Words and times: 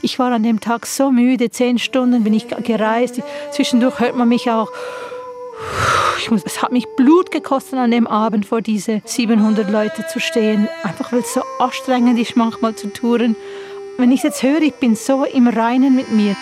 Ich 0.00 0.18
war 0.18 0.32
an 0.32 0.42
dem 0.42 0.60
Tag 0.60 0.86
so 0.86 1.10
müde, 1.10 1.50
zehn 1.50 1.78
Stunden 1.78 2.24
bin 2.24 2.32
ich 2.32 2.48
gereist. 2.48 3.20
Zwischendurch 3.50 4.00
hört 4.00 4.16
man 4.16 4.28
mich 4.28 4.50
auch. 4.50 4.72
Muss, 6.30 6.42
es 6.44 6.62
hat 6.62 6.72
mich 6.72 6.86
Blut 6.96 7.30
gekostet, 7.30 7.78
an 7.78 7.90
dem 7.90 8.06
Abend 8.06 8.46
vor 8.46 8.60
diese 8.60 9.00
700 9.04 9.70
Leute 9.70 10.06
zu 10.06 10.20
stehen. 10.20 10.68
Einfach 10.82 11.12
weil 11.12 11.20
es 11.20 11.34
so 11.34 11.42
anstrengend 11.58 12.18
ist, 12.18 12.36
manchmal 12.36 12.74
zu 12.74 12.92
touren. 12.92 13.36
Wenn 13.96 14.12
ich 14.12 14.22
jetzt 14.22 14.42
höre, 14.42 14.62
ich 14.62 14.74
bin 14.74 14.94
so 14.94 15.24
im 15.24 15.48
Reinen 15.48 15.96
mit 15.96 16.12
mir. 16.12 16.36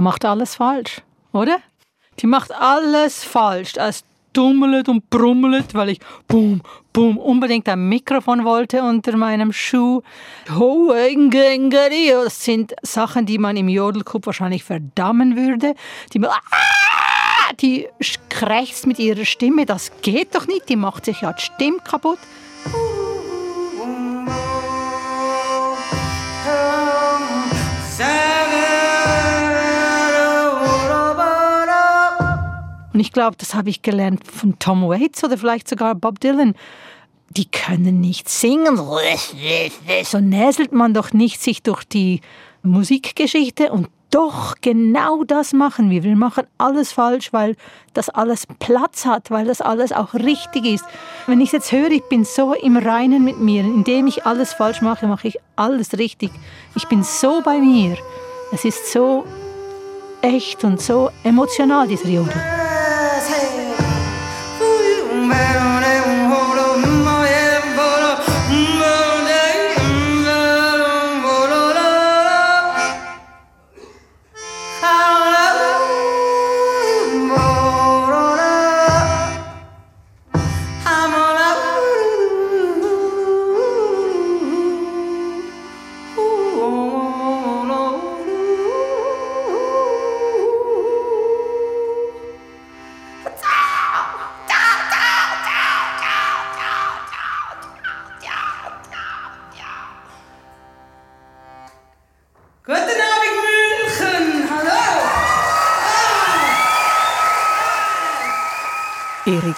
Frau 0.00 0.04
macht 0.04 0.24
alles 0.24 0.54
falsch, 0.54 1.02
oder? 1.30 1.58
Die 2.20 2.26
macht 2.26 2.52
alles 2.54 3.22
falsch. 3.22 3.74
Es 3.76 4.02
dummelt 4.32 4.88
und 4.88 5.10
brummelt, 5.10 5.74
weil 5.74 5.90
ich 5.90 6.00
boom, 6.26 6.62
boom 6.94 7.18
unbedingt 7.18 7.68
ein 7.68 7.86
Mikrofon 7.86 8.46
wollte 8.46 8.82
unter 8.82 9.14
meinem 9.18 9.52
Schuh. 9.52 10.00
Das 10.48 10.56
sind 12.42 12.74
Sachen, 12.80 13.26
die 13.26 13.36
man 13.36 13.58
im 13.58 13.68
Jodelclub 13.68 14.24
wahrscheinlich 14.24 14.64
verdammen 14.64 15.36
würde. 15.36 15.74
Die, 16.14 16.26
die 17.60 17.86
krächzt 18.30 18.86
mit 18.86 18.98
ihrer 18.98 19.26
Stimme. 19.26 19.66
Das 19.66 19.92
geht 20.00 20.34
doch 20.34 20.46
nicht. 20.46 20.70
Die 20.70 20.76
macht 20.76 21.04
sich 21.04 21.20
ja 21.20 21.34
die 21.34 21.42
Stimme 21.42 21.80
kaputt. 21.84 22.20
Und 33.00 33.06
ich 33.06 33.12
glaube, 33.14 33.34
das 33.38 33.54
habe 33.54 33.70
ich 33.70 33.80
gelernt 33.80 34.26
von 34.26 34.58
Tom 34.58 34.86
Waits 34.86 35.24
oder 35.24 35.38
vielleicht 35.38 35.66
sogar 35.66 35.94
Bob 35.94 36.20
Dylan. 36.20 36.54
Die 37.30 37.46
können 37.46 37.98
nicht 37.98 38.28
singen. 38.28 38.76
So 40.04 40.20
näselt 40.20 40.72
man 40.72 40.92
doch 40.92 41.14
nicht 41.14 41.40
sich 41.40 41.62
durch 41.62 41.84
die 41.84 42.20
Musikgeschichte 42.62 43.72
und 43.72 43.88
doch 44.10 44.54
genau 44.60 45.24
das 45.24 45.54
machen 45.54 45.88
wir. 45.88 46.02
Wir 46.02 46.14
machen 46.14 46.44
alles 46.58 46.92
falsch, 46.92 47.32
weil 47.32 47.56
das 47.94 48.10
alles 48.10 48.46
Platz 48.58 49.06
hat, 49.06 49.30
weil 49.30 49.46
das 49.46 49.62
alles 49.62 49.92
auch 49.92 50.12
richtig 50.12 50.66
ist. 50.66 50.84
Wenn 51.26 51.40
ich 51.40 51.46
es 51.46 51.52
jetzt 51.52 51.72
höre, 51.72 51.92
ich 51.92 52.04
bin 52.10 52.26
so 52.26 52.52
im 52.52 52.76
Reinen 52.76 53.24
mit 53.24 53.40
mir. 53.40 53.62
Indem 53.62 54.08
ich 54.08 54.26
alles 54.26 54.52
falsch 54.52 54.82
mache, 54.82 55.06
mache 55.06 55.26
ich 55.26 55.38
alles 55.56 55.96
richtig. 55.96 56.32
Ich 56.74 56.86
bin 56.86 57.02
so 57.02 57.40
bei 57.40 57.60
mir. 57.60 57.96
Es 58.52 58.66
ist 58.66 58.92
so 58.92 59.24
echt 60.20 60.64
und 60.64 60.82
so 60.82 61.08
emotional, 61.24 61.88
dieser 61.88 62.10
Jodel. 62.10 62.59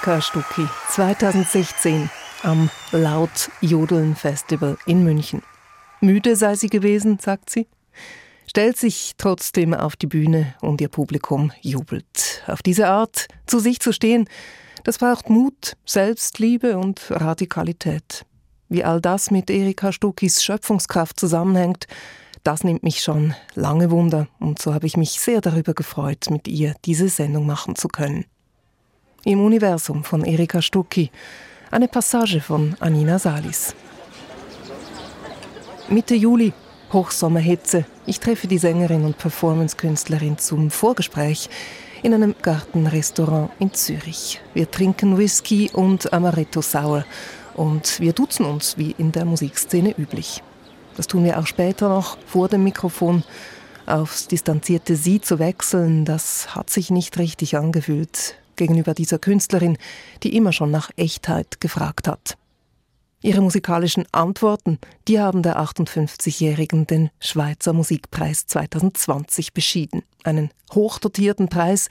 Erika 0.02 0.20
Stucki 0.20 0.66
2016 0.90 2.10
am 2.42 2.70
Laut 2.90 3.50
Jodeln 3.60 4.16
Festival 4.16 4.76
in 4.84 5.04
München. 5.04 5.42
Müde 6.00 6.34
sei 6.34 6.56
sie 6.56 6.68
gewesen, 6.68 7.20
sagt 7.20 7.50
sie, 7.50 7.68
stellt 8.48 8.76
sich 8.76 9.12
trotzdem 9.16 9.74
auf 9.74 9.94
die 9.94 10.08
Bühne 10.08 10.56
und 10.60 10.80
ihr 10.80 10.88
Publikum 10.88 11.52
jubelt. 11.60 12.42
Auf 12.48 12.62
diese 12.62 12.88
Art 12.88 13.28
zu 13.46 13.60
sich 13.60 13.78
zu 13.78 13.92
stehen, 13.92 14.28
das 14.82 14.98
braucht 14.98 15.30
Mut, 15.30 15.76
Selbstliebe 15.86 16.78
und 16.78 17.00
Radikalität. 17.08 18.26
Wie 18.69 18.82
all 18.82 19.00
das 19.00 19.30
mit 19.30 19.50
Erika 19.50 19.92
Stuckis 19.92 20.42
Schöpfungskraft 20.42 21.20
zusammenhängt, 21.20 21.86
das 22.42 22.64
nimmt 22.64 22.82
mich 22.82 23.02
schon 23.02 23.36
lange 23.54 23.92
Wunder 23.92 24.26
und 24.40 24.60
so 24.60 24.74
habe 24.74 24.88
ich 24.88 24.96
mich 24.96 25.20
sehr 25.20 25.40
darüber 25.40 25.74
gefreut, 25.74 26.28
mit 26.28 26.48
ihr 26.48 26.74
diese 26.84 27.08
Sendung 27.08 27.46
machen 27.46 27.76
zu 27.76 27.86
können. 27.86 28.24
Im 29.25 29.41
Universum 29.41 30.03
von 30.03 30.25
Erika 30.25 30.60
Stucki. 30.60 31.09
Eine 31.71 31.87
Passage 31.87 32.41
von 32.41 32.75
Anina 32.81 33.21
Salis. 33.21 33.72
Mitte 35.88 36.16
Juli, 36.16 36.53
Hochsommerhitze. 36.93 37.84
Ich 38.05 38.19
treffe 38.19 38.49
die 38.49 38.59
Sängerin 38.59 39.05
und 39.05 39.19
Performancekünstlerin 39.19 40.38
zum 40.38 40.72
Vorgespräch 40.72 41.49
in 42.03 42.15
einem 42.15 42.34
Gartenrestaurant 42.43 43.53
in 43.61 43.72
Zürich. 43.72 44.41
Wir 44.55 44.69
trinken 44.69 45.16
Whisky 45.16 45.71
und 45.72 46.12
Amaretto 46.12 46.61
Sour 46.61 47.05
und 47.55 48.00
wir 48.00 48.15
duzen 48.15 48.44
uns 48.44 48.77
wie 48.77 48.91
in 48.99 49.12
der 49.12 49.25
Musikszene 49.25 49.94
üblich. 49.97 50.43
Das 50.97 51.06
tun 51.06 51.22
wir 51.22 51.38
auch 51.38 51.47
später 51.47 51.88
noch 51.88 52.19
vor 52.27 52.49
dem 52.49 52.65
Mikrofon. 52.65 53.22
Aufs 53.87 54.27
distanzierte 54.27 54.97
Sie 54.97 55.21
zu 55.21 55.38
wechseln, 55.38 56.05
das 56.05 56.56
hat 56.56 56.71
sich 56.71 56.91
nicht 56.91 57.19
richtig 57.19 57.56
angefühlt 57.56 58.41
gegenüber 58.62 58.95
dieser 58.95 59.19
Künstlerin, 59.19 59.77
die 60.23 60.37
immer 60.37 60.53
schon 60.53 60.71
nach 60.71 60.91
Echtheit 60.97 61.61
gefragt 61.61 62.06
hat. 62.06 62.37
Ihre 63.21 63.41
musikalischen 63.41 64.05
Antworten, 64.12 64.78
die 65.09 65.19
haben 65.19 65.43
der 65.43 65.59
58-Jährigen 65.59 66.87
den 66.87 67.11
Schweizer 67.19 67.73
Musikpreis 67.73 68.47
2020 68.47 69.53
beschieden. 69.53 70.05
Einen 70.23 70.50
hochdotierten 70.73 71.49
Preis, 71.49 71.89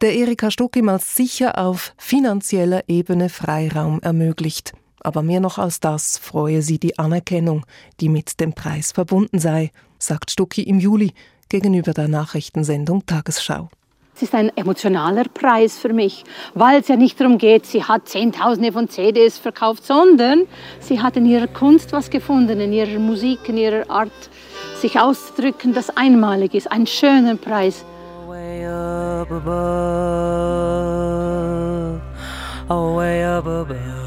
der 0.00 0.14
Erika 0.14 0.50
Stuck 0.50 0.76
ihm 0.76 0.88
als 0.88 1.16
sicher 1.16 1.58
auf 1.58 1.92
finanzieller 1.98 2.84
Ebene 2.88 3.28
Freiraum 3.28 4.00
ermöglicht. 4.00 4.72
Aber 5.00 5.22
mehr 5.22 5.40
noch 5.40 5.58
als 5.58 5.80
das 5.80 6.16
freue 6.16 6.62
sie 6.62 6.78
die 6.78 6.98
Anerkennung, 6.98 7.66
die 8.00 8.08
mit 8.08 8.40
dem 8.40 8.54
Preis 8.54 8.92
verbunden 8.92 9.38
sei, 9.38 9.70
sagt 9.98 10.30
Stucki 10.30 10.62
im 10.62 10.78
Juli 10.78 11.12
gegenüber 11.50 11.92
der 11.92 12.08
Nachrichtensendung 12.08 13.04
Tagesschau. 13.04 13.68
Es 14.16 14.22
ist 14.22 14.34
ein 14.34 14.50
emotionaler 14.56 15.24
Preis 15.24 15.76
für 15.76 15.92
mich, 15.92 16.24
weil 16.54 16.80
es 16.80 16.88
ja 16.88 16.96
nicht 16.96 17.20
darum 17.20 17.36
geht, 17.36 17.66
sie 17.66 17.84
hat 17.84 18.08
Zehntausende 18.08 18.72
von 18.72 18.88
CDs 18.88 19.36
verkauft, 19.36 19.84
sondern 19.84 20.46
sie 20.80 21.02
hat 21.02 21.18
in 21.18 21.26
ihrer 21.26 21.48
Kunst 21.48 21.92
was 21.92 22.08
gefunden, 22.08 22.58
in 22.58 22.72
ihrer 22.72 22.98
Musik, 22.98 23.46
in 23.46 23.58
ihrer 23.58 23.90
Art, 23.90 24.30
sich 24.76 24.98
auszudrücken, 24.98 25.74
das 25.74 25.94
einmalig 25.98 26.54
ist. 26.54 26.72
Ein 26.72 26.86
schöner 26.86 27.36
Preis. 27.36 27.84
Way 28.26 28.64
up 28.64 29.30
above, 29.30 29.50
oh, 32.70 32.96
way 32.96 33.22
up 33.22 33.46
above. 33.46 34.05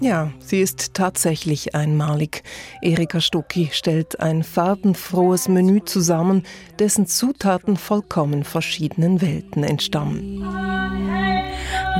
Ja, 0.00 0.30
sie 0.38 0.62
ist 0.62 0.94
tatsächlich 0.94 1.74
einmalig. 1.74 2.42
Erika 2.80 3.20
Stucki 3.20 3.68
stellt 3.70 4.18
ein 4.20 4.42
farbenfrohes 4.42 5.48
Menü 5.48 5.84
zusammen, 5.84 6.44
dessen 6.78 7.06
Zutaten 7.06 7.76
vollkommen 7.76 8.44
verschiedenen 8.44 9.20
Welten 9.20 9.62
entstammen. 9.62 10.38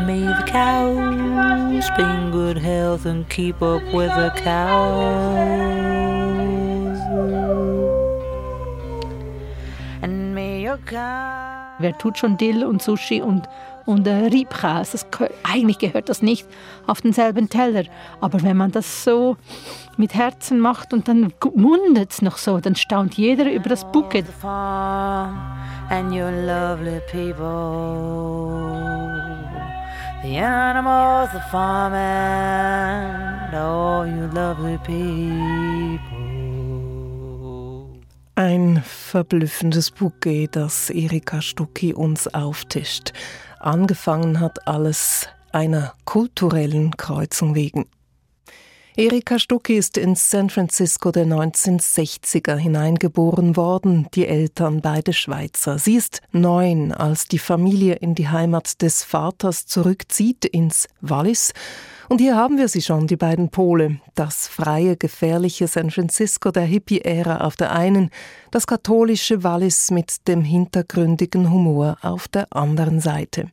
May 0.06 0.20
the 0.20 0.50
cows 0.50 1.90
be 1.96 2.02
in 2.02 2.30
good 2.30 2.56
health 2.56 3.04
and 3.04 3.28
keep 3.28 3.60
up 3.60 3.82
with 3.92 4.10
the 4.16 4.30
cows. 4.42 5.50
Wer 11.80 11.96
tut 11.96 12.18
schon 12.18 12.36
Dill 12.36 12.64
und 12.64 12.82
Sushi 12.82 13.22
und, 13.22 13.48
und 13.90 14.06
äh, 14.06 14.26
Riebkäse? 14.26 14.92
Das, 14.92 15.06
eigentlich 15.42 15.78
gehört 15.78 16.08
das 16.08 16.22
nicht 16.22 16.46
auf 16.86 17.00
denselben 17.00 17.48
Teller. 17.48 17.84
Aber 18.20 18.42
wenn 18.42 18.56
man 18.56 18.72
das 18.72 19.04
so 19.04 19.36
mit 19.96 20.14
Herzen 20.14 20.60
macht 20.60 20.92
und 20.92 21.08
dann 21.08 21.32
mundet 21.54 22.12
es 22.12 22.22
noch 22.22 22.38
so, 22.38 22.60
dann 22.60 22.76
staunt 22.76 23.14
jeder 23.14 23.50
über 23.52 23.68
das 23.68 23.84
Bouquet. 23.92 24.24
And 24.42 26.12
your 26.12 26.30
lovely 26.30 27.00
people. 27.10 27.50
The 30.22 30.36
animals, 30.36 31.30
the 31.32 31.40
farm 31.50 31.94
and 31.94 33.54
all 33.54 34.06
you 34.06 34.28
lovely 34.32 34.78
people. 34.78 36.30
Ein 38.36 38.82
verblüffendes 38.82 39.90
Bouquet, 39.90 40.48
das 40.50 40.88
Erika 40.88 41.42
Stucki 41.42 41.92
uns 41.92 42.26
auftischt. 42.32 43.12
Angefangen 43.60 44.40
hat 44.40 44.66
alles 44.66 45.28
einer 45.52 45.92
kulturellen 46.06 46.96
Kreuzung 46.96 47.54
wegen. 47.54 47.84
Erika 48.96 49.38
Stucki 49.38 49.76
ist 49.76 49.96
in 49.96 50.16
San 50.16 50.50
Francisco 50.50 51.12
der 51.12 51.24
1960er 51.24 52.56
hineingeboren 52.56 53.56
worden, 53.56 54.08
die 54.14 54.26
Eltern 54.26 54.80
beide 54.80 55.12
Schweizer. 55.12 55.78
Sie 55.78 55.94
ist 55.94 56.22
neun, 56.32 56.92
als 56.92 57.26
die 57.26 57.38
Familie 57.38 57.94
in 57.94 58.14
die 58.14 58.28
Heimat 58.28 58.82
des 58.82 59.04
Vaters 59.04 59.66
zurückzieht, 59.66 60.44
ins 60.44 60.88
Wallis, 61.00 61.52
und 62.10 62.20
hier 62.20 62.34
haben 62.34 62.58
wir 62.58 62.66
sie 62.66 62.82
schon, 62.82 63.06
die 63.06 63.16
beiden 63.16 63.50
Pole. 63.50 64.00
Das 64.16 64.48
freie, 64.48 64.96
gefährliche 64.96 65.68
San 65.68 65.92
Francisco 65.92 66.50
der 66.50 66.64
Hippie-Ära 66.64 67.42
auf 67.42 67.54
der 67.54 67.70
einen, 67.70 68.10
das 68.50 68.66
katholische 68.66 69.44
Wallis 69.44 69.92
mit 69.92 70.26
dem 70.26 70.42
hintergründigen 70.42 71.52
Humor 71.52 71.98
auf 72.02 72.26
der 72.26 72.48
anderen 72.50 72.98
Seite. 72.98 73.52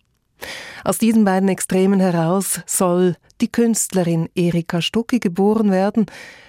Aus 0.84 0.98
diesen 0.98 1.26
beiden 1.26 1.50
Extremen 1.50 2.00
heraus 2.00 2.62
soll 2.66 3.16
die 3.42 3.52
Künstlerin 3.52 4.30
Erika 4.36 4.82
Stucki 4.82 5.20
geboren 5.20 5.72
werden, 5.72 6.06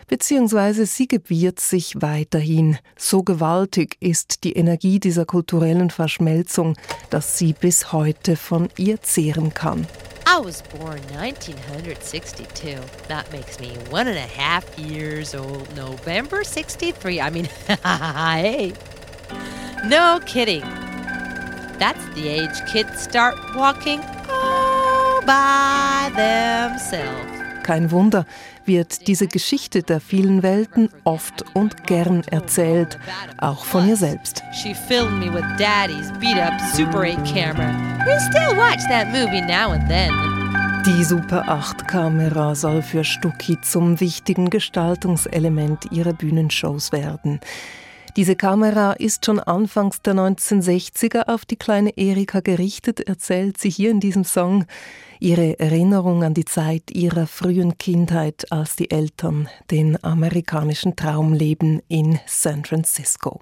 beziehungsweise 0.06 0.86
sie 0.86 1.06
gebiert 1.06 1.60
sich 1.60 1.94
weiterhin. 2.00 2.78
So 2.96 3.22
gewaltig 3.22 3.96
ist 4.00 4.44
die 4.44 4.54
Energie 4.54 5.00
dieser 5.00 5.26
kulturellen 5.26 5.90
Verschmelzung, 5.90 6.76
dass 7.10 7.38
sie 7.38 7.52
bis 7.52 7.92
heute 7.92 8.36
von 8.36 8.68
ihr 8.76 9.02
zehren 9.02 9.54
kann. 9.54 9.86
I 10.26 10.38
was 10.44 10.62
born 10.62 11.00
1962. 11.16 12.46
That 13.08 13.32
makes 13.32 13.58
me 13.58 13.72
one 13.90 14.08
and 14.08 14.18
a 14.18 14.28
half 14.36 14.78
years 14.78 15.34
old. 15.34 15.74
November 15.74 16.44
63. 16.44 17.18
I 17.22 17.30
mean, 17.30 17.48
hey. 17.82 18.74
No 19.86 20.20
kidding. 20.26 20.62
That's 21.78 22.04
the 22.14 22.28
age 22.28 22.64
kids 22.70 23.02
start 23.02 23.36
walking 23.54 24.00
all 24.28 25.20
by 25.22 26.10
themselves. 26.14 27.32
Kein 27.62 27.90
Wunder, 27.90 28.24
wird 28.68 29.08
diese 29.08 29.26
Geschichte 29.26 29.82
der 29.82 30.00
vielen 30.00 30.42
Welten 30.42 30.90
oft 31.04 31.44
und 31.54 31.84
gern 31.86 32.22
erzählt, 32.30 32.98
auch 33.38 33.64
von 33.64 33.88
ihr 33.88 33.96
selbst. 33.96 34.42
She 34.52 34.74
filmed 34.74 35.18
me 35.18 35.32
with 35.32 35.44
Daddy's 35.58 36.12
beat 36.20 36.38
up 36.38 36.54
Super 36.74 37.02
8 37.02 37.24
camera. 37.24 37.74
We 38.06 38.18
still 38.20 38.56
watch 38.56 38.82
that 38.88 39.08
movie 39.08 39.40
now 39.40 39.72
and 39.72 39.88
then. 39.88 40.12
Die 40.86 41.04
Super 41.04 41.48
8 41.48 41.86
Kamera 41.88 42.54
soll 42.54 42.82
für 42.82 43.04
Stucki 43.04 43.60
zum 43.60 44.00
wichtigen 44.00 44.48
Gestaltungselement 44.48 45.90
ihrer 45.90 46.12
Bühnenshows 46.12 46.92
werden. 46.92 47.40
Diese 48.18 48.34
Kamera 48.34 48.94
ist 48.94 49.26
schon 49.26 49.38
anfangs 49.38 50.02
der 50.02 50.14
1960er 50.14 51.28
auf 51.28 51.44
die 51.44 51.54
kleine 51.54 51.96
Erika 51.96 52.40
gerichtet, 52.40 52.98
erzählt 52.98 53.58
sie 53.58 53.70
hier 53.70 53.92
in 53.92 54.00
diesem 54.00 54.24
Song 54.24 54.64
ihre 55.20 55.60
Erinnerung 55.60 56.24
an 56.24 56.34
die 56.34 56.44
Zeit 56.44 56.90
ihrer 56.90 57.28
frühen 57.28 57.78
Kindheit, 57.78 58.50
als 58.50 58.74
die 58.74 58.90
Eltern 58.90 59.48
den 59.70 60.02
amerikanischen 60.02 60.96
Traum 60.96 61.32
leben 61.32 61.80
in 61.86 62.18
San 62.26 62.64
Francisco. 62.64 63.38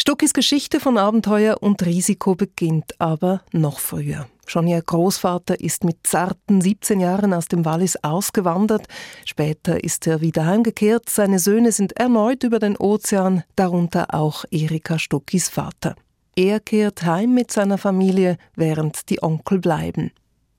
Stuckis 0.00 0.32
Geschichte 0.32 0.80
von 0.80 0.96
Abenteuer 0.96 1.58
und 1.60 1.84
Risiko 1.84 2.34
beginnt 2.34 2.98
aber 2.98 3.42
noch 3.52 3.78
früher. 3.78 4.26
Schon 4.46 4.68
ihr 4.68 4.80
Großvater 4.80 5.60
ist 5.60 5.82
mit 5.82 6.06
zarten 6.06 6.60
17 6.60 7.00
Jahren 7.00 7.34
aus 7.34 7.46
dem 7.46 7.64
Wallis 7.64 7.96
ausgewandert. 7.96 8.86
Später 9.24 9.82
ist 9.82 10.06
er 10.06 10.20
wieder 10.20 10.46
heimgekehrt. 10.46 11.10
Seine 11.10 11.40
Söhne 11.40 11.72
sind 11.72 11.98
erneut 11.98 12.44
über 12.44 12.60
den 12.60 12.76
Ozean, 12.76 13.42
darunter 13.56 14.14
auch 14.14 14.44
Erika 14.50 14.98
Stuckis 15.00 15.48
Vater. 15.48 15.96
Er 16.36 16.60
kehrt 16.60 17.04
heim 17.04 17.34
mit 17.34 17.50
seiner 17.50 17.76
Familie, 17.76 18.38
während 18.54 19.10
die 19.10 19.22
Onkel 19.22 19.58
bleiben. 19.58 20.12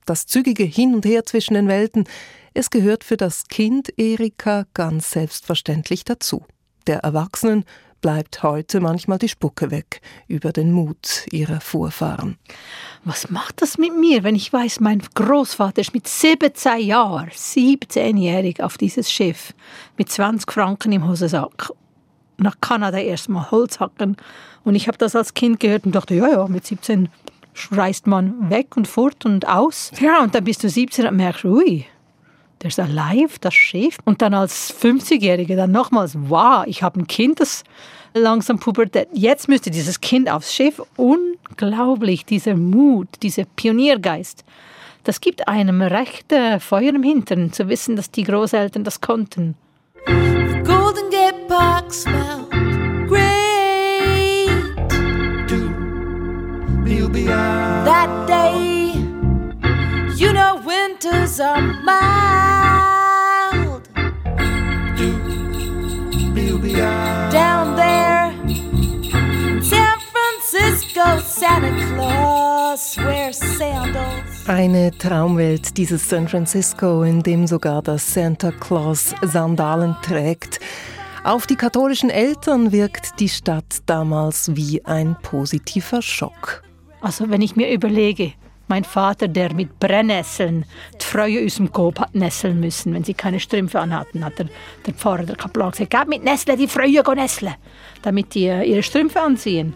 Das 0.06 0.26
zügige 0.26 0.64
Hin 0.64 0.94
und 0.94 1.06
Her 1.06 1.26
zwischen 1.26 1.54
den 1.54 1.68
Welten, 1.68 2.06
es 2.54 2.70
gehört 2.70 3.04
für 3.04 3.18
das 3.18 3.46
Kind 3.48 3.98
Erika 3.98 4.66
ganz 4.74 5.12
selbstverständlich 5.12 6.04
dazu. 6.04 6.44
Der 6.88 7.00
Erwachsenen 7.00 7.66
bleibt 8.02 8.44
heute 8.44 8.80
manchmal 8.80 9.18
die 9.18 9.30
Spucke 9.30 9.72
weg 9.72 10.02
über 10.28 10.52
den 10.52 10.72
Mut 10.72 11.26
ihrer 11.32 11.62
Vorfahren. 11.62 12.38
Was 13.04 13.30
macht 13.30 13.62
das 13.62 13.78
mit 13.78 13.96
mir, 13.98 14.24
wenn 14.24 14.36
ich 14.36 14.52
weiß, 14.52 14.80
mein 14.80 15.02
Großvater 15.16 15.82
ist 15.82 15.94
mit 15.94 16.08
17 16.08 16.80
Jahren, 16.80 17.30
17-jährig 17.30 18.62
auf 18.62 18.78
dieses 18.78 19.12
Schiff 19.12 19.54
mit 19.98 20.10
20 20.10 20.52
Franken 20.52 20.92
im 20.92 21.08
Hosensack 21.08 21.72
nach 22.38 22.56
Kanada 22.62 23.00
erstmal 23.00 23.50
Holz 23.52 23.80
hacken. 23.80 24.18
Und 24.64 24.76
ich 24.76 24.88
habe 24.88 24.98
das 24.98 25.16
als 25.16 25.34
Kind 25.34 25.60
gehört 25.60 25.86
und 25.86 25.96
dachte, 25.96 26.16
ja, 26.16 26.30
ja, 26.30 26.48
mit 26.48 26.66
17 26.66 27.10
reist 27.72 28.08
man 28.08 28.50
weg 28.50 28.78
und 28.78 28.88
fort 28.88 29.26
und 29.26 29.48
aus. 29.48 29.92
Ja, 30.00 30.22
und 30.22 30.36
dann 30.36 30.44
bist 30.44 30.64
du 30.64 30.70
17 30.70 31.08
und 31.08 31.16
merkst, 31.16 31.46
ui, 31.46 31.86
der 32.62 32.70
ist 32.70 32.80
alive, 32.80 33.40
das 33.40 33.54
Schiff. 33.54 33.98
Und 34.06 34.22
dann 34.22 34.34
als 34.34 34.74
50-Jährige 34.74 35.56
dann 35.56 35.72
nochmals, 35.72 36.18
wow, 36.18 36.64
ich 36.66 36.84
habe 36.84 37.00
ein 37.00 37.08
Kind, 37.08 37.40
das 37.40 37.64
langsam 38.14 38.60
Pubertät. 38.60 39.08
Jetzt 39.14 39.48
müsste 39.48 39.72
dieses 39.72 40.02
Kind 40.02 40.30
aufs 40.30 40.54
Schiff. 40.54 40.82
Unglaublich, 40.96 42.26
dieser 42.26 42.56
Mut, 42.56 43.08
dieser 43.22 43.46
Pioniergeist. 43.46 44.44
Das 45.04 45.22
gibt 45.22 45.48
einem 45.48 45.82
recht 45.82 46.32
äh, 46.34 46.60
Feuer 46.60 46.94
im 46.94 47.04
Hintern, 47.04 47.54
zu 47.54 47.70
wissen, 47.70 47.96
dass 47.96 48.12
die 48.12 48.24
Großeltern 48.24 48.84
das 48.84 49.00
konnten. 49.00 49.56
The 50.06 50.14
Golden 50.64 51.10
Gate 51.10 51.48
Park 51.48 51.94
smelled 51.94 52.50
great. 53.08 53.38
That 57.86 58.28
day, 58.28 58.37
winters 60.98 61.40
are 61.40 61.62
mild. 61.62 61.88
Down 67.32 67.76
there 67.76 68.34
San 69.62 70.00
Francisco, 70.12 71.20
Santa 71.20 71.72
Claus 71.94 72.98
wears 72.98 73.38
sandals. 73.58 74.48
Eine 74.48 74.92
Traumwelt, 74.98 75.78
dieses 75.78 76.10
San 76.10 76.28
Francisco, 76.28 77.04
in 77.04 77.22
dem 77.22 77.48
sogar 77.48 77.82
das 77.82 78.14
Santa 78.14 78.52
Claus 78.52 79.14
Sandalen 79.22 79.96
trägt. 80.02 80.60
Auf 81.24 81.46
die 81.46 81.56
katholischen 81.56 82.10
Eltern 82.10 82.72
wirkt 82.72 83.20
die 83.20 83.30
Stadt 83.30 83.82
damals 83.86 84.56
wie 84.56 84.84
ein 84.86 85.18
positiver 85.22 86.02
Schock. 86.02 86.64
Also 87.02 87.30
wenn 87.30 87.42
ich 87.42 87.56
mir 87.56 87.72
überlege, 87.72 88.34
mein 88.68 88.84
Vater, 88.84 89.28
der 89.28 89.54
mit 89.54 89.80
Brennnesseln 89.80 90.66
die 91.00 91.06
Freude 91.06 91.46
aus 91.46 91.56
dem 91.56 91.72
Kopf 91.72 92.00
hat 92.00 92.16
nesseln 92.16 92.60
müssen, 92.60 92.94
wenn 92.94 93.04
sie 93.04 93.14
keine 93.14 93.40
Strümpfe 93.40 93.80
anhatten, 93.80 94.24
hat 94.24 94.40
der, 94.40 94.48
der 94.86 94.94
Pfarrer, 94.94 95.24
der 95.24 95.36
Kaplan 95.36 95.72
gesagt, 95.72 95.92
gib 95.92 96.08
mit 96.08 96.24
Nesseln 96.24 96.58
die 96.58 96.68
Freude 96.68 97.16
nesseln, 97.16 97.56
damit 98.02 98.34
die 98.34 98.48
äh, 98.48 98.64
ihre 98.64 98.84
Strümpfe 98.84 99.22
anziehen. 99.22 99.74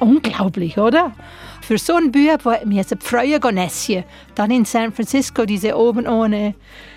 Unglaublich, 0.00 0.78
oder? 0.78 1.12
Für 1.60 1.76
so 1.76 1.94
einen 1.94 2.10
Bub, 2.10 2.42
der 2.42 2.66
mir 2.66 2.76
jetzt 2.76 2.96
Freude 3.02 3.52
nässen, 3.52 4.04
dann 4.34 4.50
in 4.50 4.64
San 4.64 4.92
Francisco 4.92 5.44
diese 5.44 5.76
oben 5.76 6.06
ohne 6.06 6.54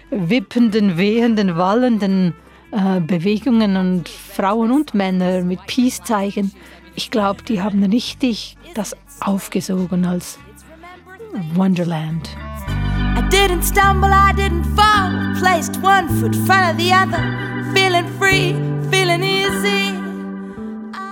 wippenden, 0.10 0.98
wehenden, 0.98 1.58
wallenden 1.58 2.34
äh, 2.72 3.02
Bewegungen 3.02 3.76
und 3.76 4.08
Frauen 4.08 4.72
und 4.72 4.94
Männer 4.94 5.42
mit 5.42 5.66
Peace 5.68 6.02
zeigen, 6.02 6.52
ich 6.96 7.10
glaube, 7.10 7.44
die 7.44 7.62
haben 7.62 7.84
richtig 7.84 8.56
das 8.76 8.96
aufgesogen 9.20 10.06
als 10.06 10.38
Wonderland. 11.56 12.30
I 13.16 13.28
didn't 13.30 13.64
stumble, 13.64 14.10
I 14.12 14.34
didn't 14.34 14.66
fall. 14.76 15.36
Placed 15.40 15.78
one 15.82 16.08
foot 16.20 16.36
in 16.36 16.46
front 16.46 16.72
of 16.72 16.78
the 16.78 16.94
other. 16.94 17.24
Feeling 17.74 18.08
free, 18.20 18.54
feeling 18.90 19.24
easy. 19.24 19.94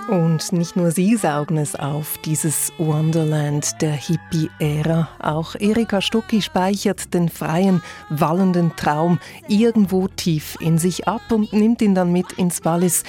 Und 0.08 0.52
nicht 0.52 0.76
nur 0.76 0.90
sie 0.90 1.16
saugen 1.16 1.56
es 1.56 1.74
auf, 1.74 2.18
dieses 2.18 2.72
Wonderland 2.76 3.80
der 3.80 3.92
Hippie-Ära. 3.92 5.08
Auch 5.18 5.54
Erika 5.58 6.00
Stucki 6.00 6.42
speichert 6.42 7.14
den 7.14 7.28
freien, 7.28 7.82
wallenden 8.10 8.76
Traum 8.76 9.20
irgendwo 9.48 10.08
tief 10.08 10.56
in 10.60 10.76
sich 10.76 11.08
ab 11.08 11.22
und 11.30 11.52
nimmt 11.52 11.80
ihn 11.80 11.94
dann 11.94 12.12
mit 12.12 12.32
ins 12.32 12.64
Wallis, 12.64 13.04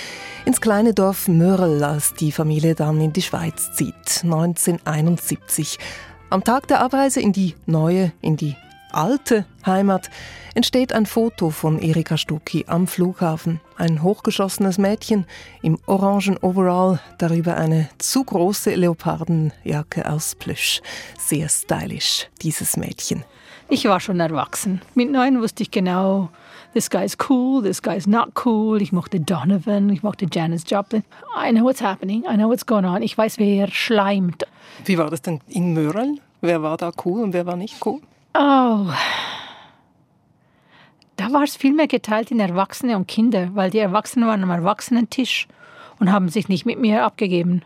ins 0.46 0.62
kleine 0.62 0.94
Dorf 0.94 1.28
Mörl, 1.28 1.84
als 1.84 2.14
die 2.14 2.32
Familie 2.32 2.74
dann 2.76 3.02
in 3.02 3.12
die 3.12 3.22
Schweiz 3.22 3.74
zieht, 3.74 4.22
1971. 4.24 5.80
Am 6.34 6.44
Tag 6.44 6.68
der 6.68 6.82
Abreise 6.82 7.22
in 7.22 7.32
die 7.32 7.54
neue, 7.68 8.12
in 8.20 8.38
die 8.38 8.56
alte 8.92 9.46
Heimat 9.68 10.10
entsteht 10.56 10.92
ein 10.92 11.06
Foto 11.06 11.52
von 11.52 11.78
Erika 11.78 12.18
Stucki 12.18 12.66
am 12.68 12.88
Flughafen. 12.88 13.62
Ein 13.78 14.02
hochgeschossenes 14.02 14.80
Mädchen 14.80 15.28
im 15.62 15.78
orangen 15.86 16.40
Overall, 16.42 17.00
darüber 17.20 17.58
eine 17.58 17.88
zu 18.00 18.24
große 18.24 18.74
Leopardenjacke 18.74 20.10
aus 20.10 20.34
Plüsch. 20.34 20.82
Sehr 21.20 21.50
stylisch, 21.50 22.30
dieses 22.42 22.78
Mädchen. 22.78 23.24
Ich 23.70 23.86
war 23.86 24.00
schon 24.00 24.20
erwachsen. 24.20 24.82
Mit 24.96 25.12
neun 25.12 25.40
wusste 25.40 25.62
ich 25.62 25.70
genau, 25.70 26.30
this 26.74 26.90
guy 26.90 27.06
is 27.06 27.16
cool, 27.30 27.62
this 27.62 27.80
guy 27.80 27.96
is 27.96 28.08
not 28.08 28.30
cool. 28.44 28.82
Ich 28.82 28.92
mochte 28.92 29.20
Donovan, 29.20 29.88
ich 29.92 30.02
mochte 30.02 30.26
Janis 30.32 30.64
Joplin. 30.68 31.04
I 31.38 31.52
know 31.52 31.64
what's 31.64 31.84
happening, 31.84 32.24
I 32.24 32.36
know 32.38 32.50
what's 32.50 32.66
going 32.66 32.86
on. 32.86 33.04
Ich 33.04 33.16
weiß, 33.16 33.38
wer 33.38 33.68
schleimt. 33.68 34.48
Wie 34.86 34.98
war 34.98 35.10
das 35.10 35.22
denn 35.22 35.40
in 35.48 35.74
Mörl? 35.74 36.18
Wer 36.42 36.62
war 36.62 36.78
da 36.78 36.92
cool 37.06 37.22
und 37.22 37.34
wer 37.34 37.46
war 37.46 37.56
nicht 37.56 37.86
cool? 37.86 38.02
Oh, 38.36 38.88
da 41.16 41.32
war 41.32 41.44
es 41.44 41.56
viel 41.56 41.74
mehr 41.74 41.88
geteilt 41.88 42.32
in 42.32 42.40
Erwachsene 42.40 42.98
und 42.98 43.08
Kinder, 43.08 43.50
weil 43.54 43.70
die 43.70 43.80
Erwachsenen 43.80 44.28
waren 44.28 44.44
am 44.44 44.50
Erwachsenentisch 44.50 45.48
und 46.00 46.12
haben 46.12 46.30
sich 46.30 46.50
nicht 46.50 46.66
mit 46.66 46.80
mir 46.80 47.06
abgegeben. 47.06 47.64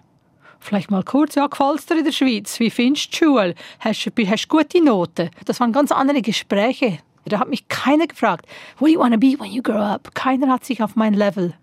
Vielleicht 0.60 0.92
mal 0.92 1.04
kurz, 1.04 1.36
ja, 1.36 1.48
gefällt's 1.48 1.86
dir 1.86 1.98
in 1.98 2.06
der 2.06 2.12
Schweiz? 2.12 2.60
Wie 2.60 2.70
findest 2.70 3.14
du 3.14 3.26
Schule? 3.26 3.56
Hast 3.80 4.06
du 4.06 4.48
gute 4.48 4.84
Noten? 4.84 5.30
Das 5.46 5.60
waren 5.60 5.72
ganz 5.72 5.92
andere 5.92 6.22
Gespräche. 6.22 7.00
Da 7.26 7.40
hat 7.40 7.50
mich 7.50 7.68
keiner 7.68 8.08
gefragt, 8.08 8.46
what 8.80 8.90
do 8.90 8.94
you 8.94 9.00
want 9.00 9.14
to 9.14 9.20
be 9.20 9.40
when 9.40 9.52
you 9.52 9.62
grow 9.62 9.82
up? 9.82 10.14
Keiner 10.14 10.50
hat 10.50 10.66
sich 10.66 10.82
auf 10.82 10.96
mein 10.96 11.14
Level 11.14 11.54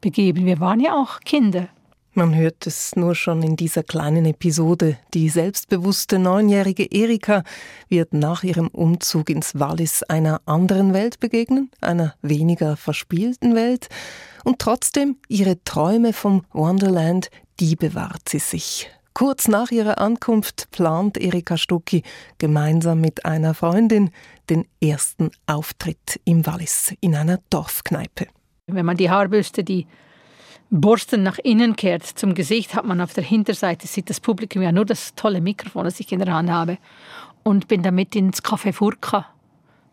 begeben. 0.00 0.46
Wir 0.46 0.60
waren 0.60 0.80
ja 0.80 0.94
auch 0.94 1.20
Kinder. 1.20 1.68
Man 2.14 2.34
hört 2.34 2.66
es 2.66 2.94
nur 2.94 3.14
schon 3.14 3.42
in 3.42 3.56
dieser 3.56 3.82
kleinen 3.82 4.26
Episode. 4.26 4.98
Die 5.14 5.30
selbstbewusste 5.30 6.18
neunjährige 6.18 6.84
Erika 6.84 7.42
wird 7.88 8.12
nach 8.12 8.42
ihrem 8.42 8.68
Umzug 8.68 9.30
ins 9.30 9.58
Wallis 9.58 10.02
einer 10.02 10.42
anderen 10.44 10.92
Welt 10.92 11.20
begegnen, 11.20 11.70
einer 11.80 12.14
weniger 12.20 12.76
verspielten 12.76 13.54
Welt. 13.54 13.88
Und 14.44 14.58
trotzdem, 14.58 15.16
ihre 15.28 15.64
Träume 15.64 16.12
vom 16.12 16.44
Wonderland, 16.52 17.30
die 17.60 17.76
bewahrt 17.76 18.28
sie 18.28 18.40
sich. 18.40 18.90
Kurz 19.14 19.48
nach 19.48 19.70
ihrer 19.70 19.98
Ankunft 19.98 20.70
plant 20.70 21.16
Erika 21.16 21.56
Stucki 21.56 22.02
gemeinsam 22.36 23.00
mit 23.00 23.24
einer 23.24 23.54
Freundin 23.54 24.10
den 24.50 24.66
ersten 24.82 25.30
Auftritt 25.46 26.20
im 26.26 26.44
Wallis 26.44 26.92
in 27.00 27.14
einer 27.14 27.38
Dorfkneipe. 27.48 28.26
Wenn 28.66 28.84
man 28.84 28.98
die 28.98 29.08
Haarbürste, 29.08 29.64
die 29.64 29.86
Borsten 30.74 31.22
nach 31.22 31.38
innen 31.38 31.76
kehrt 31.76 32.02
zum 32.02 32.34
Gesicht, 32.34 32.74
hat 32.74 32.86
man 32.86 33.02
auf 33.02 33.12
der 33.12 33.24
Hinterseite, 33.24 33.86
sieht 33.86 34.08
das 34.08 34.20
Publikum 34.20 34.62
ja 34.62 34.72
nur 34.72 34.86
das 34.86 35.14
tolle 35.14 35.42
Mikrofon, 35.42 35.84
das 35.84 36.00
ich 36.00 36.10
in 36.10 36.18
der 36.18 36.32
Hand 36.32 36.50
habe. 36.50 36.78
Und 37.42 37.68
bin 37.68 37.82
damit 37.82 38.16
ins 38.16 38.42
Café 38.42 38.72
Furka. 38.72 39.26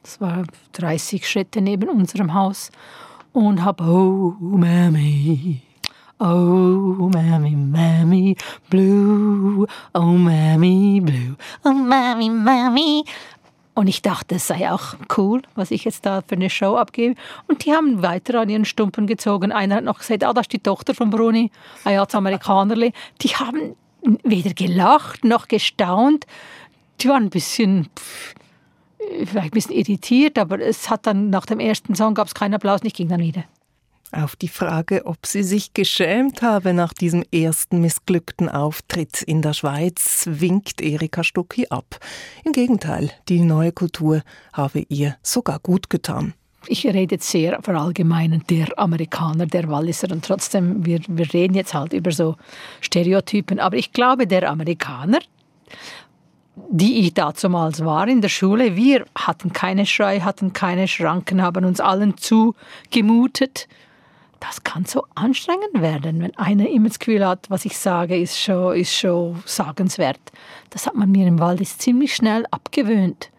Das 0.03 0.21
war 0.21 0.43
30 0.71 1.29
Schritte 1.29 1.59
neben 1.59 1.89
unserem 1.89 2.33
Haus. 2.33 2.71
Und 3.33 3.65
habe 3.65 3.83
Oh, 3.83 4.35
Mami, 4.39 5.61
Oh, 6.17 7.09
Mami, 7.13 7.51
Mami, 7.51 8.37
Blue, 8.69 9.67
Oh, 9.93 10.01
Mami, 10.01 11.01
Blue, 11.03 11.35
Oh, 11.65 11.73
Mami, 11.73 12.29
Mami. 12.29 13.03
Und 13.79 13.87
ich 13.87 14.01
dachte, 14.01 14.35
es 14.35 14.47
sei 14.47 14.69
auch 14.69 14.95
cool, 15.17 15.41
was 15.55 15.71
ich 15.71 15.85
jetzt 15.85 16.05
da 16.05 16.21
für 16.21 16.35
eine 16.35 16.49
Show 16.49 16.75
abgebe. 16.75 17.15
Und 17.47 17.63
die 17.63 17.71
haben 17.71 18.03
weiter 18.03 18.41
an 18.41 18.49
ihren 18.49 18.65
Stumpen 18.65 19.07
gezogen. 19.07 19.53
Einer 19.53 19.75
hat 19.75 19.85
noch 19.85 19.99
gesagt, 19.99 20.21
ah, 20.25 20.33
das 20.33 20.47
ist 20.47 20.51
die 20.51 20.59
Tochter 20.59 20.93
von 20.93 21.11
Bruni, 21.11 21.49
ein 21.85 21.97
ah, 21.97 22.05
Amerikanerli. 22.11 22.91
Die 23.21 23.29
haben 23.29 23.77
weder 24.25 24.53
gelacht 24.53 25.23
noch 25.23 25.47
gestaunt. 25.47 26.27
Die 26.99 27.07
waren 27.07 27.23
ein 27.23 27.29
bisschen, 27.29 27.87
vielleicht 29.23 29.45
ein 29.45 29.51
bisschen 29.51 29.75
irritiert, 29.75 30.37
aber 30.37 30.59
es 30.59 30.89
hat 30.89 31.07
dann 31.07 31.29
nach 31.29 31.45
dem 31.45 31.61
ersten 31.61 31.95
Song 31.95 32.15
gab 32.15 32.27
es 32.27 32.35
keinen 32.35 32.55
Applaus 32.55 32.81
und 32.81 32.87
ich 32.87 32.93
ging 32.93 33.07
dann 33.07 33.21
wieder. 33.21 33.45
Auf 34.11 34.35
die 34.35 34.47
Frage, 34.47 35.05
ob 35.05 35.27
sie 35.27 35.43
sich 35.43 35.75
geschämt 35.75 36.41
habe 36.41 36.73
nach 36.73 36.93
diesem 36.93 37.23
ersten 37.31 37.79
missglückten 37.79 38.49
Auftritt 38.49 39.21
in 39.21 39.43
der 39.43 39.53
Schweiz, 39.53 40.25
winkt 40.27 40.81
Erika 40.81 41.23
Stucki 41.23 41.67
ab. 41.69 41.99
Im 42.43 42.51
Gegenteil, 42.51 43.11
die 43.27 43.41
neue 43.41 43.71
Kultur 43.71 44.23
habe 44.51 44.83
ihr 44.89 45.15
sogar 45.21 45.59
gut 45.59 45.91
getan. 45.91 46.33
Ich 46.65 46.87
rede 46.87 47.15
jetzt 47.15 47.29
sehr 47.29 47.61
verallgemeinend 47.61 48.49
der 48.49 48.67
Amerikaner, 48.77 49.45
der 49.45 49.69
Walliser 49.69 50.11
und 50.11 50.25
trotzdem, 50.25 50.85
wir, 50.85 51.01
wir 51.07 51.31
reden 51.31 51.53
jetzt 51.53 51.75
halt 51.75 51.93
über 51.93 52.11
so 52.11 52.35
Stereotypen. 52.81 53.59
Aber 53.59 53.77
ich 53.77 53.91
glaube, 53.91 54.25
der 54.25 54.49
Amerikaner, 54.49 55.19
die 56.71 57.01
ich 57.01 57.13
dazumals 57.13 57.85
war 57.85 58.07
in 58.07 58.21
der 58.21 58.29
Schule, 58.29 58.75
wir 58.75 59.05
hatten 59.15 59.53
keine 59.53 59.85
Schrei, 59.85 60.19
hatten 60.19 60.51
keine 60.51 60.87
Schranken, 60.87 61.43
haben 61.43 61.63
uns 61.63 61.79
allen 61.79 62.17
zugemutet 62.17 63.67
das 64.39 64.63
kann 64.63 64.85
so 64.85 65.05
anstrengend 65.15 65.81
werden, 65.81 66.21
wenn 66.21 66.35
einer 66.37 66.69
immer 66.69 66.87
das 66.87 66.99
Gefühl 66.99 67.25
hat, 67.25 67.49
was 67.49 67.65
ich 67.65 67.77
sage, 67.77 68.17
ist 68.17 68.39
schon, 68.39 68.75
ist 68.75 68.93
schon 68.93 69.41
sagenswert. 69.45 70.19
Das 70.69 70.87
hat 70.87 70.95
man 70.95 71.11
mir 71.11 71.27
im 71.27 71.39
Wald 71.39 71.65
ziemlich 71.67 72.15
schnell 72.15 72.45
abgewöhnt. 72.51 73.29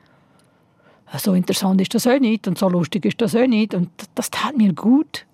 So 1.18 1.34
interessant 1.34 1.80
ist 1.80 1.94
das 1.94 2.06
auch 2.06 2.20
nicht 2.20 2.46
und 2.46 2.56
so 2.58 2.68
lustig 2.68 3.04
ist 3.04 3.20
das 3.20 3.34
auch 3.34 3.46
nicht 3.46 3.74
und 3.74 3.90
das 4.14 4.30
tat 4.30 4.56
mir 4.56 4.72
gut. 4.72 5.26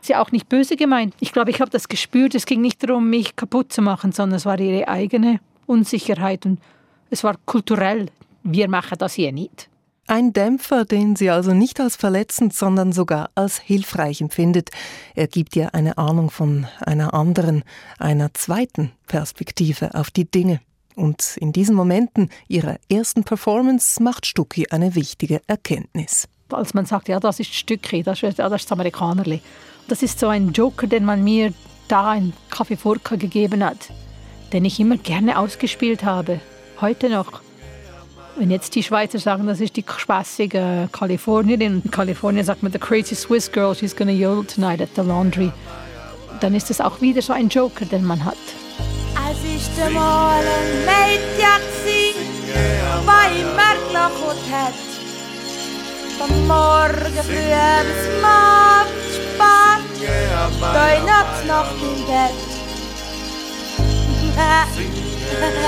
Ist 0.00 0.08
ja 0.08 0.22
auch 0.22 0.32
nicht 0.32 0.48
böse 0.48 0.76
gemeint. 0.76 1.14
Ich 1.20 1.32
glaube, 1.32 1.50
ich 1.50 1.60
habe 1.60 1.70
das 1.70 1.88
gespürt. 1.88 2.34
Es 2.34 2.46
ging 2.46 2.60
nicht 2.60 2.82
darum, 2.82 3.10
mich 3.10 3.36
kaputt 3.36 3.72
zu 3.72 3.82
machen, 3.82 4.12
sondern 4.12 4.36
es 4.36 4.46
war 4.46 4.58
ihre 4.58 4.88
eigene 4.88 5.40
Unsicherheit 5.66 6.46
und 6.46 6.60
es 7.10 7.24
war 7.24 7.36
kulturell. 7.44 8.06
Wir 8.42 8.68
machen 8.68 8.96
das 8.98 9.14
hier 9.14 9.32
nicht. 9.32 9.68
Ein 10.10 10.32
Dämpfer, 10.32 10.86
den 10.86 11.16
sie 11.16 11.28
also 11.28 11.52
nicht 11.52 11.80
als 11.80 11.94
verletzend, 11.94 12.54
sondern 12.54 12.92
sogar 12.92 13.28
als 13.34 13.58
hilfreich 13.58 14.22
empfindet. 14.22 14.70
Er 15.14 15.26
gibt 15.26 15.54
ihr 15.54 15.74
eine 15.74 15.98
Ahnung 15.98 16.30
von 16.30 16.66
einer 16.80 17.12
anderen, 17.12 17.62
einer 17.98 18.32
zweiten 18.32 18.92
Perspektive 19.06 19.94
auf 19.94 20.10
die 20.10 20.24
Dinge. 20.24 20.60
Und 20.94 21.36
in 21.36 21.52
diesen 21.52 21.76
Momenten 21.76 22.30
ihrer 22.48 22.78
ersten 22.90 23.22
Performance 23.22 24.02
macht 24.02 24.24
Stucki 24.24 24.68
eine 24.70 24.94
wichtige 24.94 25.42
Erkenntnis. 25.46 26.26
Als 26.50 26.72
man 26.72 26.86
sagt, 26.86 27.08
ja, 27.08 27.20
das 27.20 27.38
ist 27.38 27.54
Stücki, 27.54 28.02
das 28.02 28.22
ist, 28.22 28.38
das, 28.38 28.62
ist 28.62 28.72
Amerikanerli. 28.72 29.42
Das 29.88 30.02
ist 30.02 30.18
so 30.18 30.28
ein 30.28 30.52
Joker, 30.52 30.86
den 30.86 31.04
man 31.04 31.22
mir 31.22 31.52
da 31.86 32.14
in 32.14 32.32
Café 32.50 32.78
Furka 32.78 33.16
gegeben 33.16 33.62
hat, 33.62 33.90
den 34.54 34.64
ich 34.64 34.80
immer 34.80 34.96
gerne 34.96 35.38
ausgespielt 35.38 36.02
habe. 36.02 36.40
Heute 36.80 37.10
noch. 37.10 37.42
Wenn 38.38 38.52
jetzt 38.52 38.76
die 38.76 38.84
Schweizer 38.84 39.18
sagen, 39.18 39.48
das 39.48 39.60
ist 39.60 39.74
die 39.74 39.84
spaßige 39.84 40.86
Kalifornierin, 40.92 41.82
in 41.84 41.90
Kalifornien 41.90 42.44
sagt 42.44 42.62
man, 42.62 42.70
the 42.70 42.78
crazy 42.78 43.16
Swiss 43.16 43.50
girl, 43.50 43.74
she's 43.74 43.96
gonna 43.96 44.12
yodel 44.12 44.44
tonight 44.44 44.80
at 44.80 44.90
the 44.94 45.02
laundry, 45.02 45.50
dann 46.40 46.54
ist 46.54 46.70
das 46.70 46.80
auch 46.80 47.00
wieder 47.00 47.20
so 47.20 47.32
ein 47.32 47.48
Joker, 47.48 47.84
den 47.84 48.04
man 48.04 48.24
hat. 48.24 48.36
Es 49.28 49.38
ist 49.42 49.80
einmal 49.80 50.38
ein 50.38 50.84
Mädchen, 50.86 51.62
bei 53.04 53.40
im 53.40 53.56
Märkloch 53.56 54.36
hat. 54.52 54.74
Vom 56.16 56.46
Morgen 56.46 57.22
früh 57.26 57.50
bis 57.82 58.24
Abend 58.24 59.08
spät, 59.14 59.82
da 60.60 60.84
nachts 61.04 61.44
Nacht 61.44 61.74
im 61.82 62.06
Bett. 62.06 62.34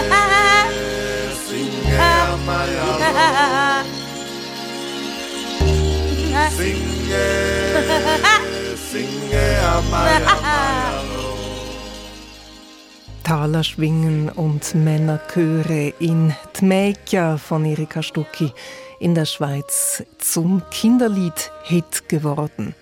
Taler 13.31 13.63
schwingen 13.63 14.29
und 14.29 14.75
Männerchöre 14.75 15.93
in 16.01 16.35
Tmeika 16.53 17.37
von 17.39 17.65
Erika 17.65 18.03
Stucki 18.03 18.53
in 18.99 19.15
der 19.15 19.25
Schweiz 19.25 20.03
zum 20.19 20.63
Kinderlied-Hit 20.71 22.09
geworden. 22.09 22.75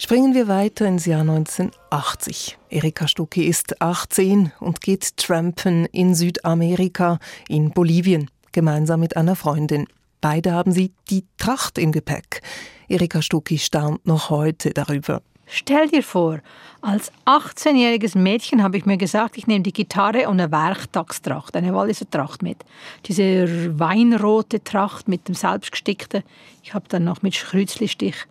Springen 0.00 0.32
wir 0.32 0.46
weiter 0.46 0.86
ins 0.86 1.06
Jahr 1.06 1.22
1980. 1.22 2.56
Erika 2.70 3.08
Stucki 3.08 3.44
ist 3.44 3.82
18 3.82 4.52
und 4.60 4.80
geht 4.80 5.16
trampen 5.16 5.86
in 5.86 6.14
Südamerika, 6.14 7.18
in 7.48 7.72
Bolivien, 7.72 8.30
gemeinsam 8.52 9.00
mit 9.00 9.16
einer 9.16 9.34
Freundin. 9.34 9.88
Beide 10.20 10.52
haben 10.52 10.70
sie 10.70 10.92
die 11.10 11.24
Tracht 11.36 11.78
im 11.78 11.90
Gepäck. 11.90 12.42
Erika 12.88 13.22
Stucki 13.22 13.58
staunt 13.58 14.06
noch 14.06 14.30
heute 14.30 14.70
darüber. 14.70 15.20
Stell 15.46 15.88
dir 15.88 16.04
vor, 16.04 16.38
als 16.80 17.10
18-jähriges 17.24 18.16
Mädchen 18.16 18.62
habe 18.62 18.76
ich 18.76 18.86
mir 18.86 18.98
gesagt, 18.98 19.36
ich 19.36 19.48
nehme 19.48 19.62
die 19.62 19.72
Gitarre 19.72 20.28
und 20.28 20.40
eine 20.40 20.52
Werktagstracht, 20.52 21.56
eine 21.56 21.74
Walliser 21.74 22.08
Tracht 22.08 22.42
mit. 22.42 22.58
Diese 23.06 23.76
weinrote 23.76 24.62
Tracht 24.62 25.08
mit 25.08 25.26
dem 25.26 25.34
selbstgestickten. 25.34 26.22
Ich 26.62 26.72
habe 26.72 26.84
dann 26.88 27.02
noch 27.02 27.22
mit 27.22 27.34
Kreuzlistich 27.34 28.26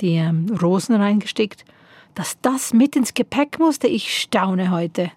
die 0.00 0.14
ähm, 0.14 0.56
Rosen 0.60 0.96
reingestickt. 0.96 1.64
Dass 2.14 2.38
das 2.40 2.72
mit 2.72 2.96
ins 2.96 3.14
Gepäck 3.14 3.58
musste, 3.58 3.86
ich 3.86 4.18
staune 4.18 4.70
heute. 4.70 5.12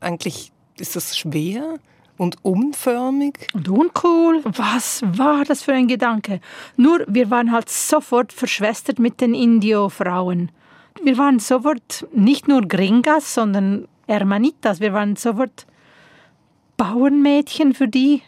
Eigentlich 0.00 0.52
ist 0.78 0.96
das 0.96 1.16
schwer 1.16 1.78
und 2.18 2.36
unförmig. 2.42 3.48
Und 3.54 3.68
uncool. 3.68 4.42
Was 4.44 5.02
war 5.04 5.44
das 5.44 5.62
für 5.62 5.72
ein 5.72 5.88
Gedanke? 5.88 6.40
Nur, 6.76 7.04
wir 7.08 7.30
waren 7.30 7.52
halt 7.52 7.68
sofort 7.68 8.32
verschwestert 8.32 8.98
mit 8.98 9.20
den 9.20 9.34
Indio-Frauen 9.34 10.50
wir 11.02 11.18
waren 11.18 11.38
sofort 11.38 12.06
nicht 12.12 12.48
nur 12.48 12.62
Gringas, 12.62 13.34
sondern 13.34 13.88
Hermanitas. 14.06 14.80
Wir 14.80 14.92
waren 14.92 15.16
sofort 15.16 15.66
Bauernmädchen 16.76 17.74
für 17.74 17.88
die. 17.88 18.22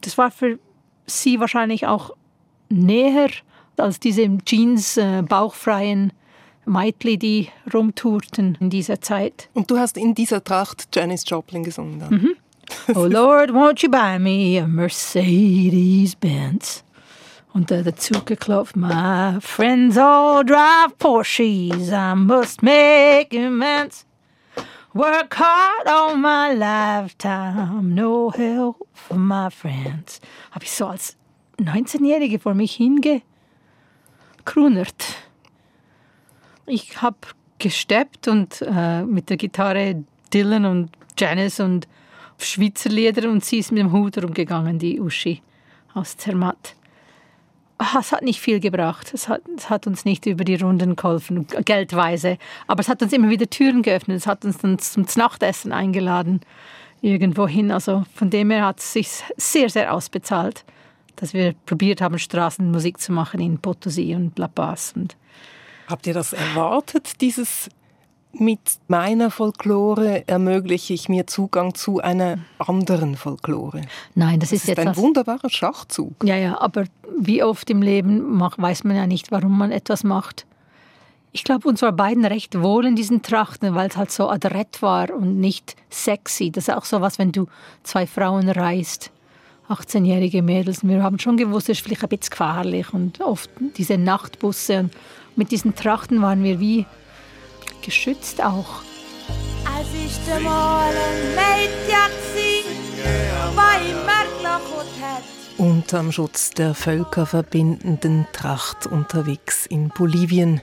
Das 0.00 0.18
war 0.18 0.30
für 0.30 0.58
sie 1.06 1.40
wahrscheinlich 1.40 1.86
auch 1.86 2.14
näher 2.68 3.30
als 3.80 4.00
diese 4.00 4.28
Jeans 4.44 4.96
äh, 4.96 5.22
bauchfreien 5.22 6.12
Meitli, 6.64 7.18
die 7.18 7.48
rumtourten 7.72 8.56
in 8.60 8.70
dieser 8.70 9.00
Zeit. 9.00 9.48
Und 9.54 9.70
du 9.70 9.78
hast 9.78 9.96
in 9.96 10.14
dieser 10.14 10.42
Tracht 10.44 10.88
Janis 10.94 11.24
Joplin 11.26 11.64
gesungen 11.64 11.98
dann? 11.98 12.10
Mhm. 12.10 12.36
oh 12.94 13.06
Lord, 13.06 13.50
won't 13.50 13.82
you 13.82 13.90
buy 13.90 14.18
me 14.18 14.60
a 14.62 14.66
Mercedes 14.66 16.14
Benz? 16.14 16.84
Und 17.52 17.70
äh, 17.72 17.82
dazu 17.82 18.14
geklopft, 18.24 18.76
my 18.76 19.38
friends 19.40 19.98
all 19.98 20.44
drive 20.44 20.96
Porsches, 20.98 21.90
I 21.90 22.14
must 22.14 22.62
make 22.62 23.34
amends. 23.34 24.06
Work 24.92 25.38
hard 25.38 25.86
all 25.86 26.16
my 26.16 26.52
lifetime, 26.54 27.94
no 27.94 28.30
help 28.30 28.76
for 28.92 29.16
my 29.16 29.48
friends. 29.50 30.20
Habe 30.52 30.64
ich 30.64 30.72
so 30.72 30.86
als 30.86 31.16
19-Jährige 31.58 32.38
vor 32.38 32.54
mich 32.54 32.74
hingekrunert. 34.40 35.04
Ich 36.66 37.02
habe 37.02 37.16
gesteppt 37.58 38.28
und 38.28 38.62
äh, 38.62 39.02
mit 39.02 39.28
der 39.28 39.36
Gitarre 39.36 40.04
Dylan 40.32 40.64
und 40.64 40.90
Janice 41.18 41.60
und 41.60 41.88
Schweizer 42.38 42.88
Lieder 42.88 43.28
und 43.30 43.44
sie 43.44 43.58
ist 43.58 43.72
mit 43.72 43.80
dem 43.80 43.92
Hut 43.92 44.16
rumgegangen, 44.16 44.78
die 44.78 45.00
Uschi 45.00 45.42
aus 45.92 46.16
Zermatt. 46.16 46.74
Ah, 47.76 47.98
es 47.98 48.12
hat 48.12 48.22
nicht 48.22 48.40
viel 48.40 48.60
gebracht. 48.60 49.12
Es 49.12 49.28
hat, 49.28 49.42
es 49.56 49.68
hat, 49.68 49.86
uns 49.86 50.04
nicht 50.04 50.26
über 50.26 50.44
die 50.44 50.56
Runden 50.56 50.96
geholfen, 50.96 51.46
geldweise. 51.64 52.38
Aber 52.66 52.80
es 52.80 52.88
hat 52.88 53.02
uns 53.02 53.12
immer 53.12 53.30
wieder 53.30 53.48
Türen 53.48 53.82
geöffnet. 53.82 54.18
Es 54.18 54.26
hat 54.26 54.44
uns 54.44 54.58
dann 54.58 54.78
zum 54.78 55.06
Nachtessen 55.16 55.72
eingeladen, 55.72 56.40
irgendwohin. 57.00 57.70
Also 57.70 58.04
von 58.14 58.28
dem 58.28 58.50
her 58.50 58.66
hat 58.66 58.80
es 58.80 58.92
sich 58.92 59.08
sehr, 59.36 59.70
sehr 59.70 59.94
ausbezahlt, 59.94 60.64
dass 61.20 61.34
wir 61.34 61.54
probiert 61.66 62.00
haben, 62.00 62.18
Straßenmusik 62.18 62.98
zu 62.98 63.12
machen 63.12 63.40
in 63.40 63.58
Potosí 63.58 64.16
und 64.16 64.38
La 64.38 64.48
Paz. 64.48 64.94
Und 64.96 65.16
Habt 65.86 66.06
ihr 66.06 66.14
das 66.14 66.32
erwartet, 66.32 67.20
dieses 67.20 67.68
mit 68.32 68.60
meiner 68.86 69.30
Folklore 69.30 70.26
ermögliche 70.28 70.94
ich 70.94 71.08
mir 71.08 71.26
Zugang 71.26 71.74
zu 71.74 72.00
einer 72.00 72.38
anderen 72.58 73.16
Folklore. 73.16 73.82
Nein, 74.14 74.38
das, 74.38 74.50
das 74.50 74.58
ist, 74.58 74.68
ist 74.68 74.78
jetzt 74.78 74.86
ein 74.86 74.96
wunderbarer 74.96 75.50
Schachzug. 75.50 76.14
Ja, 76.22 76.36
ja, 76.36 76.60
aber 76.60 76.84
wie 77.18 77.42
oft 77.42 77.68
im 77.70 77.82
Leben 77.82 78.40
weiß 78.40 78.84
man 78.84 78.96
ja 78.96 79.06
nicht, 79.06 79.32
warum 79.32 79.58
man 79.58 79.72
etwas 79.72 80.04
macht. 80.04 80.46
Ich 81.32 81.44
glaube, 81.44 81.68
uns 81.68 81.82
war 81.82 81.92
beiden 81.92 82.24
recht 82.24 82.60
wohl 82.60 82.86
in 82.86 82.96
diesen 82.96 83.22
Trachten, 83.22 83.74
weil 83.74 83.88
es 83.88 83.96
halt 83.96 84.10
so 84.10 84.28
adrett 84.28 84.80
war 84.82 85.12
und 85.12 85.38
nicht 85.38 85.76
sexy. 85.90 86.50
Das 86.50 86.68
ist 86.68 86.74
auch 86.74 86.84
so 86.84 87.00
was, 87.00 87.18
wenn 87.18 87.32
du 87.32 87.46
zwei 87.82 88.06
Frauen 88.06 88.48
reist, 88.48 89.10
18-jährige 89.70 90.42
Mädels. 90.42 90.82
Wir 90.82 91.02
haben 91.02 91.18
schon 91.18 91.36
gewusst, 91.36 91.68
es 91.68 91.78
ist 91.78 91.84
vielleicht 91.84 92.02
ein 92.02 92.08
bisschen 92.08 92.30
gefährlich 92.30 92.92
und 92.92 93.20
oft 93.20 93.50
diese 93.76 93.96
Nachtbusse. 93.96 94.80
Und 94.80 94.92
mit 95.36 95.52
diesen 95.52 95.74
Trachten 95.74 96.20
waren 96.20 96.42
wir 96.42 96.58
wie 96.60 96.86
geschützt 97.82 98.42
auch. 98.42 98.82
Es 99.80 100.12
ist 100.12 100.30
einmal 100.30 100.88
ein 100.88 101.34
Mädchen, 101.34 102.10
das 103.54 103.80
im 103.88 103.96
Märkloch 104.04 104.84
hat. 105.00 105.22
Unterm 105.56 106.10
Schutz 106.10 106.50
der 106.50 106.74
völkerverbindenden 106.74 108.26
Tracht 108.32 108.86
unterwegs 108.86 109.66
in 109.66 109.88
Bolivien. 109.88 110.60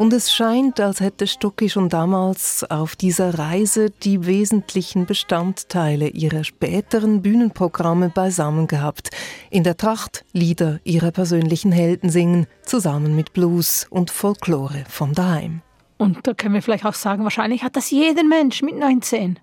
Und 0.00 0.14
es 0.14 0.32
scheint, 0.32 0.80
als 0.80 1.00
hätte 1.00 1.26
Stucki 1.26 1.68
schon 1.68 1.90
damals 1.90 2.64
auf 2.70 2.96
dieser 2.96 3.38
Reise 3.38 3.90
die 3.90 4.24
wesentlichen 4.24 5.04
Bestandteile 5.04 6.08
ihrer 6.08 6.42
späteren 6.42 7.20
Bühnenprogramme 7.20 8.08
beisammen 8.08 8.66
gehabt. 8.66 9.10
In 9.50 9.62
der 9.62 9.76
Tracht 9.76 10.24
Lieder 10.32 10.80
ihrer 10.84 11.10
persönlichen 11.10 11.70
Helden 11.70 12.08
singen, 12.08 12.46
zusammen 12.62 13.14
mit 13.14 13.34
Blues 13.34 13.86
und 13.90 14.10
Folklore 14.10 14.86
von 14.88 15.12
daheim. 15.12 15.60
Und 15.98 16.26
da 16.26 16.32
können 16.32 16.54
wir 16.54 16.62
vielleicht 16.62 16.86
auch 16.86 16.94
sagen, 16.94 17.24
wahrscheinlich 17.24 17.62
hat 17.62 17.76
das 17.76 17.90
jeder 17.90 18.24
Mensch 18.24 18.62
mit 18.62 18.78
19. 18.78 19.38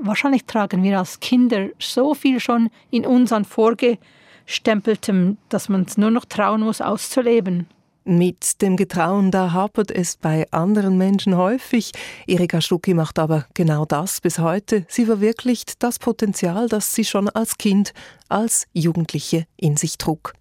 Wahrscheinlich 0.00 0.44
tragen 0.44 0.84
wir 0.84 1.00
als 1.00 1.18
Kinder 1.18 1.66
so 1.80 2.14
viel 2.14 2.38
schon 2.38 2.70
in 2.92 3.04
uns 3.04 3.32
an 3.32 3.44
vorgestempeltem, 3.44 5.36
dass 5.48 5.68
man 5.68 5.82
es 5.82 5.98
nur 5.98 6.12
noch 6.12 6.26
trauen 6.26 6.60
muss, 6.60 6.80
auszuleben. 6.80 7.66
Mit 8.04 8.62
dem 8.62 8.76
Getrauen, 8.76 9.30
da 9.30 9.52
hapert 9.52 9.90
es 9.90 10.16
bei 10.16 10.46
anderen 10.50 10.96
Menschen 10.96 11.36
häufig. 11.36 11.92
Erika 12.26 12.60
Stucki 12.60 12.94
macht 12.94 13.18
aber 13.18 13.46
genau 13.52 13.84
das 13.84 14.20
bis 14.20 14.38
heute. 14.38 14.86
Sie 14.88 15.04
verwirklicht 15.04 15.82
das 15.82 15.98
Potenzial, 15.98 16.68
das 16.68 16.94
sie 16.94 17.04
schon 17.04 17.28
als 17.28 17.58
Kind, 17.58 17.92
als 18.28 18.66
Jugendliche 18.72 19.44
in 19.56 19.76
sich 19.76 19.98
trug. 19.98 20.32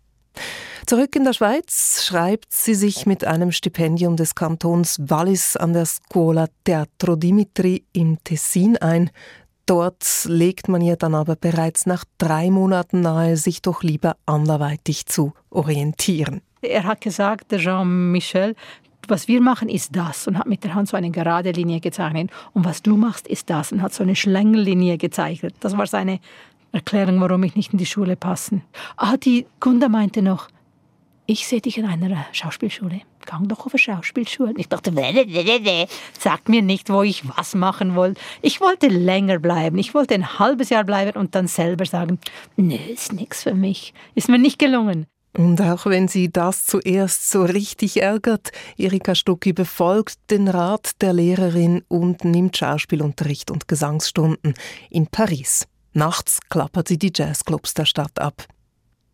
Zurück 0.85 1.15
in 1.15 1.25
der 1.25 1.33
Schweiz 1.33 2.03
schreibt 2.05 2.51
sie 2.51 2.75
sich 2.75 3.05
mit 3.05 3.25
einem 3.25 3.51
Stipendium 3.51 4.15
des 4.15 4.35
Kantons 4.35 4.97
Wallis 4.99 5.57
an 5.57 5.73
der 5.73 5.85
Scuola 5.85 6.47
Teatro 6.63 7.15
Dimitri 7.15 7.83
im 7.91 8.17
Tessin 8.23 8.77
ein. 8.77 9.11
Dort 9.65 10.25
legt 10.25 10.67
man 10.67 10.81
ihr 10.81 10.95
dann 10.95 11.13
aber 11.13 11.35
bereits 11.35 11.85
nach 11.85 12.05
drei 12.17 12.49
Monaten 12.49 13.01
nahe, 13.01 13.37
sich 13.37 13.61
doch 13.61 13.83
lieber 13.83 14.15
anderweitig 14.25 15.05
zu 15.05 15.33
orientieren. 15.51 16.41
Er 16.61 16.83
hat 16.83 17.01
gesagt, 17.01 17.55
Jean-Michel, 17.55 18.55
was 19.07 19.27
wir 19.27 19.41
machen, 19.41 19.69
ist 19.69 19.95
das 19.95 20.27
und 20.27 20.37
hat 20.37 20.47
mit 20.47 20.63
der 20.63 20.73
Hand 20.73 20.89
so 20.89 20.97
eine 20.97 21.09
gerade 21.09 21.51
Linie 21.51 21.79
gezeichnet. 21.79 22.31
Und 22.53 22.65
was 22.65 22.81
du 22.81 22.97
machst, 22.97 23.27
ist 23.27 23.49
das 23.49 23.71
und 23.71 23.81
hat 23.81 23.93
so 23.93 24.03
eine 24.03 24.15
Schlängellinie 24.15 24.97
gezeichnet. 24.97 25.55
Das 25.61 25.77
war 25.77 25.87
seine 25.87 26.19
Erklärung, 26.71 27.19
warum 27.21 27.43
ich 27.43 27.55
nicht 27.55 27.71
in 27.71 27.79
die 27.79 27.85
Schule 27.85 28.15
passen. 28.15 28.61
Ah, 28.97 29.17
die 29.17 29.45
Gunda 29.59 29.89
meinte 29.89 30.21
noch, 30.21 30.49
ich 31.25 31.47
sehe 31.47 31.61
dich 31.61 31.77
in 31.77 31.85
einer 31.85 32.25
Schauspielschule. 32.31 33.01
Gang 33.25 33.47
doch 33.47 33.65
auf 33.65 33.73
eine 33.73 33.79
Schauspielschule. 33.79 34.53
Ich 34.57 34.67
dachte, 34.67 34.91
sag 36.17 36.49
mir 36.49 36.63
nicht, 36.63 36.89
wo 36.89 37.03
ich 37.03 37.21
was 37.37 37.53
machen 37.53 37.95
wollte. 37.95 38.19
Ich 38.41 38.61
wollte 38.61 38.87
länger 38.87 39.37
bleiben. 39.37 39.77
Ich 39.77 39.93
wollte 39.93 40.15
ein 40.15 40.39
halbes 40.39 40.69
Jahr 40.69 40.83
bleiben 40.83 41.19
und 41.19 41.35
dann 41.35 41.47
selber 41.47 41.85
sagen, 41.85 42.19
nö, 42.57 42.75
ist 42.75 43.13
nichts 43.13 43.43
für 43.43 43.53
mich. 43.53 43.93
Ist 44.15 44.27
mir 44.27 44.39
nicht 44.39 44.57
gelungen. 44.57 45.05
Und 45.33 45.61
auch 45.61 45.85
wenn 45.85 46.07
sie 46.07 46.31
das 46.31 46.65
zuerst 46.65 47.29
so 47.29 47.43
richtig 47.43 48.01
ärgert, 48.01 48.51
Erika 48.77 49.13
Stucki 49.13 49.53
befolgt 49.53 50.17
den 50.31 50.47
Rat 50.47 51.01
der 51.01 51.13
Lehrerin 51.13 51.83
und 51.87 52.25
nimmt 52.25 52.57
Schauspielunterricht 52.57 53.51
und 53.51 53.67
Gesangsstunden 53.67 54.55
in 54.89 55.07
Paris. 55.07 55.67
Nachts 55.93 56.39
klappert 56.49 56.87
sie 56.87 56.97
die 56.97 57.11
Jazzclubs 57.13 57.73
der 57.73 57.85
Stadt 57.85 58.19
ab. 58.19 58.45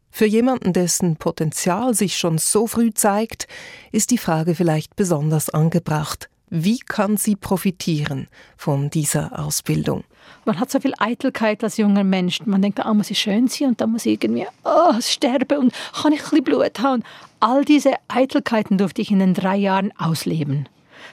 Für 0.09 0.25
jemanden, 0.25 0.71
dessen 0.71 1.17
Potenzial 1.17 1.93
sich 1.93 2.17
schon 2.17 2.37
so 2.37 2.67
früh 2.67 2.93
zeigt, 2.93 3.47
ist 3.91 4.11
die 4.11 4.17
Frage 4.17 4.55
vielleicht 4.55 4.95
besonders 4.95 5.49
angebracht. 5.49 6.29
Wie 6.49 6.79
kann 6.79 7.17
sie 7.17 7.35
profitieren 7.35 8.27
von 8.55 8.89
dieser 8.89 9.37
Ausbildung? 9.37 10.05
Man 10.45 10.59
hat 10.59 10.71
so 10.71 10.79
viel 10.79 10.93
Eitelkeit 10.99 11.63
als 11.63 11.77
junger 11.77 12.03
Mensch. 12.03 12.39
Man 12.45 12.61
denkt, 12.61 12.79
ah, 12.85 12.93
muss 12.93 13.11
ich 13.11 13.19
schön 13.19 13.47
sein 13.47 13.69
und 13.69 13.81
dann 13.81 13.91
muss 13.91 14.05
ich 14.05 14.21
irgendwie 14.21 14.45
oh, 14.63 14.93
sterben 14.99 15.57
und 15.57 15.73
kann 15.93 16.13
ich 16.13 16.19
ein 16.19 16.29
bisschen 16.29 16.43
Blut 16.43 16.79
haben. 16.79 17.03
All 17.39 17.65
diese 17.65 17.93
Eitelkeiten 18.07 18.77
durfte 18.77 19.01
ich 19.01 19.11
in 19.11 19.19
den 19.19 19.33
drei 19.33 19.55
Jahren 19.55 19.91
ausleben. 19.97 20.69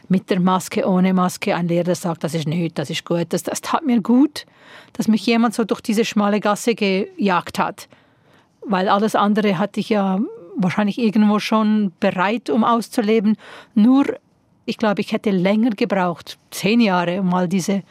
Mit 0.08 0.30
der 0.30 0.40
Maske, 0.40 0.86
ohne 0.86 1.14
Maske. 1.14 1.54
Ein 1.54 1.68
Lehrer 1.68 1.94
sagt, 1.94 2.24
das 2.24 2.34
ist 2.34 2.46
nicht, 2.46 2.78
das 2.78 2.90
ist 2.90 3.04
gut. 3.04 3.26
Das, 3.30 3.42
das 3.42 3.60
tat 3.60 3.84
mir 3.84 4.00
gut, 4.00 4.46
dass 4.92 5.08
mich 5.08 5.24
jemand 5.26 5.54
so 5.54 5.64
durch 5.64 5.80
diese 5.80 6.04
schmale 6.04 6.40
Gasse 6.40 6.74
gejagt 6.74 7.58
hat 7.58 7.88
weil 8.64 8.88
alles 8.88 9.14
andere 9.14 9.58
hatte 9.58 9.80
ich 9.80 9.88
ja 9.88 10.20
wahrscheinlich 10.56 10.98
irgendwo 10.98 11.38
schon 11.38 11.92
bereit, 12.00 12.50
um 12.50 12.64
auszuleben. 12.64 13.36
Nur, 13.74 14.04
ich 14.64 14.78
glaube, 14.78 15.00
ich 15.00 15.12
hätte 15.12 15.30
länger 15.30 15.70
gebraucht, 15.70 16.38
zehn 16.50 16.80
Jahre, 16.80 17.20
um 17.20 17.28
mal 17.28 17.48
diese 17.48 17.82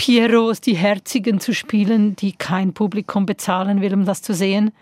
Pierrots, 0.00 0.62
die 0.62 0.74
Herzigen 0.76 1.40
zu 1.40 1.52
spielen, 1.52 2.16
die 2.16 2.32
kein 2.32 2.72
Publikum 2.72 3.26
bezahlen 3.26 3.82
will, 3.82 3.92
um 3.92 4.06
das 4.06 4.22
zu 4.22 4.32
sehen. 4.32 4.72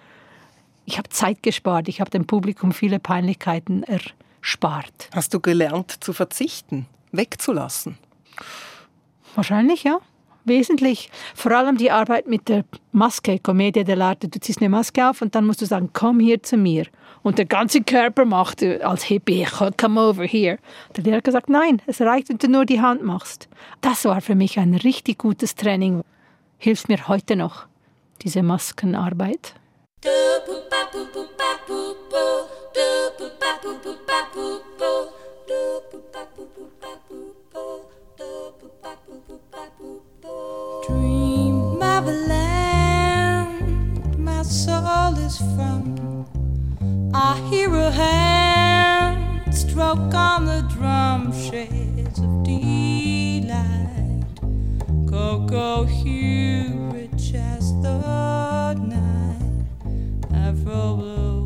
Ich 0.84 0.96
habe 0.96 1.08
Zeit 1.08 1.42
gespart, 1.42 1.88
ich 1.88 2.00
habe 2.00 2.08
dem 2.08 2.24
Publikum 2.24 2.70
viele 2.70 3.00
Peinlichkeiten 3.00 3.84
spart. 4.40 5.10
Hast 5.12 5.34
du 5.34 5.40
gelernt 5.40 6.04
zu 6.04 6.12
verzichten, 6.12 6.86
wegzulassen? 7.10 7.98
Wahrscheinlich, 9.34 9.82
ja. 9.82 9.98
Wesentlich. 10.44 11.10
Vor 11.34 11.50
allem 11.50 11.78
die 11.78 11.90
Arbeit 11.90 12.28
mit 12.28 12.48
der 12.48 12.64
Maske, 12.92 13.40
Commedia 13.40 13.82
dell'arte. 13.82 14.28
Du 14.28 14.38
ziehst 14.38 14.60
eine 14.60 14.68
Maske 14.68 15.10
auf 15.10 15.20
und 15.20 15.34
dann 15.34 15.46
musst 15.46 15.60
du 15.60 15.66
sagen, 15.66 15.90
komm 15.92 16.20
hier 16.20 16.44
zu 16.44 16.56
mir. 16.56 16.86
Und 17.22 17.38
der 17.38 17.46
ganze 17.46 17.82
Körper 17.82 18.24
macht 18.24 18.62
als 18.62 19.04
Hippie, 19.04 19.46
come 19.76 20.00
over 20.00 20.24
here. 20.24 20.58
Der 20.96 21.04
Lehrer 21.04 21.16
hat 21.18 21.24
gesagt, 21.24 21.48
nein, 21.48 21.82
es 21.86 22.00
reicht, 22.00 22.28
wenn 22.28 22.38
du 22.38 22.48
nur 22.48 22.64
die 22.64 22.80
Hand 22.80 23.02
machst. 23.02 23.48
Das 23.80 24.04
war 24.04 24.20
für 24.20 24.34
mich 24.34 24.58
ein 24.58 24.74
richtig 24.74 25.18
gutes 25.18 25.54
Training. 25.54 26.02
Hilft 26.58 26.88
mir 26.88 27.08
heute 27.08 27.36
noch, 27.36 27.66
diese 28.22 28.42
Maskenarbeit. 28.42 29.54
Dream 40.86 41.82
of 41.82 42.06
a 42.06 42.12
land 42.28 44.18
my 44.18 44.42
soul 44.42 45.18
is 45.18 45.38
from. 45.38 46.37
I 47.14 47.40
hear 47.50 47.74
a 47.74 47.90
hand 47.90 49.54
stroke 49.54 50.14
on 50.14 50.44
the 50.44 50.62
drum 50.74 51.32
shades 51.32 52.18
of 52.18 52.44
delight. 52.44 54.24
Go, 55.06 55.40
go, 55.46 55.84
here, 55.84 56.70
rich 56.92 57.34
as 57.34 57.72
the 57.82 58.74
night. 58.74 59.64
Afro 60.34 60.96
blue. 60.96 61.38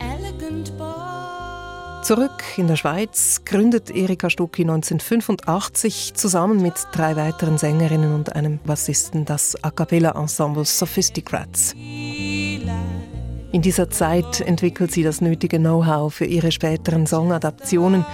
Elegant 0.00 0.76
boy. 0.78 2.02
Zurück 2.04 2.41
in 2.58 2.66
der 2.66 2.76
Schweiz 2.76 3.42
gründet 3.44 3.90
Erika 3.90 4.30
Stucki 4.30 4.62
1985 4.62 6.14
zusammen 6.14 6.60
mit 6.60 6.74
drei 6.92 7.16
weiteren 7.16 7.58
Sängerinnen 7.58 8.14
und 8.14 8.34
einem 8.34 8.58
Bassisten 8.58 9.24
das 9.24 9.62
A 9.62 9.70
cappella 9.70 10.10
Ensemble 10.12 10.64
Sophisticrats. 10.64 11.74
In 11.74 13.62
dieser 13.62 13.90
Zeit 13.90 14.40
entwickelt 14.40 14.92
sie 14.92 15.02
das 15.02 15.20
nötige 15.20 15.58
Know-how 15.58 16.12
für 16.12 16.24
ihre 16.24 16.52
späteren 16.52 17.06
Songadaptionen. 17.06 18.04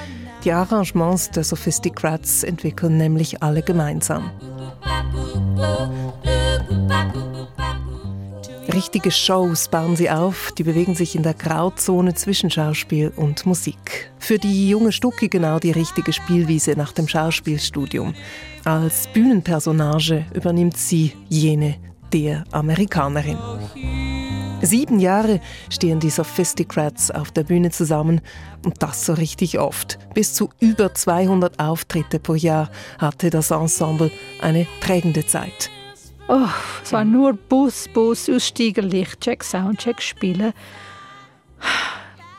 Die 0.45 0.53
Arrangements 0.53 1.31
der 1.31 1.45
Sophisticrats 1.45 2.43
entwickeln 2.43 2.97
nämlich 2.97 3.43
alle 3.43 3.63
gemeinsam. 3.63 4.31
Richtige 8.73 9.11
Shows 9.11 9.69
bauen 9.69 9.97
sie 9.97 10.11
auf, 10.11 10.53
die 10.59 10.63
bewegen 10.63 10.95
sich 10.95 11.17
in 11.17 11.23
der 11.23 11.33
Grauzone 11.33 12.15
zwischen 12.15 12.51
Schauspiel 12.51 13.11
und 13.17 13.47
Musik. 13.47 14.11
Für 14.19 14.39
die 14.39 14.69
junge 14.69 14.93
Stucki 14.93 15.29
genau 15.29 15.59
die 15.59 15.71
richtige 15.71 16.13
Spielwiese 16.13 16.73
nach 16.73 16.93
dem 16.93 17.09
Schauspielstudium. 17.09 18.15
Als 18.65 19.07
Bühnenpersonage 19.09 20.27
übernimmt 20.35 20.77
sie 20.77 21.15
jene 21.31 21.77
der 22.13 22.45
Amerikanerin. 22.53 23.39
Sieben 24.61 24.99
Jahre 24.99 25.41
stehen 25.71 26.01
die 26.01 26.11
Sophisticrats 26.11 27.11
auf 27.11 27.31
der 27.31 27.45
Bühne 27.45 27.71
zusammen 27.71 28.21
und 28.67 28.83
das 28.83 29.07
so 29.07 29.15
richtig 29.15 29.59
oft. 29.59 29.99
Bis 30.13 30.35
zu 30.35 30.51
über 30.61 30.93
200 30.93 31.59
Auftritte 31.59 32.19
pro 32.19 32.35
Jahr 32.35 32.69
hatte 32.99 33.31
das 33.31 33.51
Ensemble 33.51 34.11
eine 34.43 34.67
prägende 34.81 35.25
Zeit. 35.27 35.71
Oh, 36.31 36.47
es 36.83 36.93
war 36.93 37.05
nur 37.05 37.33
Bus, 37.33 37.89
Bus, 37.89 38.29
Aussteiger, 38.29 38.83
Lichtcheck, 38.83 39.43
Soundcheck, 39.43 40.03
Spielen. 40.03 40.53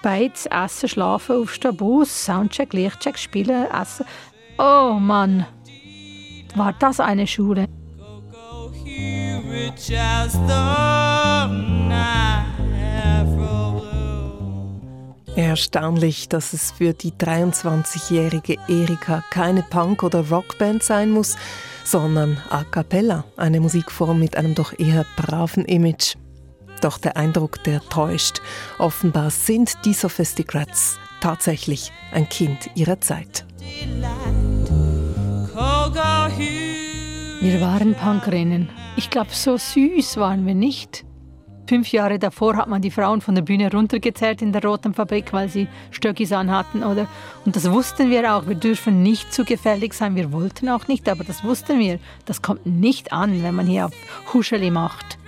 Beiz, 0.04 0.47
Essen, 0.49 0.88
Schlafen, 0.88 1.41
Aufstehen, 1.41 1.75
Bus, 1.75 2.25
Soundcheck, 2.25 2.71
Lichtcheck, 2.73 3.17
Spielen, 3.17 3.65
Essen. 3.71 4.06
Oh 4.60 4.97
Mann, 4.99 5.45
war 6.56 6.73
das 6.73 6.99
eine 6.99 7.25
Schule. 7.25 7.67
Erstaunlich, 15.36 16.30
dass 16.30 16.54
es 16.54 16.71
für 16.71 16.93
die 16.93 17.12
23-jährige 17.12 18.58
Erika 18.67 19.23
keine 19.32 19.63
Punk- 19.63 20.04
oder 20.04 20.30
Rockband 20.30 20.84
sein 20.84 21.10
muss, 21.12 21.38
sondern 21.89 22.38
a 22.49 22.63
cappella, 22.63 23.23
eine 23.36 23.60
Musikform 23.60 24.19
mit 24.19 24.38
einem 24.38 24.54
doch 24.54 24.78
eher 24.78 25.08
braven 25.15 25.65
Image. 25.65 26.17
Doch 26.82 26.99
der 26.99 27.17
Eindruck, 27.17 27.63
der 27.63 27.82
täuscht. 27.82 28.41
Offenbar 28.78 29.32
sind 29.32 29.73
die 29.86 29.93
Sophisticrats 29.93 30.99
tatsächlich 31.19 31.91
ein 32.12 32.30
Kind 32.30 32.69
ihrer 32.75 33.02
Zeit. 33.02 33.43
Wir 37.41 37.62
waren 37.62 37.95
Punkerinnen. 37.95 38.69
Ich 38.95 39.10
glaube, 39.10 39.32
so 39.32 39.58
süß 39.58 40.17
waren 40.17 40.45
wir 40.45 40.56
nicht. 40.56 41.06
Fünf 41.70 41.92
Jahre 41.92 42.18
davor 42.18 42.56
hat 42.56 42.68
man 42.68 42.82
die 42.82 42.90
Frauen 42.90 43.22
von 43.22 43.36
der 43.36 43.44
Bühne 43.44 43.72
runtergezerrt 43.72 44.42
in 44.42 44.52
der 44.52 44.64
Roten 44.64 44.96
Fabrik, 44.96 45.32
weil 45.34 45.50
sie 45.50 45.68
Stöckis 45.92 46.32
anhatten, 46.32 46.82
oder? 46.82 47.06
Und 47.46 47.56
das 47.56 47.70
wussten 47.70 48.10
wir 48.10 48.34
auch. 48.34 48.48
Wir 48.48 48.56
dürfen 48.56 49.04
nicht 49.04 49.32
zu 49.32 49.46
gefällig 49.46 49.94
sein. 49.94 50.16
Wir 50.16 50.32
wollten 50.32 50.68
auch 50.68 50.88
nicht, 50.88 51.08
aber 51.08 51.24
das 51.24 51.44
wussten 51.44 51.78
wir. 51.78 52.00
Das 52.26 52.42
kommt 52.42 52.66
nicht 52.66 53.14
an, 53.14 53.44
wenn 53.44 53.54
man 53.54 53.68
hier 53.68 53.86
auf 53.86 53.92
Huscheli 54.34 54.72
macht. 54.72 55.20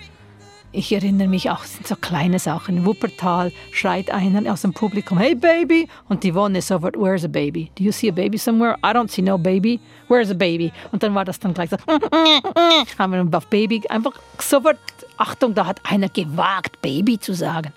Ich 0.74 0.92
erinnere 0.94 1.28
mich 1.28 1.50
auch, 1.50 1.66
es 1.66 1.76
sind 1.76 1.86
so 1.86 1.96
kleine 1.96 2.40
Sachen. 2.40 2.78
In 2.78 2.86
Wuppertal 2.86 3.52
schreit 3.72 4.10
einer 4.10 4.52
aus 4.52 4.62
dem 4.62 4.74
Publikum, 4.74 5.20
hey 5.20 5.36
Baby! 5.36 5.88
Und 6.08 6.24
die 6.24 6.34
Wonne 6.34 6.62
sofort, 6.62 6.96
where's 6.98 7.26
a 7.26 7.28
baby? 7.28 7.70
Do 7.76 7.84
you 7.84 7.92
see 7.92 8.10
a 8.10 8.12
baby 8.12 8.38
somewhere? 8.38 8.78
I 8.78 8.94
don't 8.94 9.12
see 9.12 9.22
no 9.22 9.38
baby. 9.38 9.82
Where's 10.08 10.32
a 10.32 10.34
baby? 10.34 10.72
Und 10.94 11.04
dann 11.04 11.14
war 11.14 11.26
das 11.26 11.40
dann 11.40 11.54
gleich 11.54 11.70
so, 11.70 11.78
haben 12.98 13.32
wir 13.32 13.38
auf 13.38 13.48
Baby 13.48 13.84
einfach 13.90 14.14
sofort, 14.40 14.78
Achtung, 15.22 15.54
da 15.54 15.68
hat 15.68 15.80
einer 15.84 16.10
gewagt, 16.10 16.82
Baby 16.82 17.20
zu 17.20 17.34
sagen. 17.34 17.72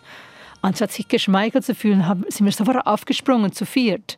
Anstatt 0.62 0.92
sich 0.92 1.06
geschmeichelt 1.08 1.62
zu 1.64 1.74
fühlen, 1.74 2.02
sind 2.28 2.46
wir 2.46 2.52
sofort 2.52 2.86
aufgesprungen, 2.86 3.52
zu 3.52 3.66
viert. 3.66 4.16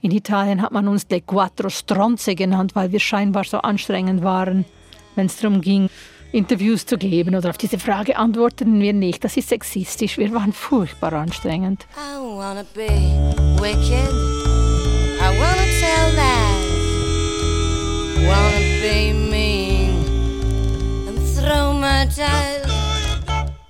In 0.00 0.10
Italien 0.10 0.62
hat 0.62 0.72
man 0.72 0.88
uns 0.88 1.06
Le 1.10 1.20
Quattro 1.20 1.68
Stronze 1.68 2.34
genannt, 2.34 2.74
weil 2.74 2.92
wir 2.92 3.00
scheinbar 3.00 3.44
so 3.44 3.58
anstrengend 3.58 4.22
waren, 4.22 4.64
wenn 5.16 5.26
es 5.26 5.36
darum 5.36 5.60
ging, 5.60 5.90
Interviews 6.32 6.86
zu 6.86 6.96
geben 6.96 7.34
oder 7.34 7.50
auf 7.50 7.58
diese 7.58 7.78
Frage 7.78 8.16
antworteten 8.16 8.80
wir 8.80 8.94
nicht. 8.94 9.22
Das 9.22 9.36
ist 9.36 9.50
sexistisch. 9.50 10.16
Wir 10.16 10.32
waren 10.32 10.54
furchtbar 10.54 11.12
anstrengend. 11.12 11.86
I 11.94 12.18
wanna 12.18 12.64
be 12.74 12.88
wicked. 13.60 14.10
I 15.20 15.28
wanna 15.38 15.66
tell 15.80 16.14
lies. 16.16 16.76
Wanna 18.26 18.60
be 18.80 19.12
mean 19.12 19.35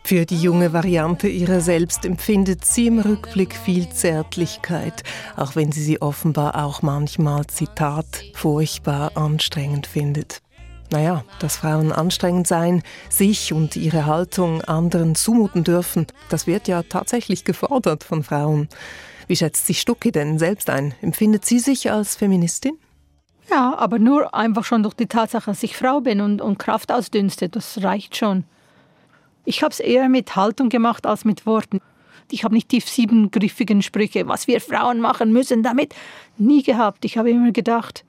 Für 0.06 0.24
die 0.24 0.40
junge 0.40 0.72
Variante 0.72 1.26
ihrer 1.26 1.60
selbst 1.60 2.04
empfindet 2.04 2.64
sie 2.64 2.86
im 2.86 3.00
Rückblick 3.00 3.56
viel 3.56 3.88
Zärtlichkeit, 3.88 5.02
auch 5.34 5.56
wenn 5.56 5.72
sie 5.72 5.82
sie 5.82 6.00
offenbar 6.00 6.64
auch 6.64 6.80
manchmal, 6.80 7.44
Zitat, 7.48 8.06
furchtbar 8.32 9.16
anstrengend 9.16 9.88
findet. 9.88 10.42
Naja, 10.92 11.24
dass 11.40 11.56
Frauen 11.56 11.90
anstrengend 11.90 12.46
sein, 12.46 12.84
sich 13.08 13.52
und 13.52 13.74
ihre 13.74 14.06
Haltung 14.06 14.62
anderen 14.62 15.16
zumuten 15.16 15.64
dürfen, 15.64 16.06
das 16.28 16.46
wird 16.46 16.68
ja 16.68 16.84
tatsächlich 16.84 17.42
gefordert 17.42 18.04
von 18.04 18.22
Frauen. 18.22 18.68
Wie 19.26 19.34
schätzt 19.34 19.66
sich 19.66 19.80
Stucki 19.80 20.12
denn 20.12 20.38
selbst 20.38 20.70
ein? 20.70 20.94
Empfindet 21.02 21.44
sie 21.44 21.58
sich 21.58 21.90
als 21.90 22.14
Feministin? 22.14 22.78
Ja, 23.50 23.76
aber 23.76 23.98
nur 23.98 24.34
einfach 24.34 24.64
schon 24.64 24.82
durch 24.82 24.94
die 24.94 25.06
Tatsache, 25.06 25.50
dass 25.50 25.62
ich 25.62 25.76
Frau 25.76 26.00
bin 26.00 26.20
und, 26.20 26.40
und 26.40 26.58
Kraft 26.58 26.90
ausdünste, 26.90 27.48
das 27.48 27.82
reicht 27.82 28.16
schon. 28.16 28.44
Ich 29.44 29.62
habe 29.62 29.72
es 29.72 29.80
eher 29.80 30.08
mit 30.08 30.34
Haltung 30.34 30.68
gemacht 30.68 31.06
als 31.06 31.24
mit 31.24 31.46
Worten. 31.46 31.80
Ich 32.30 32.42
habe 32.42 32.54
nicht 32.54 32.72
die 32.72 32.80
siebengriffigen 32.80 33.82
Sprüche, 33.82 34.26
was 34.26 34.48
wir 34.48 34.60
Frauen 34.60 35.00
machen 35.00 35.32
müssen 35.32 35.62
damit, 35.62 35.94
nie 36.36 36.64
gehabt. 36.64 37.04
Ich 37.04 37.16
habe 37.16 37.30
immer 37.30 37.52
gedacht, 37.52 38.04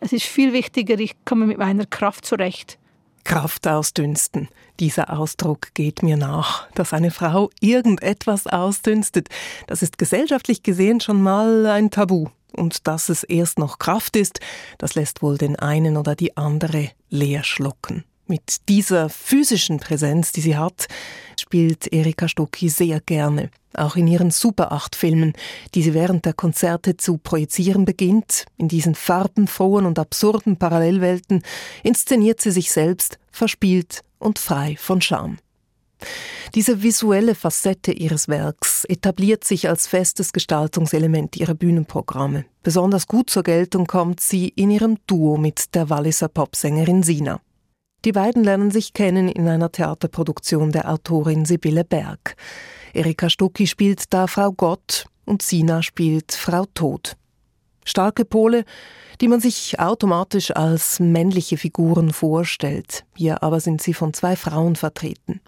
es 0.00 0.12
ist 0.12 0.24
viel 0.24 0.52
wichtiger, 0.52 0.98
ich 0.98 1.14
komme 1.24 1.46
mit 1.46 1.58
meiner 1.58 1.86
Kraft 1.86 2.24
zurecht. 2.24 2.78
Kraft 3.22 3.68
ausdünsten. 3.68 4.48
Dieser 4.80 5.16
Ausdruck 5.16 5.74
geht 5.74 6.02
mir 6.02 6.16
nach. 6.16 6.68
Dass 6.74 6.92
eine 6.92 7.10
Frau 7.10 7.50
irgendetwas 7.60 8.46
ausdünstet, 8.46 9.28
das 9.66 9.82
ist 9.82 9.98
gesellschaftlich 9.98 10.62
gesehen 10.62 11.00
schon 11.00 11.22
mal 11.22 11.66
ein 11.66 11.90
Tabu. 11.90 12.28
Und 12.52 12.86
dass 12.86 13.08
es 13.08 13.24
erst 13.24 13.58
noch 13.58 13.78
Kraft 13.78 14.16
ist, 14.16 14.40
das 14.78 14.94
lässt 14.94 15.22
wohl 15.22 15.38
den 15.38 15.56
einen 15.56 15.96
oder 15.96 16.14
die 16.14 16.36
andere 16.36 16.90
leer 17.08 17.44
schlucken. 17.44 18.04
Mit 18.26 18.68
dieser 18.68 19.08
physischen 19.08 19.80
Präsenz, 19.80 20.30
die 20.30 20.40
sie 20.40 20.56
hat, 20.56 20.86
spielt 21.36 21.92
Erika 21.92 22.28
Stucki 22.28 22.68
sehr 22.68 23.00
gerne. 23.00 23.50
Auch 23.74 23.96
in 23.96 24.06
ihren 24.06 24.30
Super 24.30 24.70
8 24.70 24.94
Filmen, 24.94 25.32
die 25.74 25.82
sie 25.82 25.94
während 25.94 26.24
der 26.24 26.32
Konzerte 26.32 26.96
zu 26.96 27.18
projizieren 27.18 27.84
beginnt, 27.84 28.44
in 28.56 28.68
diesen 28.68 28.94
farbenfrohen 28.94 29.84
und 29.84 29.98
absurden 29.98 30.56
Parallelwelten, 30.56 31.42
inszeniert 31.82 32.40
sie 32.40 32.52
sich 32.52 32.70
selbst 32.70 33.18
verspielt 33.32 34.02
und 34.20 34.38
frei 34.38 34.76
von 34.78 35.00
Scham. 35.00 35.38
Diese 36.54 36.82
visuelle 36.82 37.34
Facette 37.34 37.92
ihres 37.92 38.28
Werks 38.28 38.84
etabliert 38.84 39.44
sich 39.44 39.68
als 39.68 39.86
festes 39.86 40.32
Gestaltungselement 40.32 41.36
ihrer 41.36 41.54
Bühnenprogramme. 41.54 42.44
Besonders 42.62 43.06
gut 43.06 43.30
zur 43.30 43.42
Geltung 43.42 43.86
kommt 43.86 44.20
sie 44.20 44.48
in 44.48 44.70
ihrem 44.70 44.96
Duo 45.06 45.36
mit 45.36 45.74
der 45.74 45.90
Walliser 45.90 46.28
Popsängerin 46.28 47.02
Sina. 47.02 47.40
Die 48.04 48.12
beiden 48.12 48.44
lernen 48.44 48.70
sich 48.70 48.94
kennen 48.94 49.28
in 49.28 49.46
einer 49.46 49.70
Theaterproduktion 49.70 50.72
der 50.72 50.90
Autorin 50.90 51.44
Sibylle 51.44 51.84
Berg. 51.84 52.34
Erika 52.94 53.28
Stucki 53.28 53.66
spielt 53.66 54.12
da 54.12 54.26
Frau 54.26 54.52
Gott 54.52 55.06
und 55.26 55.42
Sina 55.42 55.82
spielt 55.82 56.32
Frau 56.32 56.64
Tod. 56.74 57.16
Starke 57.84 58.24
Pole, 58.24 58.64
die 59.20 59.28
man 59.28 59.40
sich 59.40 59.78
automatisch 59.78 60.50
als 60.50 60.98
männliche 61.00 61.56
Figuren 61.56 62.12
vorstellt. 62.12 63.04
Hier 63.16 63.42
aber 63.42 63.60
sind 63.60 63.82
sie 63.82 63.94
von 63.94 64.14
zwei 64.14 64.36
Frauen 64.36 64.76
vertreten. 64.76 65.40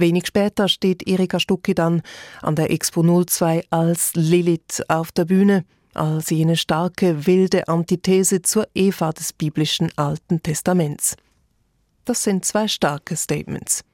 Wenig 0.00 0.26
später 0.26 0.68
steht 0.68 1.06
Erika 1.06 1.38
Stucki 1.38 1.74
dann 1.74 2.02
an 2.42 2.56
der 2.56 2.70
Expo 2.70 3.02
02 3.02 3.64
als 3.70 4.12
Lilith 4.14 4.82
auf 4.88 5.12
der 5.12 5.24
Bühne, 5.26 5.64
als 5.94 6.30
jene 6.30 6.56
starke, 6.56 7.26
wilde 7.26 7.68
Antithese 7.68 8.42
zur 8.42 8.66
Eva 8.74 9.12
des 9.12 9.32
biblischen 9.32 9.90
Alten 9.96 10.42
Testaments. 10.42 11.16
Das 12.04 12.24
sind 12.24 12.44
zwei 12.44 12.66
starke 12.68 13.16
Statements. 13.16 13.84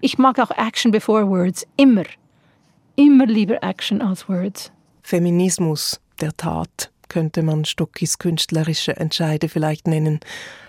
Ich 0.00 0.18
mag 0.18 0.38
auch 0.38 0.50
Action 0.50 0.90
before 0.90 1.28
Words, 1.28 1.66
immer. 1.76 2.04
Immer 2.96 3.26
lieber 3.26 3.62
Action 3.62 4.02
als 4.02 4.28
Words. 4.28 4.72
Feminismus 5.02 6.00
der 6.20 6.36
Tat 6.36 6.90
könnte 7.08 7.42
man 7.42 7.64
Stuckis 7.64 8.18
künstlerische 8.18 8.96
Entscheide 8.96 9.48
vielleicht 9.48 9.86
nennen. 9.86 10.20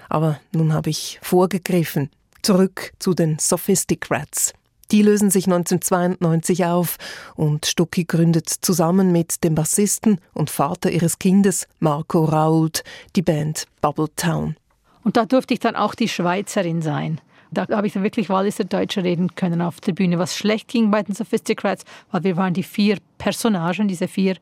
Aber 0.09 0.39
nun 0.51 0.73
habe 0.73 0.89
ich 0.89 1.19
vorgegriffen. 1.21 2.09
Zurück 2.41 2.91
zu 2.99 3.13
den 3.13 3.39
Sophisticrats. 3.39 4.53
Die 4.93 5.01
lösen 5.01 5.31
sich 5.31 5.47
1992 5.47 6.65
auf 6.65 6.97
und 7.33 7.65
Stucki 7.65 8.03
gründet 8.03 8.47
zusammen 8.47 9.11
mit 9.11 9.43
dem 9.43 9.55
Bassisten 9.55 10.19
und 10.35 10.51
Vater 10.51 10.91
ihres 10.91 11.17
Kindes, 11.17 11.67
Marco 11.79 12.23
Rault, 12.25 12.83
die 13.15 13.23
Band 13.23 13.65
Bubble 13.81 14.09
Town. 14.15 14.55
Und 15.03 15.17
da 15.17 15.25
durfte 15.25 15.55
ich 15.55 15.59
dann 15.59 15.75
auch 15.75 15.95
die 15.95 16.07
Schweizerin 16.07 16.83
sein. 16.83 17.19
Da 17.49 17.67
habe 17.69 17.87
ich 17.87 17.93
dann 17.93 18.03
wirklich 18.03 18.29
Walliser 18.29 18.65
Deutsche 18.65 19.03
reden 19.03 19.33
können 19.33 19.63
auf 19.63 19.81
der 19.81 19.93
Bühne. 19.93 20.19
Was 20.19 20.37
schlecht 20.37 20.67
ging 20.67 20.91
bei 20.91 21.01
den 21.01 21.15
Sophisticrats, 21.15 21.85
weil 22.11 22.23
wir 22.23 22.37
waren 22.37 22.53
die 22.53 22.61
vier 22.61 22.99
Personagen, 23.17 23.87
diese 23.87 24.07
vier 24.07 24.37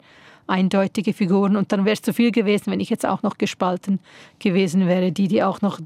eindeutige 0.47 1.13
Figuren. 1.13 1.55
Und 1.55 1.71
dann 1.71 1.85
wäre 1.85 1.93
es 1.93 2.01
zu 2.01 2.13
viel 2.13 2.31
gewesen, 2.31 2.73
wenn 2.73 2.81
ich 2.81 2.89
jetzt 2.89 3.05
auch 3.05 3.23
noch 3.23 3.37
gespalten 3.37 3.99
gewesen 4.39 4.85
wäre, 4.85 5.13
die, 5.13 5.29
die 5.29 5.43
auch 5.43 5.61
noch 5.61 5.79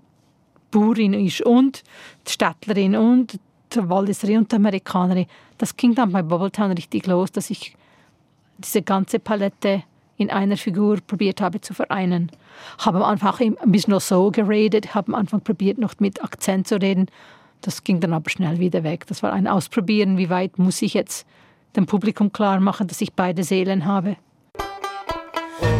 Burin 0.71 1.13
ist 1.13 1.41
und 1.41 1.84
Städtlerin 2.28 2.95
und 2.95 3.39
die 3.81 3.89
Walliserin 3.89 4.39
und 4.39 4.51
die 4.51 4.55
Amerikanerin. 4.55 5.25
Das 5.57 5.75
ging 5.75 5.95
dann 5.95 6.11
bei 6.11 6.21
Bubbletown 6.21 6.71
richtig 6.71 7.07
los, 7.07 7.31
dass 7.31 7.49
ich 7.49 7.75
diese 8.57 8.81
ganze 8.81 9.19
Palette 9.19 9.83
in 10.17 10.29
einer 10.29 10.57
Figur 10.57 10.97
probiert 11.05 11.41
habe 11.41 11.61
zu 11.61 11.73
vereinen. 11.73 12.31
Habe 12.79 12.99
am 12.99 13.03
Anfang 13.03 13.57
ein 13.61 13.71
bisschen 13.71 13.91
noch 13.91 14.01
so 14.01 14.31
geredet, 14.31 14.95
habe 14.95 15.09
am 15.09 15.15
Anfang 15.15 15.41
probiert 15.41 15.77
noch 15.77 15.93
mit 15.99 16.23
Akzent 16.23 16.67
zu 16.67 16.81
reden. 16.81 17.07
Das 17.61 17.83
ging 17.83 17.99
dann 17.99 18.13
aber 18.13 18.29
schnell 18.29 18.59
wieder 18.59 18.83
weg. 18.83 19.07
Das 19.07 19.23
war 19.23 19.33
ein 19.33 19.47
Ausprobieren, 19.47 20.17
wie 20.17 20.29
weit 20.29 20.57
muss 20.57 20.81
ich 20.81 20.93
jetzt 20.93 21.25
dem 21.75 21.85
Publikum 21.85 22.31
klar 22.31 22.59
machen, 22.59 22.88
dass 22.88 23.01
ich 23.01 23.13
beide 23.13 23.43
Seelen 23.43 23.85
habe. 23.85 24.17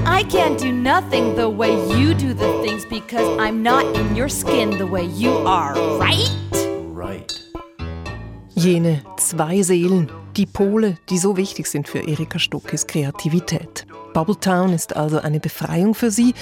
I 0.06 0.24
can't 0.24 0.58
do 0.58 0.72
nothing 0.72 1.36
the 1.36 1.48
way 1.48 1.74
you 1.98 2.14
do 2.14 2.34
the 2.34 2.52
things 2.64 2.86
because 2.86 3.28
I'm 3.40 3.62
not 3.62 3.84
in 3.98 4.16
your 4.16 4.30
skin 4.30 4.78
the 4.78 4.86
way 4.86 5.06
you 5.06 5.32
are, 5.46 5.76
right? 6.00 6.30
Right. 6.94 7.45
Jene 8.58 9.02
zwei 9.18 9.64
Seelen, 9.64 10.10
die 10.38 10.46
Pole, 10.46 10.98
die 11.10 11.18
so 11.18 11.36
wichtig 11.36 11.68
sind 11.68 11.90
für 11.90 12.00
Erika 12.00 12.40
Stuckes 12.40 12.88
Kreativität. 12.88 13.86
Bubbletown 14.14 14.72
ist 14.72 14.96
also 14.96 15.20
eine 15.20 15.42
Befreiung 15.42 15.94
für 15.94 16.10
sie 16.10 16.34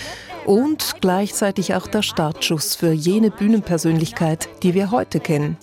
und 0.46 0.98
gleichzeitig 1.02 1.74
auch 1.74 1.88
der 1.88 2.04
Startschuss 2.04 2.76
für 2.76 2.92
jene 2.92 3.32
Bühnenpersönlichkeit, 3.32 4.48
die 4.62 4.76
wir 4.76 4.92
heute 4.92 5.20
kennen. 5.20 5.58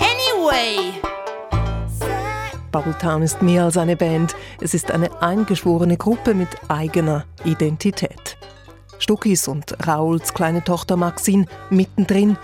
Anyway? 0.00 1.00
Bubbletown 2.70 3.22
ist 3.22 3.42
mehr 3.42 3.64
als 3.64 3.76
eine 3.76 3.96
Band, 3.96 4.34
es 4.60 4.74
ist 4.74 4.90
eine 4.90 5.22
eingeschworene 5.22 5.96
Gruppe 5.96 6.34
mit 6.34 6.48
eigener 6.68 7.24
Identität. 7.44 8.36
Stuckis 9.00 9.48
und 9.48 9.74
Rauls 9.86 10.34
kleine 10.34 10.62
Tochter 10.62 10.96
Maxine 10.96 11.46
mittendrin. 11.70 12.36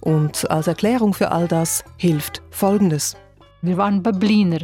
Und 0.00 0.50
als 0.50 0.66
Erklärung 0.66 1.14
für 1.14 1.32
all 1.32 1.48
das 1.48 1.82
hilft 1.96 2.42
Folgendes. 2.50 3.16
Wir 3.62 3.76
waren 3.76 4.02
Berliner. 4.02 4.60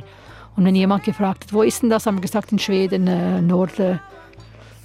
Und 0.56 0.64
wenn 0.66 0.74
jemand 0.74 1.04
gefragt 1.04 1.44
hat, 1.44 1.52
wo 1.52 1.62
ist 1.62 1.82
denn 1.82 1.90
das, 1.90 2.06
haben 2.06 2.16
wir 2.16 2.22
gesagt, 2.22 2.52
in 2.52 2.58
Schweden, 2.58 3.06
äh, 3.06 3.40
Norden. 3.40 4.00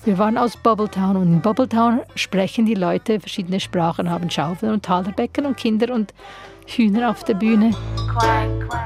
Wir 0.05 0.17
waren 0.17 0.37
aus 0.37 0.55
Bubbletown 0.55 1.17
und 1.17 1.33
in 1.33 1.41
Bubbletown 1.41 2.01
sprechen 2.15 2.65
die 2.65 2.75
Leute 2.75 3.19
verschiedene 3.19 3.59
Sprachen, 3.59 4.09
haben 4.09 4.29
Schaufeln 4.29 4.71
und 4.71 4.85
Talerbecken 4.85 5.45
und 5.45 5.57
Kinder 5.57 5.93
und 5.93 6.13
Hühner 6.65 7.09
auf 7.09 7.23
der 7.23 7.35
Bühne. 7.35 7.71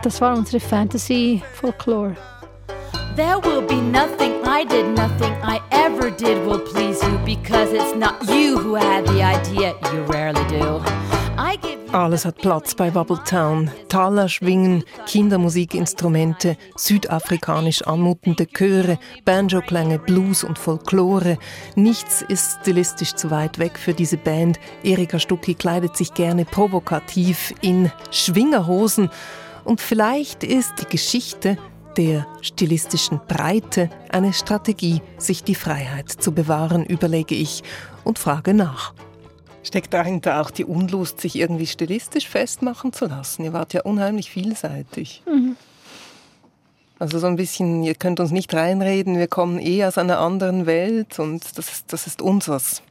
Das 0.04 0.22
war 0.22 0.36
unsere 0.38 0.60
Fantasy-Folklore. 0.60 2.15
There 3.15 3.38
will 3.44 3.62
be 3.62 3.76
nothing 3.76 4.34
I 4.46 4.63
did, 4.63 4.86
nothing 4.96 5.34
I 5.44 5.60
ever 5.72 6.10
did 6.10 6.46
will 6.46 6.60
please 6.60 7.04
you 7.04 7.18
because 7.26 7.74
it's 7.74 7.94
not 7.96 8.15
you 8.30 8.58
who 8.58 8.76
had 8.76 9.06
the 9.08 9.22
idea. 9.22 9.74
You 9.94 10.04
rarely 10.04 10.44
do. 10.48 10.82
I 11.38 11.58
give 11.62 11.79
Alles 11.91 12.23
hat 12.23 12.38
Platz 12.38 12.75
bei 12.75 12.91
Bubbletown. 12.91 13.71
Taler 13.88 14.30
schwingen, 14.30 14.84
Kindermusikinstrumente, 15.08 16.56
südafrikanisch 16.75 17.82
anmutende 17.82 18.45
Chöre, 18.45 18.99
Banjo-Klänge, 19.25 19.97
Blues 19.97 20.43
und 20.43 20.60
Folklore. 20.60 21.39
Nichts 21.75 22.21
ist 22.21 22.60
stilistisch 22.62 23.15
zu 23.15 23.32
weit 23.32 23.58
weg 23.58 23.80
für 23.80 23.95
diese 23.95 24.17
Band. 24.17 24.60
Erika 24.84 25.17
Stucki 25.17 25.56
kleidet 25.56 25.97
sich 25.97 26.13
gerne 26.13 26.45
provokativ 26.45 27.56
in 27.62 27.91
Schwingerhosen. 28.12 29.10
Und 29.63 29.82
vielleicht 29.82 30.43
ist 30.43 30.73
die 30.82 30.89
Geschichte 30.91 31.58
der 31.97 32.28
stilistischen 32.41 33.19
Breite 33.28 33.89
eine 34.10 34.34
Strategie, 34.34 35.02
sich 35.17 35.43
die 35.43 35.56
Freiheit 35.56 36.10
zu 36.10 36.34
bewahren, 36.34 36.86
überlege 36.86 37.34
ich 37.34 37.63
und 38.04 38.19
frage 38.19 38.54
nach. 38.54 38.93
Steckt 39.63 39.93
dahinter 39.93 40.41
auch 40.41 40.52
die 40.52 40.65
Unlust, 40.65 41.19
sich 41.19 41.36
irgendwie 41.36 41.67
stilistisch 41.67 42.28
festmachen 42.28 42.93
zu 42.93 43.06
lassen? 43.06 43.43
Ihr 43.43 43.54
wart 43.54 43.74
ja 43.74 43.82
unheimlich 43.82 44.32
vielseitig. 44.32 45.24
Also 46.98 47.19
so 47.19 47.28
ein 47.28 47.38
bisschen, 47.38 47.84
ihr 47.84 47.95
könnt 47.95 48.19
uns 48.19 48.32
nicht 48.32 48.54
reinreden, 48.54 49.17
wir 49.17 49.28
kommen 49.28 49.60
eh 49.60 49.86
aus 49.86 49.98
einer 49.98 50.19
anderen 50.19 50.65
Welt 50.65 51.17
und 51.19 51.58
das 51.58 51.69
ist, 51.69 51.93
das 51.93 52.08
ist 52.08 52.22
unseres. 52.22 52.82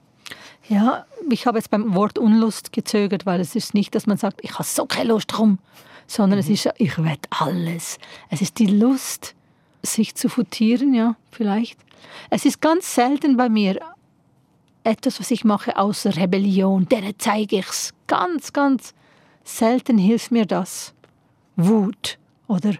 Ja, 0.68 1.06
ich 1.30 1.46
habe 1.46 1.58
jetzt 1.58 1.70
beim 1.70 1.94
Wort 1.94 2.18
Unlust 2.18 2.72
gezögert, 2.72 3.26
weil 3.26 3.40
es 3.40 3.54
ist 3.54 3.74
nicht, 3.74 3.94
dass 3.94 4.06
man 4.06 4.16
sagt, 4.16 4.40
ich 4.42 4.54
habe 4.54 4.64
so 4.64 4.86
keine 4.86 5.10
Lust 5.10 5.32
drum, 5.32 5.58
sondern 6.06 6.38
es 6.38 6.48
ist, 6.48 6.64
ja, 6.64 6.72
ich 6.78 6.96
will 6.98 7.16
alles. 7.30 7.98
Es 8.30 8.40
ist 8.40 8.58
die 8.58 8.66
Lust, 8.66 9.34
sich 9.82 10.14
zu 10.14 10.28
futieren, 10.28 10.94
ja, 10.94 11.16
vielleicht. 11.30 11.78
Es 12.30 12.44
ist 12.44 12.60
ganz 12.60 12.94
selten 12.94 13.36
bei 13.36 13.48
mir 13.48 13.80
etwas, 14.88 15.20
was 15.20 15.30
ich 15.30 15.44
mache, 15.44 15.76
außer 15.76 16.16
Rebellion. 16.16 16.88
Denen 16.88 17.14
zeige 17.18 17.58
ich's. 17.58 17.92
Ganz, 18.06 18.52
ganz 18.52 18.94
selten 19.44 19.98
hilft 19.98 20.30
mir 20.30 20.46
das. 20.46 20.94
Wut 21.56 22.18
oder 22.46 22.74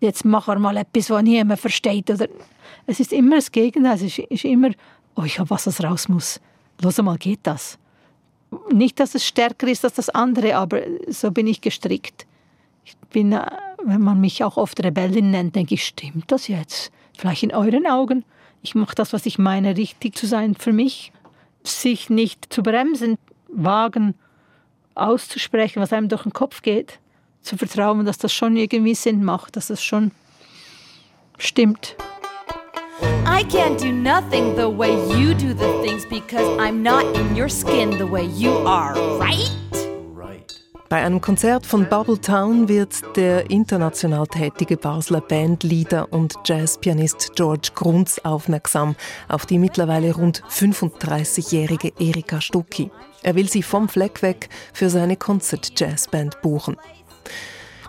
jetzt 0.00 0.24
mach 0.24 0.48
er 0.48 0.58
mal 0.58 0.76
etwas, 0.76 1.10
was 1.10 1.22
niemand 1.22 1.60
versteht. 1.60 2.10
Oder 2.10 2.28
es 2.86 3.00
ist 3.00 3.12
immer 3.12 3.36
das 3.36 3.50
Gegenteil. 3.50 3.94
Es 3.94 4.02
ist, 4.02 4.18
ist 4.18 4.44
immer, 4.44 4.70
oh, 5.16 5.24
ich 5.24 5.38
habe 5.38 5.50
was, 5.50 5.66
was 5.66 5.82
raus 5.82 6.08
muss. 6.08 6.40
Los 6.80 6.98
mal, 6.98 7.18
geht 7.18 7.40
das? 7.42 7.78
Nicht, 8.70 9.00
dass 9.00 9.14
es 9.14 9.26
stärker 9.26 9.66
ist 9.66 9.84
als 9.84 9.94
das 9.94 10.10
andere, 10.10 10.56
aber 10.56 10.82
so 11.08 11.30
bin 11.30 11.46
ich 11.46 11.60
gestrickt. 11.60 12.26
Ich 12.84 12.96
bin, 13.10 13.32
äh, 13.32 13.46
wenn 13.82 14.02
man 14.02 14.20
mich 14.20 14.44
auch 14.44 14.56
oft 14.56 14.82
Rebellin 14.82 15.30
nennt, 15.30 15.56
denke 15.56 15.74
ich, 15.74 15.84
stimmt 15.86 16.30
das 16.30 16.48
jetzt? 16.48 16.92
Vielleicht 17.16 17.44
in 17.44 17.54
euren 17.54 17.86
Augen. 17.86 18.24
Ich 18.62 18.74
mache 18.74 18.94
das, 18.94 19.12
was 19.12 19.26
ich 19.26 19.38
meine, 19.38 19.76
richtig 19.76 20.16
zu 20.16 20.26
sein 20.26 20.54
für 20.54 20.72
mich. 20.72 21.12
Sich 21.64 22.10
nicht 22.10 22.52
zu 22.52 22.62
bremsen, 22.62 23.18
wagen, 23.48 24.14
auszusprechen, 24.94 25.80
was 25.80 25.92
einem 25.92 26.08
durch 26.08 26.22
den 26.22 26.32
Kopf 26.32 26.62
geht. 26.62 26.98
Zu 27.42 27.56
vertrauen, 27.56 28.04
dass 28.04 28.18
das 28.18 28.32
schon 28.32 28.56
irgendwie 28.56 28.94
Sinn 28.94 29.24
macht, 29.24 29.56
dass 29.56 29.68
das 29.68 29.82
schon 29.82 30.12
stimmt. 31.38 31.96
I 33.26 33.42
can't 33.44 33.80
do 33.80 33.90
nothing 33.90 34.54
the 34.54 34.68
way 34.68 34.92
you 35.18 35.34
do 35.34 35.52
the 35.52 35.72
things 35.82 36.06
because 36.06 36.46
I'm 36.60 36.82
not 36.82 37.04
in 37.16 37.34
your 37.34 37.48
skin 37.48 37.98
the 37.98 38.06
way 38.06 38.26
you 38.26 38.52
are, 38.66 38.94
right? 39.18 39.50
Bei 40.92 41.02
einem 41.02 41.22
Konzert 41.22 41.64
von 41.64 41.88
Bubble 41.88 42.20
Town 42.20 42.68
wird 42.68 43.16
der 43.16 43.48
international 43.48 44.26
tätige 44.26 44.76
Basler 44.76 45.22
Bandleader 45.22 46.12
und 46.12 46.34
Jazzpianist 46.44 47.32
George 47.34 47.70
Grunz 47.74 48.18
aufmerksam 48.18 48.94
auf 49.26 49.46
die 49.46 49.58
mittlerweile 49.58 50.14
rund 50.14 50.42
35-jährige 50.50 51.94
Erika 51.98 52.42
Stucki. 52.42 52.90
Er 53.22 53.36
will 53.36 53.48
sie 53.48 53.62
vom 53.62 53.88
Fleck 53.88 54.20
weg 54.20 54.50
für 54.74 54.90
seine 54.90 55.16
Concert 55.16 55.80
Jazzband 55.80 56.42
buchen. 56.42 56.76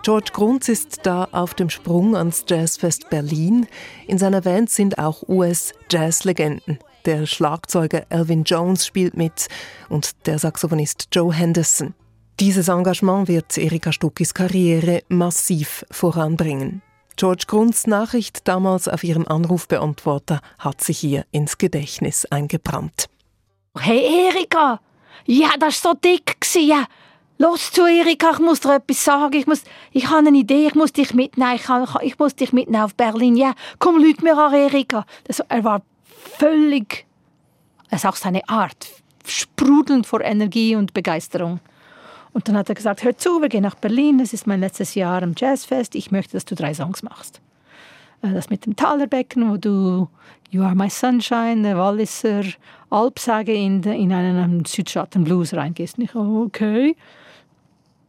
George 0.02 0.30
Grunz 0.32 0.70
ist 0.70 1.00
da 1.02 1.28
auf 1.30 1.52
dem 1.52 1.68
Sprung 1.68 2.16
ans 2.16 2.46
Jazzfest 2.48 3.10
Berlin. 3.10 3.66
In 4.06 4.16
seiner 4.16 4.40
Band 4.40 4.70
sind 4.70 4.96
auch 4.96 5.28
US-Jazzlegenden. 5.28 6.78
Der 7.04 7.26
Schlagzeuger 7.26 8.06
Elvin 8.08 8.44
Jones 8.44 8.86
spielt 8.86 9.14
mit 9.14 9.48
und 9.90 10.26
der 10.26 10.38
Saxophonist 10.38 11.08
Joe 11.12 11.34
Henderson. 11.34 11.92
Dieses 12.40 12.66
Engagement 12.66 13.28
wird 13.28 13.56
Erika 13.56 13.92
Stuckis 13.92 14.34
Karriere 14.34 15.02
massiv 15.08 15.84
voranbringen. 15.92 16.82
George 17.16 17.44
Grunds 17.46 17.86
Nachricht 17.86 18.48
damals 18.48 18.88
auf 18.88 19.04
ihrem 19.04 19.28
Anrufbeantworter 19.28 20.40
hat 20.58 20.80
sich 20.82 21.04
ihr 21.04 21.26
ins 21.30 21.58
Gedächtnis 21.58 22.26
eingebrannt. 22.26 23.08
Hey 23.78 24.26
Erika! 24.26 24.80
Ja, 25.26 25.50
das 25.60 25.84
war 25.84 25.92
so 25.92 25.98
dick. 26.02 26.36
Ja. 26.56 26.86
Los 27.38 27.70
zu 27.70 27.86
Erika, 27.86 28.32
ich 28.32 28.40
muss 28.40 28.60
dir 28.60 28.74
etwas 28.74 29.04
sagen. 29.04 29.34
Ich, 29.34 29.46
muss, 29.46 29.62
ich 29.92 30.08
habe 30.08 30.26
eine 30.26 30.36
Idee, 30.36 30.66
ich 30.66 30.74
muss 30.74 30.92
dich 30.92 31.14
mitnehmen. 31.14 31.54
Ich, 31.54 31.62
kann, 31.62 31.86
ich 32.02 32.18
muss 32.18 32.34
dich 32.34 32.52
mitnehmen 32.52 32.82
auf 32.82 32.96
Berlin. 32.96 33.36
Ja, 33.36 33.54
komm, 33.78 34.02
lüt 34.02 34.22
mir 34.22 34.36
an, 34.36 34.52
Erika. 34.52 35.06
Das, 35.24 35.38
er 35.38 35.62
war 35.62 35.82
völlig, 36.38 37.06
es 37.90 37.98
ist 37.98 38.06
auch 38.06 38.16
seine 38.16 38.48
Art, 38.48 38.88
sprudelnd 39.24 40.06
vor 40.06 40.20
Energie 40.20 40.74
und 40.74 40.94
Begeisterung. 40.94 41.60
Und 42.34 42.48
dann 42.48 42.56
hat 42.56 42.68
er 42.68 42.74
gesagt, 42.74 43.04
hör 43.04 43.16
zu, 43.16 43.40
wir 43.40 43.48
gehen 43.48 43.62
nach 43.62 43.76
Berlin, 43.76 44.18
das 44.18 44.32
ist 44.32 44.46
mein 44.46 44.60
letztes 44.60 44.96
Jahr 44.96 45.22
am 45.22 45.34
Jazzfest, 45.36 45.94
ich 45.94 46.10
möchte, 46.10 46.32
dass 46.32 46.44
du 46.44 46.56
drei 46.56 46.74
Songs 46.74 47.02
machst. 47.02 47.40
Äh, 48.22 48.32
das 48.32 48.50
mit 48.50 48.66
dem 48.66 48.74
Talerbecken, 48.76 49.50
wo 49.50 49.56
du 49.56 50.08
You 50.50 50.62
Are 50.62 50.74
My 50.74 50.90
Sunshine, 50.90 51.62
der 51.62 51.78
Walliser 51.78 52.42
Alpsage 52.90 53.54
in, 53.54 53.82
in 53.84 54.12
einen 54.12 54.64
Südstaaten 54.64 55.24
Blues 55.24 55.54
reingehst. 55.54 55.96
Und 55.96 56.04
ich, 56.04 56.14
okay. 56.14 56.96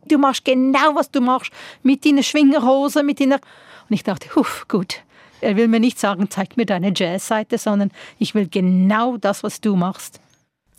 Du 0.08 0.18
machst 0.18 0.44
genau, 0.44 0.96
was 0.96 1.10
du 1.10 1.22
machst, 1.22 1.52
mit 1.84 2.06
deiner 2.06 2.24
Schwingerhose, 2.24 3.04
mit 3.04 3.20
deiner... 3.20 3.36
Und 3.36 3.96
ich 3.96 4.04
dachte, 4.04 4.36
huf, 4.36 4.66
gut. 4.68 5.02
Er 5.42 5.56
will 5.56 5.68
mir 5.68 5.80
nicht 5.80 6.00
sagen, 6.00 6.30
zeig 6.30 6.58
mir 6.58 6.66
deine 6.66 6.94
Jazzseite, 6.96 7.58
sondern 7.58 7.92
ich 8.18 8.34
will 8.34 8.48
genau 8.48 9.18
das, 9.18 9.44
was 9.44 9.62
du 9.62 9.76
machst. 9.76 10.20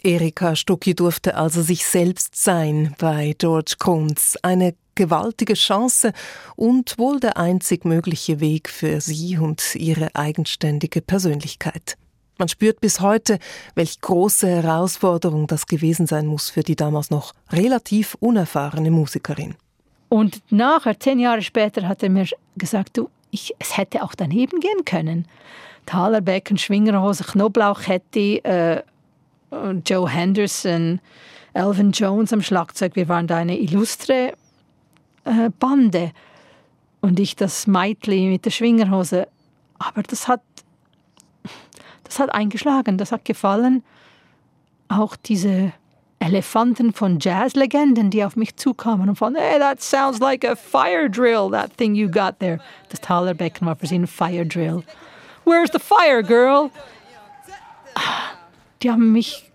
Erika 0.07 0.55
Stucki 0.55 0.95
durfte 0.95 1.35
also 1.35 1.63
sich 1.63 1.85
selbst 1.85 2.37
sein 2.37 2.95
bei 2.97 3.35
George 3.39 3.75
Kunz. 3.81 4.39
Eine 4.41 4.77
gewaltige 4.95 5.55
Chance 5.55 6.13
und 6.55 6.97
wohl 6.97 7.19
der 7.19 7.37
einzig 7.37 7.85
mögliche 7.85 8.39
Weg 8.39 8.69
für 8.69 9.01
sie 9.01 9.37
und 9.37 9.75
ihre 9.75 10.15
eigenständige 10.15 11.03
Persönlichkeit. 11.03 11.97
Man 12.39 12.47
spürt 12.47 12.81
bis 12.81 13.01
heute, 13.01 13.41
welch 13.75 14.01
große 14.01 14.47
Herausforderung 14.47 15.49
das 15.49 15.67
gewesen 15.67 16.07
sein 16.07 16.27
muss 16.29 16.51
für 16.51 16.63
die 16.63 16.77
damals 16.77 17.11
noch 17.11 17.33
relativ 17.51 18.17
unerfahrene 18.21 18.93
Musikerin. 18.93 19.57
Und 20.09 20.41
nachher, 20.51 21.01
zehn 21.01 21.19
Jahre 21.19 21.43
später, 21.43 21.89
hat 21.89 22.05
er 22.05 22.11
mir 22.11 22.27
gesagt, 22.57 22.97
du, 22.97 23.11
ich, 23.33 23.57
es 23.59 23.77
hätte 23.77 24.05
auch 24.05 24.15
daneben 24.15 24.61
gehen 24.61 24.85
können. 24.85 25.27
Talerbecken, 25.85 26.59
Schwingerhose, 26.59 27.25
Knoblauchkette, 27.25 28.45
äh, 28.45 28.83
Joe 29.51 30.09
Henderson, 30.09 31.01
Elvin 31.55 31.93
Jones 31.93 32.33
am 32.33 32.43
Schlagzeug. 32.43 32.97
Wir 32.97 33.09
waren 33.09 33.27
da 33.27 33.37
eine 33.37 33.59
illustre 33.59 34.33
äh, 35.25 35.51
Bande. 35.59 36.13
Und 37.01 37.21
ich 37.21 37.37
das 37.37 37.67
Meitli 37.67 38.27
mit 38.27 38.45
der 38.45 38.51
Schwingerhose. 38.51 39.29
Aber 39.79 40.03
das 40.03 40.29
hat, 40.29 40.43
das 42.05 42.19
hat 42.19 42.35
eingeschlagen, 42.35 42.99
das 42.99 43.13
hat 43.13 43.25
gefallen. 43.25 43.85
Auch 44.89 45.17
diese 45.17 45.73
Elefanten 46.19 46.93
von 46.93 47.19
Jazzlegenden, 47.21 48.11
die 48.11 48.25
auf 48.25 48.37
mich 48.37 48.57
zukamen 48.57 49.09
und 49.09 49.17
von, 49.17 49.35
hey, 49.35 49.59
that 49.59 49.83
sounds 49.83 50.19
like 50.19 50.45
a 50.45 50.57
fire 50.57 51.09
drill, 51.09 51.51
that 51.51 51.77
thing 51.77 51.95
you 51.95 52.09
got 52.11 52.39
there. 52.41 52.59
Das 52.89 53.01
Talerbecken 53.01 53.67
war 53.67 53.77
für 53.77 53.87
sie 53.87 53.99
ein 53.99 54.07
Fire 54.07 54.47
Drill. 54.47 54.83
Where's 55.45 55.71
the 55.73 55.79
fire, 55.79 56.23
girl? 56.23 56.71
Die 58.83 58.91
haben 58.91 59.13
mich, 59.13 59.51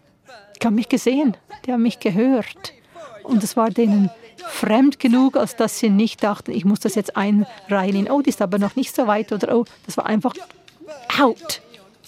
die 0.61 0.67
haben 0.67 0.75
mich 0.75 0.89
gesehen, 0.89 1.37
die 1.65 1.73
haben 1.73 1.83
mich 1.83 1.99
gehört. 1.99 2.73
Und 3.23 3.43
es 3.43 3.55
war 3.55 3.69
denen 3.69 4.09
fremd 4.47 4.99
genug, 4.99 5.37
als 5.37 5.55
dass 5.55 5.79
sie 5.79 5.89
nicht 5.89 6.23
dachten, 6.23 6.51
ich 6.51 6.65
muss 6.65 6.79
das 6.79 6.95
jetzt 6.95 7.15
einreihen 7.15 7.95
in, 7.95 8.11
oh, 8.11 8.21
die 8.21 8.29
ist 8.29 8.41
aber 8.41 8.57
noch 8.57 8.75
nicht 8.75 8.95
so 8.95 9.07
weit 9.07 9.31
oder 9.31 9.55
oh, 9.55 9.65
das 9.85 9.97
war 9.97 10.05
einfach 10.05 10.33
out, 11.19 11.61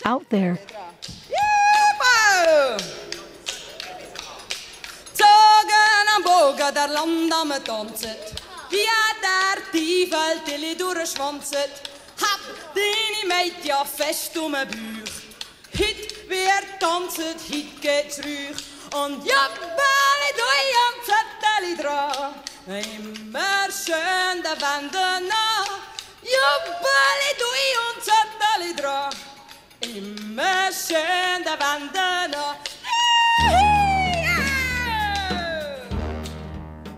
out 0.03 0.29
there. 0.29 0.57
Zogen 5.13 6.07
am 6.15 6.23
Bogen 6.23 6.73
der 6.73 6.87
Land 6.87 7.33
am 7.33 7.63
tanzet, 7.63 8.33
wie 8.69 8.77
der 9.21 9.71
Tiefel 9.71 10.77
durchschwanzet, 10.77 11.71
hab 12.21 12.39
deine 12.73 13.51
ja 13.63 13.83
fest 13.85 14.37
um 14.37 14.53
den 14.53 14.67
Bauch. 14.67 15.11
Hit 15.71 16.12
wir 16.33 16.61
tanzen, 16.79 17.37
hit 17.49 17.81
geht's 17.81 18.17
ruhig. 18.25 18.57
Und 19.01 19.25
jabbeli 19.25 20.29
dui 20.39 20.65
am 20.85 20.95
Zettel 21.07 21.65
dran. 21.81 22.33
Immer 22.67 23.65
schön 23.81 24.37
der 24.45 24.57
Wände 24.63 25.07
nach. 25.33 25.73
Jabbeli 26.35 27.31
dui 27.41 27.67
und 27.85 27.99
Zettel 28.07 28.63
dran. 28.79 29.13
Immer 29.81 30.69
schön 30.71 31.39
der 31.47 31.57
Wände 31.63 32.09
nach. 32.35 34.02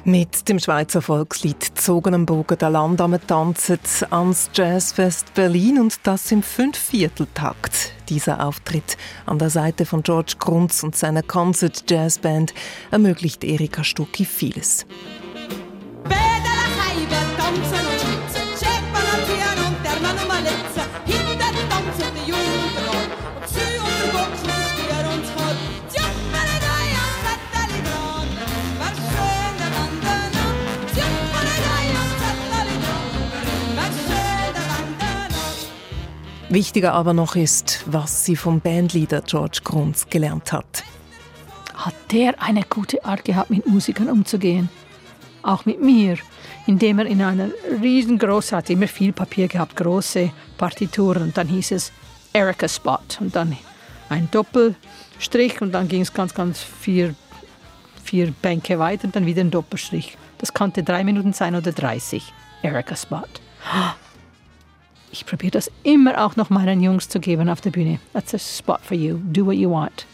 Mit 0.07 0.49
dem 0.49 0.59
Schweizer 0.59 1.01
Volkslied 1.01 1.63
«Zogen 1.79 2.13
am 2.13 2.27
Bogen 2.27 2.59
der 2.59 2.69
Landame» 2.69 3.19
tanzen 3.19 3.79
ans 4.11 4.51
Jazzfest 4.53 5.33
Berlin 5.33 5.79
und 5.79 5.97
das 6.03 6.31
im 6.31 6.43
Fünfvierteltakt. 6.43 7.91
Dieser 8.07 8.45
Auftritt 8.45 8.97
an 9.25 9.39
der 9.39 9.49
Seite 9.49 9.87
von 9.87 10.03
George 10.03 10.35
Grunz 10.37 10.83
und 10.83 10.95
seiner 10.95 11.23
Concert 11.23 11.89
Jazzband 11.89 12.53
ermöglicht 12.91 13.43
Erika 13.43 13.83
Stucki 13.83 14.25
vieles. 14.25 14.85
Wichtiger 36.49 36.93
aber 36.93 37.13
noch 37.13 37.35
ist, 37.35 37.83
was 37.87 38.23
sie 38.23 38.35
vom 38.35 38.59
Bandleader 38.59 39.21
George 39.21 39.61
Grunz 39.63 40.07
gelernt 40.07 40.53
hat. 40.53 40.83
Hat 41.73 41.95
der 42.11 42.41
eine 42.41 42.63
gute 42.63 43.03
Art 43.03 43.25
gehabt, 43.25 43.49
mit 43.49 43.67
Musikern 43.67 44.09
umzugehen? 44.09 44.69
Auch 45.41 45.65
mit 45.65 45.81
mir, 45.81 46.17
indem 46.67 46.99
er 46.99 47.07
in 47.07 47.21
einer 47.23 47.49
riesengroßen, 47.81 48.57
hat 48.57 48.69
immer 48.69 48.87
viel 48.87 49.11
Papier 49.11 49.47
gehabt, 49.47 49.75
große 49.75 50.31
Partituren. 50.57 51.23
Und 51.23 51.37
dann 51.37 51.47
hieß 51.47 51.71
es 51.71 51.91
Erica 52.31 52.67
Spot 52.67 52.99
und 53.19 53.35
dann 53.35 53.57
ein 54.09 54.29
Doppelstrich 54.29 55.61
und 55.61 55.71
dann 55.71 55.87
ging 55.87 56.01
es 56.01 56.13
ganz, 56.13 56.33
ganz 56.33 56.59
vier, 56.61 57.15
vier 58.03 58.31
Bänke 58.31 58.77
weiter 58.77 59.05
und 59.05 59.15
dann 59.15 59.25
wieder 59.25 59.41
ein 59.41 59.51
Doppelstrich. 59.51 60.15
Das 60.37 60.53
konnte 60.53 60.83
drei 60.83 61.03
Minuten 61.03 61.33
sein 61.33 61.55
oder 61.55 61.71
30. 61.71 62.23
Erica 62.61 62.95
Spot 62.95 63.23
ich 65.15 65.25
probiere 65.25 65.51
das 65.51 65.71
immer 65.83 66.25
auch 66.25 66.35
noch 66.35 66.49
meinen 66.49 66.81
Jungs 66.81 67.07
zu 67.07 67.21
geben 67.21 67.47
auf 67.47 67.61
der 67.61 67.71
Bühne. 67.71 67.99
That's 68.11 68.33
a 68.33 68.37
spot 68.37 68.79
for 68.81 68.97
you. 68.97 69.19
Do 69.23 69.45
what 69.45 69.55
you 69.55 69.71
want. 69.71 70.05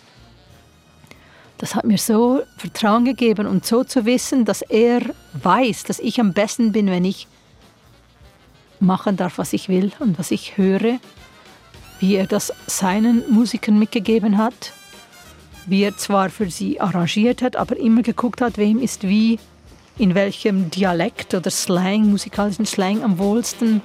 Das 1.58 1.74
hat 1.76 1.86
mir 1.86 1.98
so 1.98 2.42
Vertrauen 2.58 3.06
gegeben 3.06 3.48
und 3.48 3.66
so 3.66 3.84
zu 3.84 4.06
wissen, 4.06 4.46
dass 4.46 4.62
er 4.62 5.02
weiß, 5.34 5.84
dass 5.86 6.00
ich 6.00 6.20
am 6.20 6.34
besten 6.34 6.72
bin, 6.72 6.88
wenn 6.88 7.06
ich 7.06 7.28
machen 8.80 9.18
darf, 9.18 9.38
was 9.38 9.54
ich 9.54 9.70
will 9.70 9.92
und 10.00 10.20
was 10.20 10.32
ich 10.32 10.58
höre, 10.58 11.00
wie 12.00 12.16
er 12.16 12.28
das 12.28 12.54
seinen 12.68 13.24
Musikern 13.32 13.80
mitgegeben 13.80 14.38
hat, 14.38 14.74
wie 15.66 15.84
er 15.84 15.98
zwar 15.98 16.30
für 16.30 16.50
sie 16.50 16.80
arrangiert 16.80 17.42
hat, 17.42 17.56
aber 17.56 17.78
immer 17.78 18.02
geguckt 18.04 18.42
hat, 18.42 18.58
wem 18.58 18.80
ist 18.80 19.04
wie, 19.04 19.40
in 19.98 20.16
welchem 20.16 20.70
Dialekt 20.72 21.34
oder 21.34 21.50
Slang, 21.50 22.10
musikalischen 22.10 22.66
Slang 22.66 23.04
am 23.04 23.18
wohlsten 23.20 23.82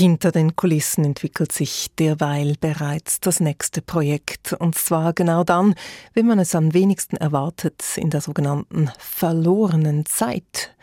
Hinter 0.00 0.32
den 0.32 0.56
Kulissen 0.56 1.04
entwickelt 1.04 1.52
sich 1.52 1.88
derweil 1.98 2.54
bereits 2.58 3.20
das 3.20 3.38
nächste 3.38 3.82
Projekt. 3.82 4.54
Und 4.54 4.74
zwar 4.74 5.12
genau 5.12 5.44
dann, 5.44 5.74
wenn 6.14 6.26
man 6.26 6.38
es 6.38 6.54
am 6.54 6.72
wenigsten 6.72 7.18
erwartet, 7.18 7.84
in 7.96 8.08
der 8.08 8.22
sogenannten 8.22 8.90
verlorenen 8.98 10.06
Zeit, 10.06 10.74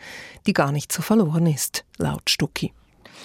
die 0.46 0.52
gar 0.52 0.70
nicht 0.70 0.92
so 0.92 1.02
verloren 1.02 1.48
ist, 1.48 1.84
laut 1.96 2.30
Stucki. 2.30 2.72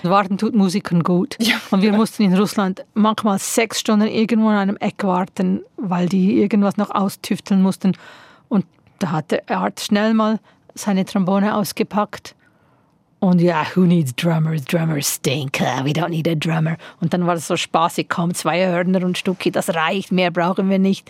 Warten 0.02 0.40
tut 0.40 0.56
Musikern 0.56 1.04
gut. 1.04 1.38
Ja. 1.40 1.58
Und 1.70 1.84
wir 1.84 1.94
mussten 1.94 2.24
in 2.24 2.34
Russland 2.34 2.84
manchmal 2.96 3.38
sechs 3.38 3.80
Stunden 3.80 4.08
irgendwo 4.08 4.50
in 4.50 4.56
einem 4.56 4.78
Eck 4.78 5.04
warten, 5.04 5.62
weil 5.78 6.10
die 6.10 6.42
irgendwas 6.42 6.76
noch 6.76 6.90
austüfteln 6.90 7.62
mussten. 7.62 7.96
Und 8.50 8.66
da 8.98 9.12
hat 9.12 9.30
der 9.30 9.48
Art 9.48 9.80
schnell 9.80 10.16
mal 10.16 10.40
seine 10.74 11.06
Trombone 11.06 11.56
ausgepackt 11.56 12.34
und 13.24 13.40
ja, 13.40 13.66
who 13.74 13.86
needs 13.86 14.14
drummers? 14.16 14.66
Drummers 14.66 15.16
stink. 15.16 15.62
We 15.62 15.92
don't 15.92 16.10
need 16.10 16.28
a 16.28 16.36
drummer. 16.36 16.76
Und 17.00 17.14
dann 17.14 17.26
war 17.26 17.36
es 17.36 17.48
so 17.48 17.56
spaßig, 17.56 18.10
komm, 18.10 18.34
zwei 18.34 18.68
Hörner 18.68 19.06
und 19.06 19.18
Stucki, 19.18 19.50
das 19.50 19.74
reicht, 19.74 20.12
mehr 20.12 20.30
brauchen 20.30 20.70
wir 20.70 20.78
nicht. 20.78 21.10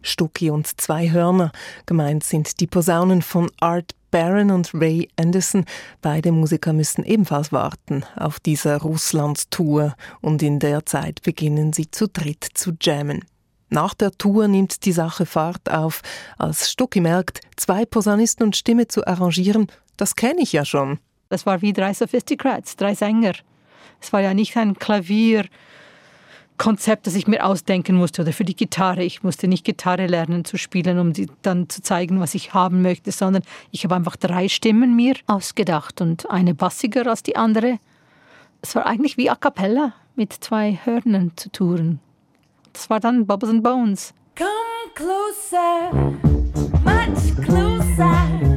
Stucki 0.00 0.48
und 0.48 0.80
zwei 0.80 1.10
Hörner. 1.10 1.52
Gemeint 1.84 2.24
sind 2.24 2.58
die 2.58 2.66
Posaunen 2.66 3.20
von 3.20 3.50
Art 3.60 3.94
Barron 4.10 4.50
und 4.50 4.72
Ray 4.72 5.10
Anderson. 5.16 5.66
Beide 6.00 6.32
Musiker 6.32 6.72
müssen 6.72 7.04
ebenfalls 7.04 7.52
warten 7.52 8.06
auf 8.16 8.40
dieser 8.40 8.78
Russland-Tour 8.78 9.94
und 10.22 10.42
in 10.42 10.58
der 10.58 10.86
Zeit 10.86 11.20
beginnen 11.20 11.74
sie 11.74 11.90
zu 11.90 12.08
dritt 12.08 12.48
zu 12.54 12.72
jammen. 12.80 13.26
Nach 13.68 13.92
der 13.92 14.12
Tour 14.12 14.48
nimmt 14.48 14.86
die 14.86 14.92
Sache 14.92 15.26
Fahrt 15.26 15.70
auf, 15.70 16.00
als 16.38 16.70
Stucki 16.70 17.02
merkt, 17.02 17.42
zwei 17.56 17.84
Posaunisten 17.84 18.46
und 18.46 18.56
Stimme 18.56 18.88
zu 18.88 19.06
arrangieren, 19.06 19.66
das 19.98 20.16
kenne 20.16 20.40
ich 20.40 20.54
ja 20.54 20.64
schon. 20.64 20.98
Das 21.30 21.46
war 21.46 21.62
wie 21.62 21.72
drei 21.72 21.94
Sophisticrats, 21.94 22.76
drei 22.76 22.94
Sänger. 22.94 23.32
Es 24.00 24.12
war 24.12 24.20
ja 24.20 24.34
nicht 24.34 24.56
ein 24.56 24.74
Klavierkonzept, 24.74 27.06
das 27.06 27.14
ich 27.14 27.28
mir 27.28 27.46
ausdenken 27.46 27.94
musste 27.94 28.22
oder 28.22 28.32
für 28.32 28.42
die 28.44 28.56
Gitarre. 28.56 29.04
Ich 29.04 29.22
musste 29.22 29.46
nicht 29.46 29.64
Gitarre 29.64 30.08
lernen 30.08 30.44
zu 30.44 30.58
spielen, 30.58 30.98
um 30.98 31.12
dann 31.42 31.68
zu 31.68 31.82
zeigen, 31.82 32.18
was 32.18 32.34
ich 32.34 32.52
haben 32.52 32.82
möchte, 32.82 33.12
sondern 33.12 33.44
ich 33.70 33.84
habe 33.84 33.94
einfach 33.94 34.16
drei 34.16 34.48
Stimmen 34.48 34.96
mir 34.96 35.14
ausgedacht 35.28 36.00
und 36.00 36.28
eine 36.28 36.52
bassiger 36.52 37.06
als 37.06 37.22
die 37.22 37.36
andere. 37.36 37.78
Es 38.60 38.74
war 38.74 38.86
eigentlich 38.86 39.16
wie 39.16 39.30
a 39.30 39.36
cappella 39.36 39.92
mit 40.16 40.32
zwei 40.32 40.80
Hörnern 40.84 41.30
zu 41.36 41.52
touren. 41.52 42.00
Das 42.72 42.90
war 42.90 42.98
dann 42.98 43.24
Bubbles 43.26 43.52
and 43.52 43.62
Bones. 43.62 44.14
Come 44.36 44.48
closer, 44.96 45.92
much 46.84 47.36
closer. 47.44 48.49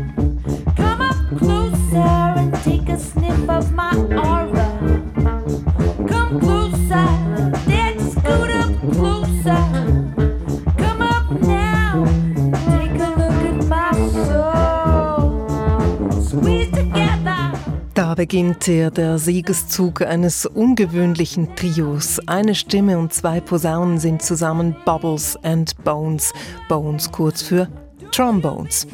Beginnt 18.23 18.69
er, 18.69 18.89
der 18.89 19.19
Siegeszug 19.19 20.01
eines 20.01 20.45
ungewöhnlichen 20.45 21.57
Trios. 21.57 22.19
Eine 22.25 22.55
Stimme 22.55 22.97
und 22.97 23.13
zwei 23.13 23.41
Posaunen 23.41 23.99
sind 23.99 24.21
zusammen 24.21 24.77
Bubbles 24.85 25.37
and 25.43 25.75
Bones. 25.83 26.33
Bones 26.69 27.11
kurz 27.11 27.41
für 27.41 27.67
Trombones. 28.11 28.87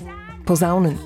Posaunen. 0.46 0.98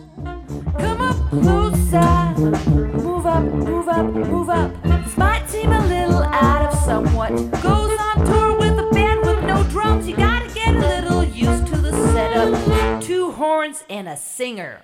Come 0.48 1.02
up 1.02 1.30
closer, 1.30 2.34
move 2.38 3.26
up, 3.26 3.44
move 3.44 3.88
up, 3.88 4.06
move 4.06 4.50
up. 4.50 4.84
This 4.84 5.18
might 5.18 5.50
seem 5.50 5.72
a 5.72 5.86
little 5.88 6.24
out 6.24 6.74
of 6.74 6.80
somewhat. 6.80 7.30
Goes 7.62 8.00
on 8.00 8.26
tour 8.26 8.58
with 8.58 8.78
a 8.78 8.90
band 8.92 9.22
with 9.22 9.44
no 9.44 9.64
drums. 9.66 10.08
You 10.08 10.16
gotta 10.16 10.54
get 10.54 10.76
a 10.76 10.80
little 10.80 11.24
used 11.24 11.68
to 11.68 11.78
the 11.78 11.92
setup. 12.12 13.02
Two 13.02 13.32
horns 13.32 13.84
and 13.90 14.08
a 14.08 14.18
singer. 14.18 14.82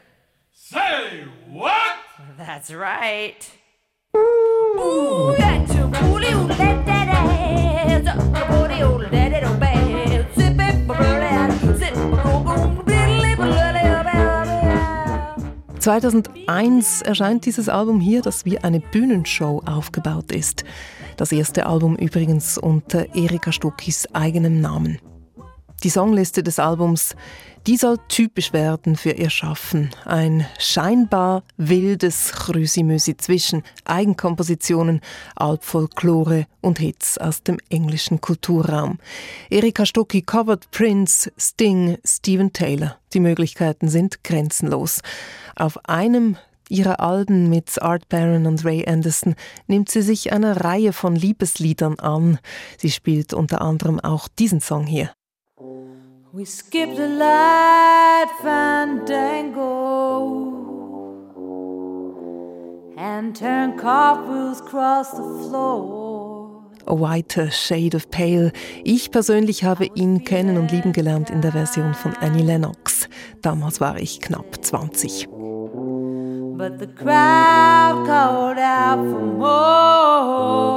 Say 0.54 1.26
what? 1.50 1.98
That's 2.38 2.72
right. 2.72 3.50
Ooh, 4.16 5.36
that's 5.38 5.74
booty, 5.74 6.32
ooh, 6.34 6.48
let 6.48 6.86
that 6.86 7.08
ass. 7.10 8.08
A 8.08 8.46
booty, 8.52 8.82
ooh, 8.82 8.98
2001 15.90 17.02
erscheint 17.02 17.48
dieses 17.48 17.68
Album 17.68 18.00
hier, 18.00 18.22
das 18.22 18.46
wie 18.46 18.60
eine 18.60 18.80
Bühnenshow 18.80 19.64
aufgebaut 19.66 20.32
ist. 20.32 20.64
Das 21.18 21.32
erste 21.32 21.66
Album 21.66 21.96
übrigens 21.96 22.60
unter 22.60 23.16
Erika 23.16 23.52
Stuckis 23.52 24.08
eigenem 24.14 24.62
Namen. 24.62 25.00
Die 25.84 25.90
Songliste 25.90 26.44
des 26.44 26.60
Albums, 26.60 27.16
die 27.66 27.78
soll 27.78 27.98
typisch 28.10 28.52
werden 28.52 28.98
für 28.98 29.12
ihr 29.12 29.30
Schaffen. 29.30 29.92
Ein 30.04 30.46
scheinbar 30.58 31.44
wildes 31.56 32.34
Chrüsimüsi 32.34 33.16
zwischen 33.16 33.64
Eigenkompositionen, 33.86 35.00
Altfolklore 35.36 36.48
und 36.62 36.80
Hits 36.80 37.18
aus 37.18 37.44
dem 37.44 37.60
englischen 37.70 38.20
Kulturraum. 38.20 38.98
Erika 39.50 39.86
Stucki 39.86 40.22
covert 40.22 40.70
Prince, 40.72 41.32
Sting, 41.38 41.98
Steven 42.06 42.52
Taylor. 42.52 42.98
Die 43.14 43.22
Möglichkeiten 43.22 43.88
sind 43.88 44.24
grenzenlos. 44.24 45.00
Auf 45.56 45.86
einem 45.86 46.38
ihrer 46.70 47.00
Alben 47.00 47.50
mit 47.50 47.82
Art 47.82 48.08
Barron 48.10 48.46
und 48.46 48.64
Ray 48.66 48.88
Anderson 48.88 49.36
nimmt 49.68 49.90
sie 49.90 50.02
sich 50.02 50.32
einer 50.32 50.62
Reihe 50.62 50.94
von 50.94 51.16
Liebesliedern 51.16 52.00
an. 52.00 52.40
Sie 52.78 52.92
spielt 52.92 53.34
unter 53.34 53.62
anderem 53.62 54.00
auch 54.00 54.28
diesen 54.28 54.62
Song 54.62 54.86
hier. 54.86 55.12
We 56.32 56.46
skipped 56.46 57.00
a 57.00 57.08
light 57.08 58.28
fandango 58.44 59.58
and 62.96 63.36
turned 63.36 63.80
cartwheels 63.80 64.62
across 64.62 65.10
the 65.10 65.24
floor. 65.24 66.62
A 66.86 66.94
Whiter 66.94 67.50
Shade 67.50 67.96
of 67.96 68.12
Pale. 68.12 68.52
Ich 68.84 69.10
persönlich 69.10 69.64
habe 69.64 69.88
ihn 69.96 70.24
kennen 70.24 70.58
und 70.58 70.72
lieben 70.72 70.94
gelernt 70.94 71.32
in 71.32 71.42
der 71.42 71.54
Version 71.54 71.96
von 71.96 72.14
Annie 72.18 72.44
Lennox. 72.44 73.10
Damals 73.42 73.82
war 73.82 73.98
ich 73.98 74.22
knapp 74.22 74.64
20. 74.64 75.28
But 76.58 76.78
the 76.78 76.86
crowd 76.86 78.06
called 78.06 78.60
out 78.60 79.00
for 79.10 79.20
more. 79.20 80.70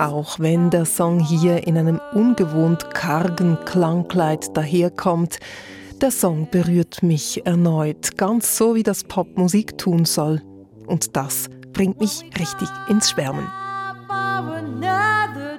Auch 0.00 0.38
wenn 0.38 0.70
der 0.70 0.86
Song 0.86 1.20
hier 1.20 1.66
in 1.66 1.76
einem 1.76 2.00
ungewohnt 2.14 2.94
kargen 2.94 3.58
Klangkleid 3.66 4.56
daherkommt, 4.56 5.38
der 6.00 6.10
Song 6.10 6.48
berührt 6.50 7.02
mich 7.02 7.44
erneut, 7.44 8.16
ganz 8.16 8.56
so 8.56 8.74
wie 8.74 8.82
das 8.82 9.04
Popmusik 9.04 9.76
tun 9.76 10.06
soll. 10.06 10.40
Und 10.86 11.16
das 11.16 11.50
bringt 11.74 12.00
mich 12.00 12.24
richtig 12.38 12.70
ins 12.88 13.10
Schwärmen. 13.10 13.46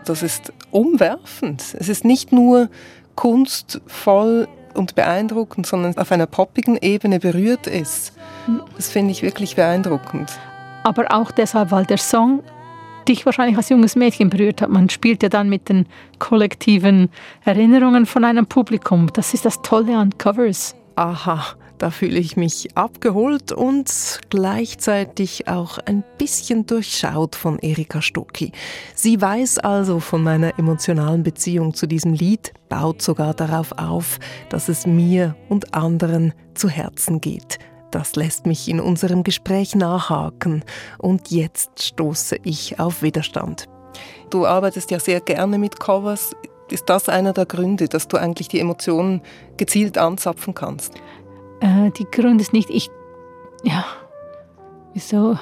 Das 0.06 0.24
ist 0.24 0.52
umwerfend. 0.72 1.64
Es 1.78 1.88
ist 1.88 2.04
nicht 2.04 2.32
nur 2.32 2.72
kunstvoll 3.14 4.48
und 4.74 4.96
beeindruckend, 4.96 5.68
sondern 5.68 5.96
auf 6.00 6.12
einer 6.12 6.26
poppigen 6.26 6.78
Ebene 6.78 7.20
berührt 7.20 7.68
ist. 7.68 8.14
Das 8.76 8.90
finde 8.90 9.12
ich 9.12 9.22
wirklich 9.22 9.56
beeindruckend. 9.56 10.32
Aber 10.84 11.14
auch 11.14 11.30
deshalb, 11.30 11.70
weil 11.70 11.86
der 11.86 12.00
Song 12.00 12.42
dich 13.08 13.26
wahrscheinlich 13.26 13.58
als 13.58 13.70
junges 13.70 13.96
Mädchen 13.96 14.30
berührt 14.30 14.62
hat. 14.62 14.70
Man 14.70 14.90
spielt 14.90 15.24
ja 15.24 15.30
dann 15.30 15.50
mit 15.50 15.70
den 15.70 15.86
kollektiven 16.20 17.10
Erinnerungen 17.44 18.06
von 18.06 18.24
einem 18.24 18.46
Publikum. 18.46 19.10
Das 19.14 19.34
ist 19.34 19.46
das 19.46 19.62
Tolle 19.62 19.98
an 19.98 20.18
Covers. 20.18 20.76
Aha, 20.96 21.44
da 21.82 21.90
fühle 21.90 22.20
ich 22.20 22.38
mich 22.38 22.78
abgeholt 22.78 23.52
und 23.52 24.20
gleichzeitig 24.30 25.48
auch 25.48 25.80
ein 25.80 26.04
bisschen 26.20 26.68
durchschaut 26.68 27.36
von 27.36 27.58
Erika 27.58 28.04
Stucki. 28.04 28.52
Sie 28.94 29.20
weiß 29.20 29.58
also 29.58 30.00
von 30.00 30.22
meiner 30.22 30.60
emotionalen 30.60 31.24
Beziehung 31.24 31.74
zu 31.74 31.88
diesem 31.88 32.14
Lied, 32.14 32.54
baut 32.70 33.02
sogar 33.02 33.34
darauf 33.34 33.72
auf, 33.80 34.20
dass 34.50 34.70
es 34.70 34.86
mir 34.86 35.36
und 35.50 35.74
anderen 35.74 36.34
zu 36.54 36.70
Herzen 36.70 37.20
geht. 37.20 37.58
Das 37.92 38.16
lässt 38.16 38.46
mich 38.46 38.68
in 38.70 38.80
unserem 38.80 39.24
Gespräch 39.24 39.76
nachhaken 39.76 40.64
und 40.98 41.30
jetzt 41.30 41.84
stoße 41.84 42.38
ich 42.44 42.80
auf 42.80 43.04
Widerstand. 43.04 43.68
Du 44.30 44.46
arbeitest 44.46 44.92
ja 44.92 45.00
sehr 45.00 45.20
gerne 45.20 45.58
mit 45.58 45.80
Covers. 45.80 46.34
Ist 46.70 46.90
das 46.90 47.10
einer 47.10 47.34
der 47.34 47.46
Gründe, 47.46 47.90
dass 47.90 48.08
du 48.08 48.16
eigentlich 48.16 48.48
die 48.48 48.62
Emotionen 48.62 49.22
gezielt 49.58 49.98
anzapfen 49.98 50.54
kannst? 50.54 50.94
Äh, 51.60 51.92
die 51.92 52.06
Gründe 52.06 52.42
ist 52.42 52.54
nicht, 52.54 52.70
ich, 52.70 52.90
ja, 53.64 53.84
wieso? 54.94 55.38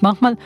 Manchmal 0.00 0.38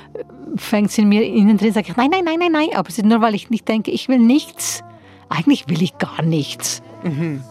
fängt 0.57 0.91
es 0.91 0.99
in 0.99 1.09
mir 1.09 1.25
innen 1.25 1.59
drin, 1.59 1.73
sage 1.73 1.91
ich, 1.91 1.97
nein, 1.97 2.11
nein, 2.11 2.25
nein, 2.25 2.39
nein, 2.41 2.53
nein, 2.53 2.69
aber 2.75 2.89
es 2.89 2.99
ist 2.99 3.05
nur, 3.05 3.21
weil 3.21 3.37
ich 3.37 3.51
nicht 3.51 3.69
denke, 3.69 3.93
ich 3.93 4.09
will 4.09 4.19
nichts. 4.19 4.83
Eigentlich 5.29 5.69
will 5.69 5.81
ich 5.81 5.97
gar 5.99 6.23
nichts. 6.23 6.83
Mhm. 7.05 7.45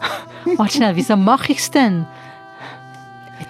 Warte 0.56 0.74
schnell, 0.74 0.96
wieso 0.96 1.16
mache 1.16 1.52
ich 1.52 1.58
es 1.58 1.70
denn? 1.70 2.06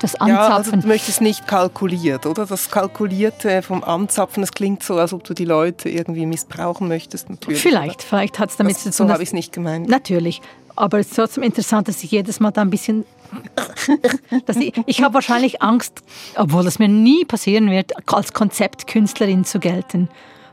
Das 0.04 0.12
Ja, 0.14 0.18
also 0.40 0.52
Anzapfen. 0.56 0.80
du 0.82 0.86
möchtest 0.88 1.20
nicht 1.20 1.46
kalkuliert, 1.46 2.26
oder? 2.26 2.46
Das 2.46 2.70
Kalkulierte 2.70 3.62
vom 3.62 3.82
Anzapfen, 3.82 4.40
das 4.42 4.52
klingt 4.52 4.82
so, 4.82 4.96
als 4.98 5.12
ob 5.12 5.24
du 5.24 5.34
die 5.34 5.44
Leute 5.44 5.88
irgendwie 5.88 6.26
missbrauchen 6.26 6.88
möchtest. 6.88 7.30
Natürlich. 7.30 7.60
vielleicht, 7.60 8.02
vielleicht 8.02 8.38
hat 8.38 8.50
es 8.50 8.56
damit 8.56 8.76
Das, 8.76 8.82
zu 8.82 8.92
so 8.92 9.04
tun. 9.04 9.08
habe 9.10 9.18
dass- 9.18 9.22
ich 9.22 9.28
es 9.30 9.32
nicht 9.32 9.52
gemeint. 9.52 9.88
Natürlich. 9.88 10.40
Aber 10.76 10.98
es 10.98 11.06
ist 11.08 11.16
trotzdem 11.16 11.42
interessant, 11.44 11.86
dass 11.88 12.02
ich 12.02 12.10
jedes 12.10 12.40
Mal 12.40 12.50
da 12.50 12.60
ein 12.62 12.70
bisschen. 12.70 13.04
ich 14.60 14.72
ich 14.86 15.02
habe 15.02 15.14
wahrscheinlich 15.14 15.62
Angst, 15.62 16.02
obwohl 16.36 16.66
es 16.66 16.78
mir 16.78 16.88
nie 16.88 17.24
passieren 17.24 17.70
wird, 17.70 17.92
als 18.12 18.32
Konzeptkünstlerin 18.32 19.44
zu 19.44 19.58
gelten 19.60 20.08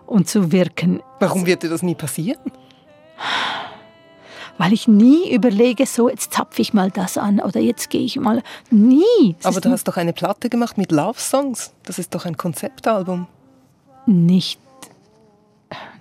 und 0.05 0.29
zu 0.29 0.51
wirken. 0.51 1.01
Warum 1.19 1.45
wird 1.45 1.63
dir 1.63 1.69
das 1.69 1.81
nie 1.83 1.95
passieren? 1.95 2.39
Weil 4.62 4.74
ich 4.74 4.88
nie 4.88 5.34
überlege, 5.34 5.88
so 5.88 6.07
jetzt 6.07 6.34
zapfe 6.34 6.62
ich 6.62 6.72
mal 6.72 6.91
das 6.91 7.18
an 7.18 7.39
oder 7.39 7.59
jetzt 7.59 7.89
gehe 7.89 8.01
ich 8.01 8.20
mal. 8.20 8.43
Nie. 8.70 9.36
Es 9.39 9.47
Aber 9.47 9.59
du 9.59 9.72
hast 9.72 9.88
doch 9.88 9.97
eine 9.97 10.14
Platte 10.14 10.51
gemacht 10.51 10.78
mit 10.78 10.91
Love 10.91 11.20
Songs. 11.20 11.74
Das 11.82 11.97
ist 11.97 12.14
doch 12.14 12.28
ein 12.28 12.38
Konzeptalbum. 12.38 13.26
Nicht. 14.05 14.59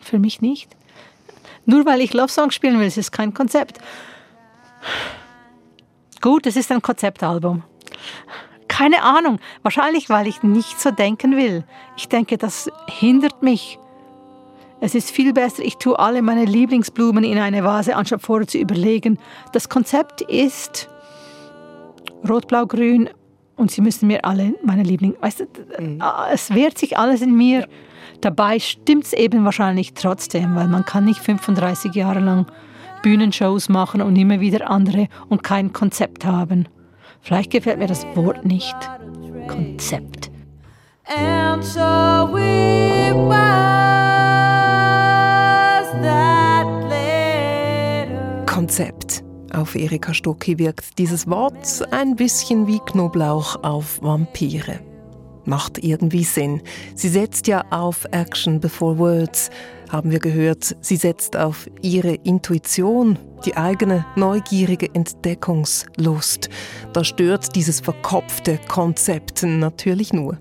Für 0.02 0.18
mich 0.18 0.42
nicht. 0.42 0.76
Nur 1.64 1.86
weil 1.86 2.02
ich 2.02 2.12
Love 2.12 2.28
Songs 2.28 2.54
spielen 2.54 2.78
will, 2.78 2.86
es 2.86 2.98
ist 2.98 3.12
kein 3.12 3.32
Konzept. 3.32 3.78
Gut, 6.20 6.46
es 6.46 6.56
ist 6.56 6.70
ein 6.70 6.82
Konzeptalbum. 6.82 7.62
Keine 8.68 9.02
Ahnung. 9.02 9.38
Wahrscheinlich, 9.62 10.10
weil 10.10 10.26
ich 10.26 10.42
nicht 10.42 10.78
so 10.78 10.90
denken 10.90 11.34
will. 11.34 11.64
Ich 11.96 12.08
denke, 12.08 12.36
das 12.36 12.70
hindert 12.88 13.42
mich. 13.42 13.78
Es 14.80 14.94
ist 14.94 15.10
viel 15.10 15.32
besser, 15.32 15.62
ich 15.62 15.76
tue 15.76 15.98
alle 15.98 16.22
meine 16.22 16.46
Lieblingsblumen 16.46 17.22
in 17.22 17.38
eine 17.38 17.62
Vase, 17.64 17.96
anstatt 17.96 18.22
vorher 18.22 18.46
zu 18.46 18.58
überlegen. 18.58 19.18
Das 19.52 19.68
Konzept 19.68 20.22
ist 20.22 20.88
rot, 22.28 22.48
blau, 22.48 22.66
grün 22.66 23.10
und 23.56 23.70
sie 23.70 23.82
müssen 23.82 24.06
mir 24.06 24.24
alle 24.24 24.54
meine 24.64 24.82
Lieblinge. 24.82 25.16
Weißt 25.20 25.40
du, 25.40 25.46
es 26.32 26.54
wehrt 26.54 26.78
sich 26.78 26.96
alles 26.96 27.20
in 27.20 27.36
mir. 27.36 27.68
Dabei 28.22 28.58
stimmt 28.58 29.04
es 29.04 29.12
eben 29.12 29.44
wahrscheinlich 29.44 29.92
trotzdem, 29.92 30.56
weil 30.56 30.68
man 30.68 30.86
kann 30.86 31.04
nicht 31.04 31.20
35 31.20 31.94
Jahre 31.94 32.20
lang 32.20 32.46
Bühnenshows 33.02 33.68
machen 33.68 34.00
und 34.00 34.16
immer 34.16 34.40
wieder 34.40 34.70
andere 34.70 35.08
und 35.28 35.42
kein 35.42 35.72
Konzept 35.72 36.24
haben. 36.24 36.68
Vielleicht 37.20 37.50
gefällt 37.50 37.78
mir 37.78 37.86
das 37.86 38.06
Wort 38.14 38.46
nicht. 38.46 38.76
Konzept. 39.46 40.30
And 41.06 41.64
so 41.64 41.80
we 42.32 43.12
was 43.12 43.99
Konzept. 48.70 49.24
Auf 49.52 49.74
Erika 49.74 50.14
Stucki 50.14 50.56
wirkt 50.60 50.96
dieses 50.96 51.26
Wort 51.26 51.82
ein 51.90 52.14
bisschen 52.14 52.68
wie 52.68 52.78
Knoblauch 52.78 53.64
auf 53.64 54.00
Vampire. 54.00 54.78
Macht 55.44 55.82
irgendwie 55.82 56.22
Sinn. 56.22 56.62
Sie 56.94 57.08
setzt 57.08 57.48
ja 57.48 57.64
auf 57.70 58.06
Action 58.12 58.60
before 58.60 58.96
Words, 58.96 59.50
haben 59.88 60.12
wir 60.12 60.20
gehört. 60.20 60.76
Sie 60.82 60.94
setzt 60.94 61.36
auf 61.36 61.68
ihre 61.82 62.14
Intuition, 62.14 63.18
die 63.44 63.56
eigene 63.56 64.06
neugierige 64.14 64.94
Entdeckungslust. 64.94 66.48
Da 66.92 67.02
stört 67.02 67.56
dieses 67.56 67.80
verkopfte 67.80 68.60
Konzept 68.68 69.42
natürlich 69.42 70.12
nur. 70.12 70.38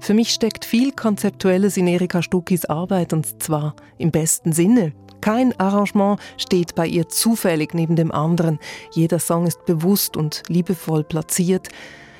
Für 0.00 0.14
mich 0.14 0.30
steckt 0.30 0.64
viel 0.64 0.92
Konzeptuelles 0.92 1.76
in 1.76 1.86
Erika 1.86 2.22
Stuckis 2.22 2.64
Arbeit 2.64 3.12
und 3.12 3.42
zwar 3.42 3.76
im 3.98 4.10
besten 4.10 4.52
Sinne. 4.52 4.94
Kein 5.20 5.58
Arrangement 5.58 6.20
steht 6.36 6.74
bei 6.74 6.86
ihr 6.86 7.08
zufällig 7.08 7.74
neben 7.74 7.96
dem 7.96 8.12
anderen. 8.12 8.58
Jeder 8.92 9.18
Song 9.18 9.46
ist 9.46 9.64
bewusst 9.64 10.16
und 10.16 10.42
liebevoll 10.48 11.04
platziert, 11.04 11.68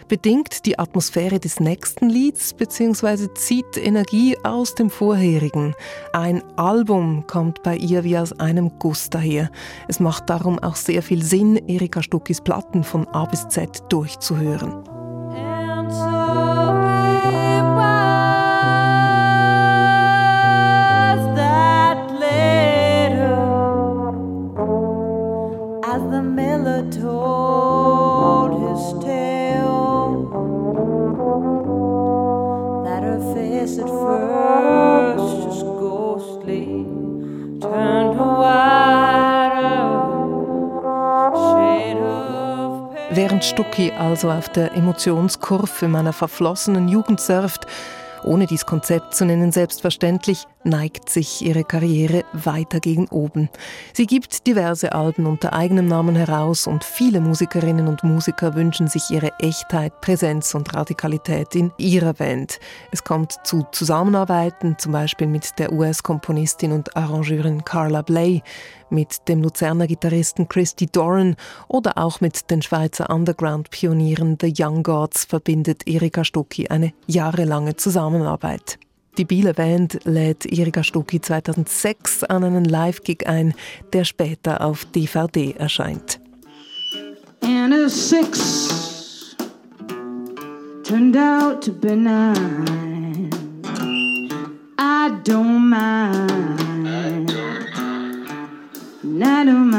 bedingt 0.08 0.64
die 0.66 0.78
Atmosphäre 0.78 1.38
des 1.38 1.60
nächsten 1.60 2.08
Lieds 2.08 2.54
bzw. 2.54 3.32
zieht 3.34 3.76
Energie 3.76 4.36
aus 4.42 4.74
dem 4.74 4.90
vorherigen. 4.90 5.74
Ein 6.12 6.42
Album 6.56 7.26
kommt 7.26 7.62
bei 7.62 7.76
ihr 7.76 8.04
wie 8.04 8.18
aus 8.18 8.38
einem 8.40 8.72
Guss 8.78 9.10
daher. 9.10 9.50
Es 9.86 10.00
macht 10.00 10.28
darum 10.30 10.58
auch 10.58 10.76
sehr 10.76 11.02
viel 11.02 11.22
Sinn, 11.22 11.56
Erika 11.68 12.02
Stuckis 12.02 12.40
Platten 12.40 12.82
von 12.82 13.06
A 13.08 13.26
bis 13.26 13.46
Z 13.48 13.82
durchzuhören. 13.90 14.97
Während 43.10 43.44
Stucki 43.44 43.92
also 43.98 44.30
auf 44.30 44.48
der 44.48 44.74
Emotionskurve 44.74 45.88
meiner 45.88 46.12
verflossenen 46.12 46.88
Jugend 46.88 47.20
surft, 47.20 47.66
ohne 48.24 48.46
dies 48.46 48.66
Konzept 48.66 49.14
zu 49.14 49.24
nennen 49.24 49.52
selbstverständlich, 49.52 50.44
neigt 50.64 51.08
sich 51.08 51.42
ihre 51.42 51.64
Karriere 51.64 52.24
weiter 52.32 52.80
gegen 52.80 53.08
oben. 53.08 53.48
Sie 53.92 54.06
gibt 54.06 54.46
diverse 54.46 54.92
Alben 54.92 55.26
unter 55.26 55.52
eigenem 55.52 55.86
Namen 55.86 56.16
heraus 56.16 56.66
und 56.66 56.84
viele 56.84 57.20
Musikerinnen 57.20 57.88
und 57.88 58.04
Musiker 58.04 58.54
wünschen 58.54 58.88
sich 58.88 59.10
ihre 59.10 59.32
Echtheit, 59.38 60.00
Präsenz 60.00 60.54
und 60.54 60.74
Radikalität 60.74 61.54
in 61.54 61.72
ihrer 61.78 62.12
Band. 62.12 62.58
Es 62.90 63.04
kommt 63.04 63.34
zu 63.44 63.66
Zusammenarbeiten, 63.72 64.76
zum 64.78 64.92
Beispiel 64.92 65.26
mit 65.26 65.58
der 65.58 65.72
US-Komponistin 65.72 66.72
und 66.72 66.96
Arrangeurin 66.96 67.64
Carla 67.64 68.02
Bley, 68.02 68.42
mit 68.90 69.28
dem 69.28 69.42
Luzerner 69.42 69.86
Gitarristen 69.86 70.48
Christy 70.48 70.86
Doran 70.86 71.36
oder 71.68 71.98
auch 71.98 72.20
mit 72.20 72.50
den 72.50 72.62
Schweizer 72.62 73.10
Underground-Pionieren 73.10 74.38
The 74.40 74.52
Young 74.56 74.82
Gods 74.82 75.24
verbindet 75.24 75.86
Erika 75.86 76.24
Stucki 76.24 76.68
eine 76.68 76.92
jahrelange 77.06 77.76
Zusammenarbeit. 77.76 78.78
Die 79.18 79.24
Bieler 79.24 79.52
Band 79.52 79.98
lädt 80.04 80.46
Erika 80.46 80.84
Stucki 80.84 81.20
2006 81.20 82.22
an 82.24 82.44
einen 82.44 82.64
Live-Gig 82.64 83.26
ein, 83.26 83.52
der 83.92 84.04
später 84.04 84.60
auf 84.60 84.84
DVD 84.84 85.52
erscheint. 85.52 86.20
And 87.42 87.74
a 87.74 87.88
six 87.88 89.36
turned 90.84 91.16
out 91.16 91.62
to 91.62 91.72
be 91.72 91.96
nine. 91.96 93.30
I 94.78 95.10
don't 95.24 95.68
mind. 95.68 96.67
I 99.10 99.44
don't. 99.44 99.72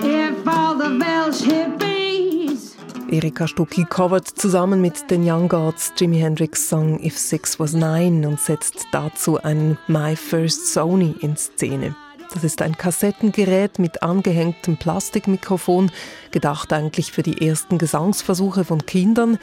If 0.00 0.48
all 0.48 0.76
the 0.76 0.98
bells 0.98 1.42
hit 1.42 1.78
bees. 1.78 2.74
Erika 3.10 3.46
Stucki 3.46 3.84
covert 3.84 4.26
zusammen 4.26 4.80
mit 4.80 5.10
den 5.10 5.28
Young 5.28 5.48
Gods 5.48 5.92
Jimi 5.98 6.18
Hendrix 6.18 6.68
Song 6.68 6.98
If 7.04 7.18
Six 7.18 7.60
Was 7.60 7.74
Nine 7.74 8.26
und 8.26 8.40
setzt 8.40 8.86
dazu 8.92 9.38
einen 9.42 9.76
My 9.88 10.16
First 10.16 10.72
Sony 10.72 11.14
in 11.20 11.36
Szene. 11.36 11.94
Das 12.34 12.44
ist 12.44 12.60
ein 12.60 12.76
Kassettengerät 12.76 13.78
mit 13.78 14.02
angehängtem 14.02 14.76
Plastikmikrofon, 14.76 15.90
gedacht 16.30 16.72
eigentlich 16.74 17.10
für 17.10 17.22
die 17.22 17.46
ersten 17.46 17.78
Gesangsversuche 17.78 18.64
von 18.64 18.84
Kindern. 18.84 19.38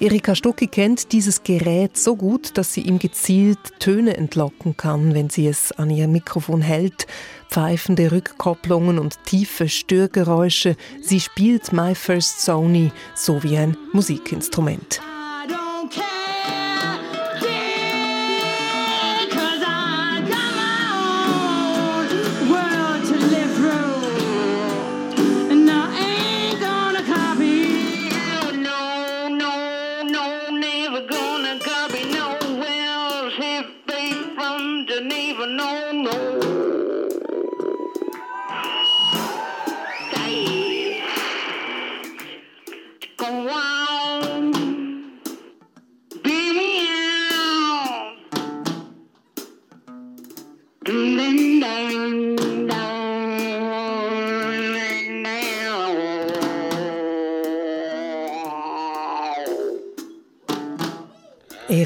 Erika 0.00 0.34
Stucki 0.34 0.66
kennt 0.66 1.12
dieses 1.12 1.42
Gerät 1.44 1.96
so 1.96 2.14
gut, 2.14 2.58
dass 2.58 2.74
sie 2.74 2.82
ihm 2.82 2.98
gezielt 2.98 3.80
Töne 3.80 4.18
entlocken 4.18 4.76
kann, 4.76 5.14
wenn 5.14 5.30
sie 5.30 5.46
es 5.46 5.72
an 5.72 5.88
ihr 5.88 6.08
Mikrofon 6.08 6.60
hält. 6.60 7.06
Pfeifende 7.48 8.12
Rückkopplungen 8.12 8.98
und 8.98 9.24
tiefe 9.24 9.68
Störgeräusche. 9.70 10.76
Sie 11.00 11.20
spielt 11.20 11.72
My 11.72 11.94
First 11.94 12.42
Sony 12.42 12.92
so 13.14 13.42
wie 13.42 13.56
ein 13.56 13.78
Musikinstrument. 13.94 15.00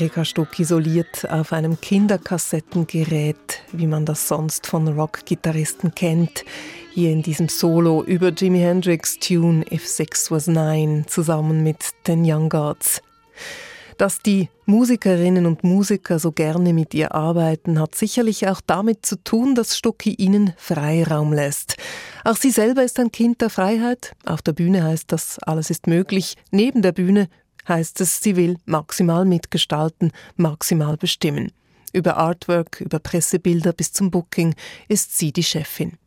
Erika 0.01 0.25
Stuck 0.25 0.59
isoliert 0.59 1.31
auf 1.31 1.53
einem 1.53 1.79
Kinderkassettengerät, 1.79 3.61
wie 3.73 3.87
man 3.87 4.07
das 4.07 4.29
sonst 4.29 4.67
von 4.67 4.89
Rockgitarristen 4.89 5.95
kennt. 5.95 6.47
Hier 6.95 7.11
in 7.11 7.21
diesem 7.21 7.51
Solo 7.51 8.03
über 8.05 8.31
Jimi 8.31 8.61
Hendrix 8.61 9.19
Tune 9.19 9.63
If 9.71 9.87
Six 9.87 10.31
Was 10.31 10.47
Nine 10.47 11.05
zusammen 11.05 11.63
mit 11.63 11.85
den 12.07 12.23
Young 12.25 12.49
Gods. 12.49 13.03
Dass 13.99 14.21
die 14.21 14.49
Musikerinnen 14.65 15.45
und 15.45 15.65
Musiker 15.65 16.19
so 16.19 16.33
gerne 16.33 16.73
mit 16.73 16.95
ihr 16.95 17.15
arbeiten, 17.15 17.79
hat 17.79 17.95
sicherlich 17.95 18.49
auch 18.49 18.63
damit 18.67 19.05
zu 19.05 19.23
tun, 19.23 19.55
dass 19.55 19.77
Stucki 19.77 20.15
ihnen 20.15 20.55
Freiraum 20.57 21.35
lässt. 21.35 21.77
Auch 22.25 22.37
sie 22.37 22.53
selber 22.53 22.85
ist 22.85 22.99
ein 22.99 23.13
Kind 23.13 23.43
der 23.43 23.51
Freiheit. 23.51 24.15
Auf 24.25 24.41
der 24.41 24.55
Bühne 24.55 24.83
heißt 24.83 25.13
das, 25.13 25.39
alles 25.41 25.69
ist 25.69 25.87
möglich. 25.87 26.37
Neben 26.51 26.81
der 26.81 26.93
Bühne 26.93 27.29
heißt 27.69 28.01
es, 28.01 28.21
sie 28.21 28.37
will 28.37 28.57
maximal 28.67 29.25
mitgestalten, 29.25 30.13
maximal 30.37 30.97
bestimmen. 30.97 31.53
Über 31.93 32.17
Artwork, 32.17 32.81
über 32.81 32.99
Pressebilder 32.99 33.73
bis 33.73 33.93
zum 33.93 34.11
Booking 34.11 34.55
ist 34.89 35.19
sie 35.19 35.33
die 35.33 35.43
Chefin. 35.43 35.99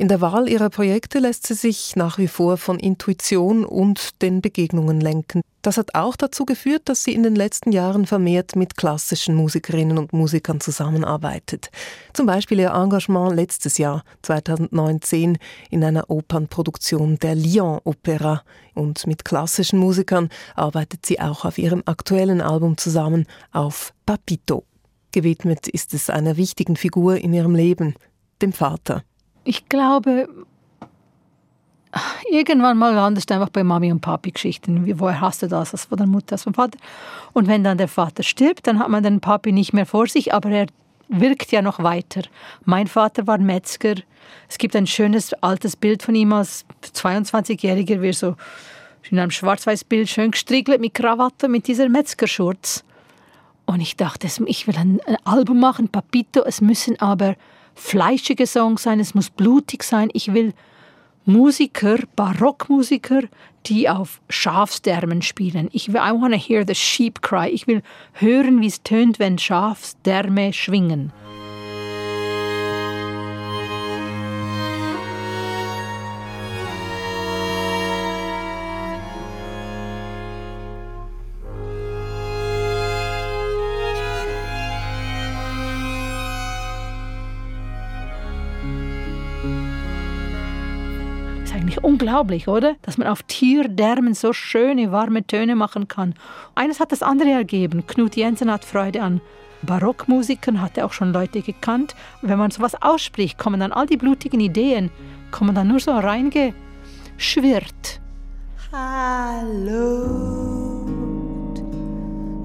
In 0.00 0.06
der 0.06 0.20
Wahl 0.20 0.48
ihrer 0.48 0.70
Projekte 0.70 1.18
lässt 1.18 1.48
sie 1.48 1.54
sich 1.54 1.96
nach 1.96 2.18
wie 2.18 2.28
vor 2.28 2.56
von 2.56 2.78
Intuition 2.78 3.64
und 3.64 4.22
den 4.22 4.40
Begegnungen 4.40 5.00
lenken. 5.00 5.40
Das 5.60 5.76
hat 5.76 5.96
auch 5.96 6.14
dazu 6.14 6.46
geführt, 6.46 6.82
dass 6.84 7.02
sie 7.02 7.12
in 7.12 7.24
den 7.24 7.34
letzten 7.34 7.72
Jahren 7.72 8.06
vermehrt 8.06 8.54
mit 8.54 8.76
klassischen 8.76 9.34
Musikerinnen 9.34 9.98
und 9.98 10.12
Musikern 10.12 10.60
zusammenarbeitet. 10.60 11.70
Zum 12.12 12.26
Beispiel 12.26 12.60
ihr 12.60 12.70
Engagement 12.70 13.34
letztes 13.34 13.76
Jahr, 13.76 14.04
2019, 14.22 15.36
in 15.68 15.82
einer 15.82 16.08
Opernproduktion 16.08 17.18
der 17.18 17.34
Lyon 17.34 17.80
Opera. 17.82 18.44
Und 18.74 19.04
mit 19.08 19.24
klassischen 19.24 19.80
Musikern 19.80 20.28
arbeitet 20.54 21.06
sie 21.06 21.18
auch 21.18 21.44
auf 21.44 21.58
ihrem 21.58 21.82
aktuellen 21.86 22.40
Album 22.40 22.76
zusammen 22.76 23.26
auf 23.50 23.92
Papito. 24.06 24.62
Gewidmet 25.10 25.66
ist 25.66 25.92
es 25.92 26.08
einer 26.08 26.36
wichtigen 26.36 26.76
Figur 26.76 27.16
in 27.16 27.34
ihrem 27.34 27.56
Leben, 27.56 27.96
dem 28.40 28.52
Vater. 28.52 29.02
Ich 29.48 29.66
glaube, 29.70 30.28
irgendwann 32.30 32.76
mal 32.76 32.92
landest 32.92 33.30
du 33.30 33.34
einfach 33.34 33.48
bei 33.48 33.64
Mami 33.64 33.90
und 33.90 34.00
Papi 34.00 34.30
Geschichten. 34.30 34.84
Wie, 34.84 35.00
woher 35.00 35.22
hast 35.22 35.40
du 35.40 35.48
das? 35.48 35.70
Das 35.70 35.86
von 35.86 35.96
der 35.96 36.06
Mutter, 36.06 36.26
das 36.26 36.42
vom 36.42 36.52
Vater. 36.52 36.78
Und 37.32 37.48
wenn 37.48 37.64
dann 37.64 37.78
der 37.78 37.88
Vater 37.88 38.22
stirbt, 38.22 38.66
dann 38.66 38.78
hat 38.78 38.90
man 38.90 39.02
den 39.02 39.20
Papi 39.20 39.52
nicht 39.52 39.72
mehr 39.72 39.86
vor 39.86 40.06
sich, 40.06 40.34
aber 40.34 40.50
er 40.50 40.66
wirkt 41.08 41.50
ja 41.50 41.62
noch 41.62 41.82
weiter. 41.82 42.24
Mein 42.66 42.88
Vater 42.88 43.26
war 43.26 43.38
Metzger. 43.38 43.94
Es 44.50 44.58
gibt 44.58 44.76
ein 44.76 44.86
schönes 44.86 45.32
altes 45.42 45.76
Bild 45.76 46.02
von 46.02 46.14
ihm 46.14 46.34
als 46.34 46.66
22-Jähriger, 46.82 48.02
wie 48.02 48.08
er 48.08 48.12
so 48.12 48.36
in 49.08 49.18
einem 49.18 49.30
Schwarz-Weiß-Bild 49.30 50.10
schön 50.10 50.32
gestriegelt 50.32 50.82
mit 50.82 50.92
Krawatte, 50.92 51.48
mit 51.48 51.68
dieser 51.68 51.88
Metzgerschurz. 51.88 52.84
Und 53.64 53.80
ich 53.80 53.96
dachte, 53.96 54.28
ich 54.44 54.66
will 54.66 54.76
ein, 54.76 55.00
ein 55.06 55.16
Album 55.24 55.58
machen, 55.58 55.88
Papito, 55.88 56.42
es 56.44 56.60
müssen 56.60 57.00
aber 57.00 57.34
fleischige 57.78 58.46
Songs 58.46 58.82
sein, 58.82 59.00
es 59.00 59.14
muss 59.14 59.30
blutig 59.30 59.82
sein. 59.82 60.10
Ich 60.12 60.32
will 60.34 60.52
Musiker, 61.24 61.98
Barockmusiker, 62.16 63.22
die 63.66 63.88
auf 63.88 64.20
Schafsdärmen 64.28 65.22
spielen. 65.22 65.68
Ich 65.72 65.92
will, 65.92 66.00
I 66.00 66.12
want 66.12 66.32
to 66.32 66.40
hear 66.40 66.64
the 66.66 66.74
sheep 66.74 67.20
cry. 67.22 67.48
Ich 67.48 67.66
will 67.66 67.82
hören, 68.14 68.60
wie 68.60 68.66
es 68.66 68.82
tönt, 68.82 69.18
wenn 69.18 69.38
Schafsdärme 69.38 70.52
schwingen. 70.52 71.12
Unglaublich, 91.80 92.48
oder? 92.48 92.76
Dass 92.82 92.98
man 92.98 93.08
auf 93.08 93.22
Tierdärmen 93.22 94.14
so 94.14 94.32
schöne, 94.32 94.92
warme 94.92 95.26
Töne 95.26 95.56
machen 95.56 95.88
kann. 95.88 96.14
Eines 96.54 96.80
hat 96.80 96.92
das 96.92 97.02
andere 97.02 97.30
ergeben. 97.30 97.86
Knut 97.86 98.16
Jensen 98.16 98.50
hat 98.50 98.64
Freude 98.64 99.02
an 99.02 99.20
Barockmusikern, 99.62 100.60
hat 100.60 100.78
er 100.78 100.86
auch 100.86 100.92
schon 100.92 101.12
Leute 101.12 101.42
gekannt. 101.42 101.94
wenn 102.22 102.38
man 102.38 102.50
sowas 102.50 102.80
ausspricht, 102.80 103.38
kommen 103.38 103.60
dann 103.60 103.72
all 103.72 103.86
die 103.86 103.96
blutigen 103.96 104.40
Ideen, 104.40 104.90
kommen 105.30 105.54
dann 105.54 105.68
nur 105.68 105.80
so 105.80 105.92
reingeschwirrt. 105.92 108.00
Looked 109.64 111.62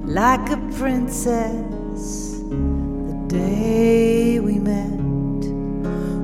like 0.06 0.50
a 0.50 0.58
princess 0.78 2.40
the 2.50 3.16
day 3.28 4.40
we 4.40 4.60
met. 4.60 5.46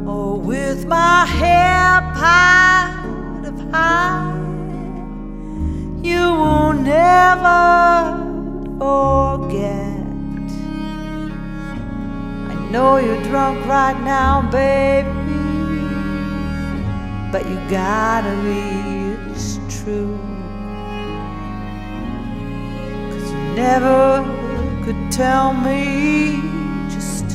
Oh, 0.08 0.38
with 0.38 0.86
my 0.86 1.26
hair 1.26 2.02
piled 2.16 2.99
up 3.50 3.72
high, 3.72 4.32
you 6.04 6.22
will 6.40 6.74
never 6.74 7.62
forget. 8.78 10.06
I 12.52 12.56
know 12.72 12.98
you're 12.98 13.24
drunk 13.24 13.66
right 13.66 14.00
now, 14.02 14.48
baby, 14.52 15.10
but 17.32 17.50
you 17.50 17.58
gotta 17.70 18.36
be, 18.44 18.62
it's 19.32 19.58
true. 19.82 20.20
Cause 23.10 23.32
you 23.32 23.42
never 23.56 24.24
could 24.84 25.12
tell 25.12 25.54
me 25.54 26.40
just 26.94 27.26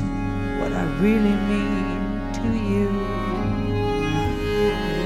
what 0.60 0.72
I 0.72 0.84
really 1.00 1.36
mean 1.50 1.83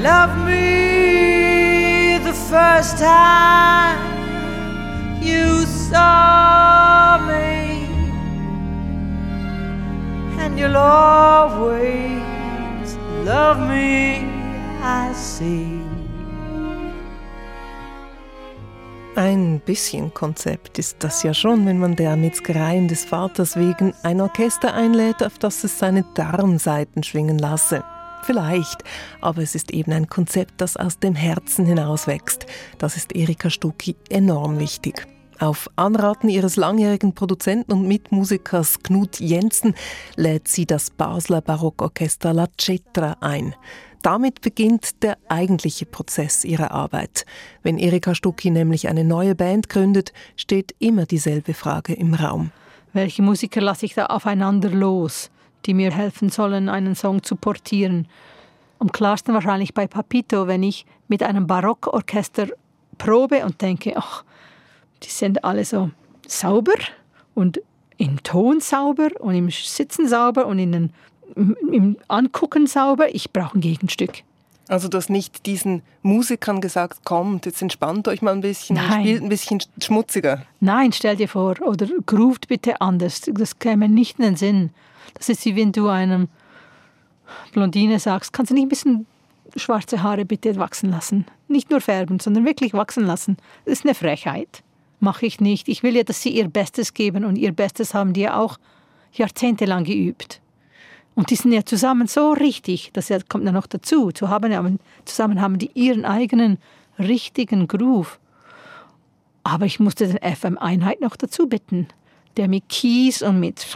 Love 0.02 0.36
me 0.46 2.18
the 2.22 2.32
first 2.32 2.98
time 2.98 3.98
you 5.20 5.66
saw 5.66 7.18
me, 7.26 7.88
and 10.38 10.56
you'll 10.56 10.76
always 10.76 12.16
love 13.24 13.58
me, 13.58 14.22
I 14.80 15.12
see. 15.14 15.80
Ein 19.16 19.60
bisschen 19.66 20.14
Konzept 20.14 20.78
ist 20.78 20.98
das 21.00 21.24
ja 21.24 21.34
schon, 21.34 21.66
wenn 21.66 21.80
man 21.80 21.96
der 21.96 22.14
Metzgereien 22.14 22.86
des 22.86 23.04
Vaters 23.04 23.56
wegen 23.56 23.92
ein 24.04 24.20
Orchester 24.20 24.74
einlädt, 24.74 25.24
auf 25.24 25.40
das 25.40 25.64
es 25.64 25.76
seine 25.80 26.04
Darmseiten 26.14 27.02
schwingen 27.02 27.38
lasse. 27.38 27.82
Vielleicht, 28.28 28.84
aber 29.22 29.40
es 29.40 29.54
ist 29.54 29.70
eben 29.70 29.90
ein 29.90 30.10
Konzept, 30.10 30.60
das 30.60 30.76
aus 30.76 30.98
dem 30.98 31.14
Herzen 31.14 31.64
hinauswächst. 31.64 32.44
Das 32.76 32.98
ist 32.98 33.16
Erika 33.16 33.48
Stucki 33.48 33.96
enorm 34.10 34.58
wichtig. 34.58 35.06
Auf 35.38 35.70
Anraten 35.76 36.28
ihres 36.28 36.56
langjährigen 36.56 37.14
Produzenten 37.14 37.72
und 37.72 37.88
Mitmusikers 37.88 38.82
Knut 38.82 39.18
Jensen 39.18 39.74
lädt 40.16 40.46
sie 40.46 40.66
das 40.66 40.90
Basler 40.90 41.40
Barockorchester 41.40 42.34
La 42.34 42.48
Cetra 42.60 43.16
ein. 43.20 43.54
Damit 44.02 44.42
beginnt 44.42 45.02
der 45.02 45.16
eigentliche 45.30 45.86
Prozess 45.86 46.44
ihrer 46.44 46.70
Arbeit. 46.70 47.24
Wenn 47.62 47.78
Erika 47.78 48.14
Stucki 48.14 48.50
nämlich 48.50 48.88
eine 48.88 49.04
neue 49.04 49.36
Band 49.36 49.70
gründet, 49.70 50.12
steht 50.36 50.74
immer 50.80 51.06
dieselbe 51.06 51.54
Frage 51.54 51.94
im 51.94 52.12
Raum. 52.12 52.50
Welche 52.92 53.22
Musiker 53.22 53.62
lasse 53.62 53.86
ich 53.86 53.94
da 53.94 54.04
aufeinander 54.04 54.68
los, 54.68 55.30
die 55.66 55.74
mir 55.74 55.90
helfen 55.90 56.30
sollen, 56.30 56.68
einen 56.68 56.94
Song 56.94 57.22
zu 57.22 57.36
portieren? 57.36 58.08
Am 58.78 58.92
klarsten 58.92 59.34
wahrscheinlich 59.34 59.74
bei 59.74 59.86
Papito, 59.86 60.46
wenn 60.46 60.62
ich 60.62 60.86
mit 61.08 61.22
einem 61.22 61.46
Barockorchester 61.46 62.48
probe 62.96 63.44
und 63.44 63.60
denke, 63.60 63.94
ach, 63.96 64.24
die 65.02 65.10
sind 65.10 65.44
alle 65.44 65.64
so 65.64 65.90
sauber 66.26 66.74
und 67.34 67.60
im 67.96 68.22
Ton 68.22 68.60
sauber 68.60 69.08
und 69.18 69.34
im 69.34 69.50
Sitzen 69.50 70.08
sauber 70.08 70.46
und 70.46 70.58
in 70.58 70.72
den 70.72 70.92
im 71.36 71.96
Angucken 72.08 72.66
sauber, 72.66 73.14
ich 73.14 73.32
brauche 73.32 73.58
ein 73.58 73.60
Gegenstück. 73.60 74.22
Also 74.68 74.88
du 74.88 74.98
hast 74.98 75.08
nicht 75.08 75.46
diesen 75.46 75.82
Musikern 76.02 76.60
gesagt, 76.60 77.04
kommt, 77.04 77.46
jetzt 77.46 77.62
entspannt 77.62 78.06
euch 78.06 78.20
mal 78.20 78.32
ein 78.32 78.42
bisschen, 78.42 78.76
Nein. 78.76 79.00
spielt 79.00 79.22
ein 79.22 79.28
bisschen 79.28 79.62
schmutziger. 79.80 80.42
Nein, 80.60 80.92
stell 80.92 81.16
dir 81.16 81.28
vor, 81.28 81.56
oder 81.62 81.86
groovt 82.04 82.48
bitte 82.48 82.80
anders. 82.80 83.22
Das 83.32 83.58
käme 83.58 83.88
nicht 83.88 84.18
in 84.18 84.24
den 84.24 84.36
Sinn. 84.36 84.70
Das 85.14 85.28
ist 85.28 85.44
wie 85.44 85.56
wenn 85.56 85.72
du 85.72 85.88
einem 85.88 86.28
Blondine 87.52 87.98
sagst, 87.98 88.32
kannst 88.32 88.50
du 88.50 88.54
nicht 88.54 88.64
ein 88.64 88.68
bisschen 88.68 89.06
schwarze 89.56 90.02
Haare 90.02 90.24
bitte 90.24 90.56
wachsen 90.56 90.90
lassen? 90.90 91.26
Nicht 91.48 91.70
nur 91.70 91.80
färben, 91.80 92.20
sondern 92.20 92.44
wirklich 92.44 92.74
wachsen 92.74 93.04
lassen. 93.04 93.36
Das 93.64 93.72
ist 93.78 93.84
eine 93.84 93.94
Frechheit. 93.94 94.62
Mache 95.00 95.26
ich 95.26 95.40
nicht. 95.40 95.68
Ich 95.68 95.82
will 95.82 95.96
ja, 95.96 96.02
dass 96.02 96.22
sie 96.22 96.30
ihr 96.30 96.48
Bestes 96.48 96.94
geben 96.94 97.24
und 97.24 97.36
ihr 97.36 97.52
Bestes 97.52 97.94
haben 97.94 98.12
die 98.12 98.22
ja 98.22 98.38
auch 98.38 98.58
jahrzehntelang 99.12 99.84
geübt. 99.84 100.40
Und 101.14 101.30
die 101.30 101.36
sind 101.36 101.52
ja 101.52 101.64
zusammen 101.64 102.06
so 102.06 102.32
richtig, 102.32 102.90
das 102.92 103.10
kommt 103.28 103.44
ja 103.44 103.50
noch 103.50 103.66
dazu, 103.66 104.12
zusammen 104.12 105.40
haben 105.40 105.58
die 105.58 105.70
ihren 105.74 106.04
eigenen 106.04 106.58
richtigen 106.98 107.66
Groove. 107.66 108.20
Aber 109.42 109.66
ich 109.66 109.80
musste 109.80 110.06
den 110.06 110.18
FM-Einheit 110.18 111.00
noch 111.00 111.16
dazu 111.16 111.48
bitten, 111.48 111.88
der 112.38 112.48
mit 112.48 112.68
Kies 112.68 113.20
und 113.20 113.40
mit, 113.40 113.66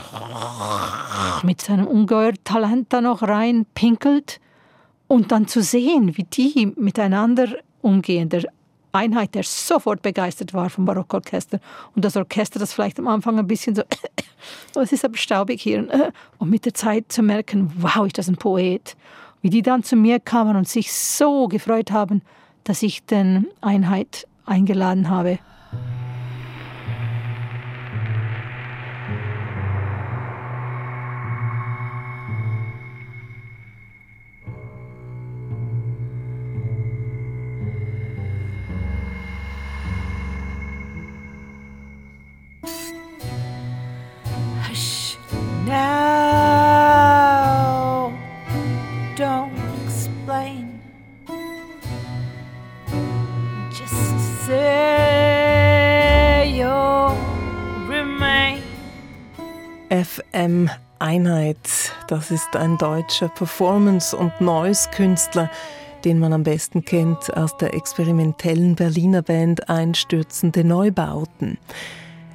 mit 1.42 1.60
seinem 1.60 1.86
ungeheuer 1.86 2.34
Talent 2.44 2.92
da 2.92 3.00
noch 3.00 3.22
rein 3.22 3.66
pinkelt. 3.74 4.40
Und 5.08 5.30
dann 5.30 5.46
zu 5.46 5.62
sehen, 5.62 6.16
wie 6.16 6.24
die 6.24 6.72
miteinander 6.76 7.48
umgehen. 7.82 8.30
Der 8.30 8.44
Einheit, 8.92 9.34
der 9.34 9.42
sofort 9.42 10.00
begeistert 10.00 10.54
war 10.54 10.70
vom 10.70 10.84
Barockorchester. 10.84 11.58
Und 11.94 12.04
das 12.04 12.16
Orchester, 12.16 12.58
das 12.58 12.72
vielleicht 12.72 12.98
am 12.98 13.08
Anfang 13.08 13.38
ein 13.38 13.46
bisschen 13.46 13.74
so, 13.74 13.82
oh, 14.76 14.80
es 14.80 14.92
ist 14.92 15.04
aber 15.04 15.16
staubig 15.16 15.60
hier. 15.60 15.86
Und 16.38 16.48
mit 16.48 16.64
der 16.64 16.72
Zeit 16.72 17.10
zu 17.12 17.22
merken, 17.22 17.72
wow, 17.76 18.06
ist 18.06 18.16
das 18.16 18.28
ein 18.28 18.36
Poet. 18.36 18.96
Wie 19.42 19.50
die 19.50 19.62
dann 19.62 19.82
zu 19.82 19.96
mir 19.96 20.20
kamen 20.20 20.54
und 20.54 20.68
sich 20.68 20.92
so 20.92 21.48
gefreut 21.48 21.90
haben, 21.90 22.22
dass 22.62 22.80
ich 22.84 23.04
den 23.04 23.48
Einheit 23.60 24.28
eingeladen 24.46 25.10
habe. 25.10 25.40
Das 62.12 62.30
ist 62.30 62.56
ein 62.56 62.76
deutscher 62.76 63.30
Performance- 63.30 64.14
und 64.14 64.38
Noise-Künstler, 64.38 65.50
den 66.04 66.18
man 66.18 66.34
am 66.34 66.42
besten 66.42 66.84
kennt 66.84 67.34
aus 67.34 67.56
der 67.56 67.72
experimentellen 67.72 68.74
Berliner 68.74 69.22
Band 69.22 69.70
Einstürzende 69.70 70.62
Neubauten. 70.62 71.56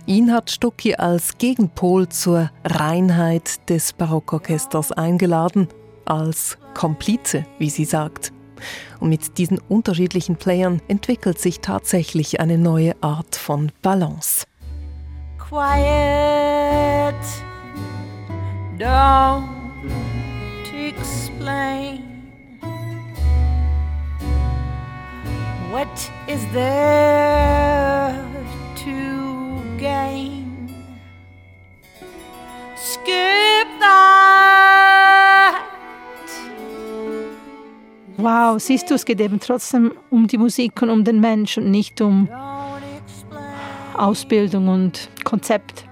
Ihn 0.08 0.34
hat 0.34 0.50
Stucki 0.50 0.96
als 0.96 1.38
Gegenpol 1.38 2.10
zur 2.10 2.50
Reinheit 2.64 3.70
des 3.70 3.94
Barockorchesters 3.94 4.94
eingeladen, 4.94 5.68
als 6.06 6.58
Komplize, 6.74 7.46
wie 7.60 7.70
sie 7.70 7.86
sagt. 7.86 8.34
Und 9.00 9.10
mit 9.10 9.38
diesen 9.38 9.60
unterschiedlichen 9.70 10.38
Playern 10.38 10.82
entwickelt 10.88 11.38
sich 11.38 11.60
tatsächlich 11.60 12.40
eine 12.40 12.58
neue 12.58 12.96
Art 13.04 13.36
von 13.36 13.72
Balance. 13.84 14.44
Quiet. 15.38 17.14
Don't 18.80 19.57
explain. 20.88 22.04
What 25.72 26.12
is 26.28 26.46
there 26.54 28.14
to 28.76 29.62
gain? 29.78 30.70
Skip 32.76 33.68
that. 33.80 35.64
Wow, 38.18 38.60
siehst 38.60 38.90
du, 38.90 38.96
es 38.96 39.06
geht 39.06 39.22
eben 39.22 39.40
trotzdem 39.40 39.94
um 40.10 40.28
die 40.28 40.38
Musik 40.38 40.82
und 40.82 40.90
um 40.90 41.04
den 41.04 41.20
Mensch 41.20 41.58
und 41.58 41.70
nicht 41.70 42.02
um 42.02 42.28
Ausbildung 43.96 44.68
und 44.70 45.10
Konzept. 45.24 45.86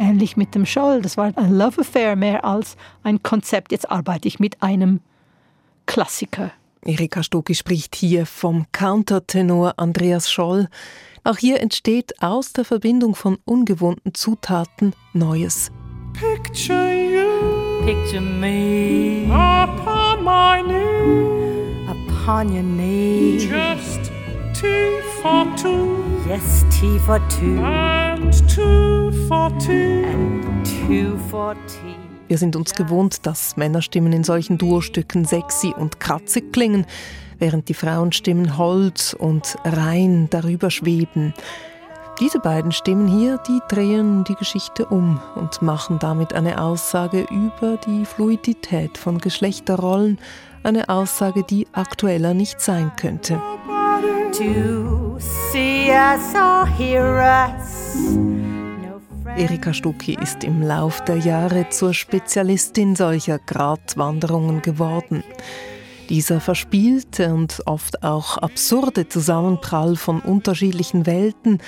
Ähnlich 0.00 0.36
mit 0.38 0.54
dem 0.54 0.64
Scholl, 0.64 1.02
das 1.02 1.18
war 1.18 1.30
ein 1.36 1.52
Love 1.52 1.82
Affair 1.82 2.16
mehr 2.16 2.42
als 2.44 2.76
ein 3.02 3.22
Konzept. 3.22 3.70
Jetzt 3.70 3.90
arbeite 3.90 4.26
ich 4.26 4.40
mit 4.40 4.62
einem 4.62 5.00
Klassiker. 5.84 6.52
Erika 6.86 7.22
Stucki 7.22 7.54
spricht 7.54 7.94
hier 7.94 8.24
vom 8.24 8.64
Countertenor 8.72 9.74
Andreas 9.76 10.30
Scholl. 10.32 10.68
Auch 11.22 11.36
hier 11.36 11.60
entsteht 11.60 12.22
aus 12.22 12.54
der 12.54 12.64
Verbindung 12.64 13.14
von 13.14 13.36
ungewohnten 13.44 14.14
Zutaten 14.14 14.94
Neues. 15.12 15.70
Picture 16.14 16.94
you 16.94 17.84
Picture 17.84 18.22
me 18.22 19.26
upon 19.26 20.24
my 20.24 20.62
knee. 20.62 21.86
upon 21.90 22.48
your 22.50 22.62
knee. 22.62 23.36
Just 23.38 24.10
T 24.54 24.66
for 25.22 25.46
two 25.56 25.98
Yes, 26.26 26.64
T 26.70 26.98
for 27.00 27.18
two 27.28 27.58
and 27.62 28.32
two 28.48 29.10
for 29.28 29.50
tea. 29.58 29.66
two 29.66 29.66
tea. 29.66 29.89
Wir 30.90 32.38
sind 32.38 32.56
uns 32.56 32.74
gewohnt, 32.74 33.24
dass 33.24 33.56
Männerstimmen 33.56 34.12
in 34.12 34.24
solchen 34.24 34.58
Duostücken 34.58 35.24
sexy 35.24 35.72
und 35.76 36.00
kratzig 36.00 36.52
klingen, 36.52 36.84
während 37.38 37.68
die 37.68 37.74
Frauenstimmen 37.74 38.58
hold 38.58 39.14
und 39.18 39.56
rein 39.64 40.26
darüber 40.30 40.70
schweben. 40.70 41.32
Diese 42.18 42.40
beiden 42.40 42.72
Stimmen 42.72 43.06
hier, 43.06 43.38
die 43.46 43.60
drehen 43.68 44.24
die 44.24 44.34
Geschichte 44.34 44.84
um 44.86 45.20
und 45.36 45.62
machen 45.62 45.98
damit 46.00 46.32
eine 46.34 46.60
Aussage 46.60 47.24
über 47.30 47.76
die 47.86 48.04
Fluidität 48.04 48.98
von 48.98 49.18
Geschlechterrollen, 49.18 50.18
eine 50.64 50.88
Aussage, 50.88 51.44
die 51.44 51.68
aktueller 51.72 52.34
nicht 52.34 52.60
sein 52.60 52.90
könnte. 52.96 53.40
To 54.32 55.18
see 55.18 55.90
us 55.90 56.34
or 56.34 56.66
hear 56.66 57.48
us. 57.58 58.49
Erika 59.36 59.72
Stucki 59.72 60.18
ist 60.20 60.44
im 60.44 60.60
Lauf 60.60 61.02
der 61.04 61.16
Jahre 61.16 61.68
zur 61.70 61.94
Spezialistin 61.94 62.96
solcher 62.96 63.38
Gratwanderungen 63.38 64.60
geworden. 64.60 65.22
Dieser 66.08 66.40
verspielte 66.40 67.32
und 67.32 67.62
oft 67.66 68.02
auch 68.02 68.36
absurde 68.38 69.08
Zusammenprall 69.08 69.96
von 69.96 70.20
unterschiedlichen 70.20 71.06
Welten 71.06 71.58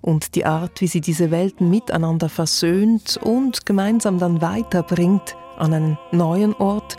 und 0.00 0.34
die 0.34 0.46
Art, 0.46 0.80
wie 0.80 0.86
sie 0.86 1.00
diese 1.00 1.30
Welten 1.30 1.68
miteinander 1.68 2.28
versöhnt 2.28 3.18
und 3.22 3.66
gemeinsam 3.66 4.18
dann 4.18 4.40
weiterbringt 4.40 5.36
an 5.58 5.74
einen 5.74 5.98
neuen 6.12 6.54
Ort, 6.54 6.96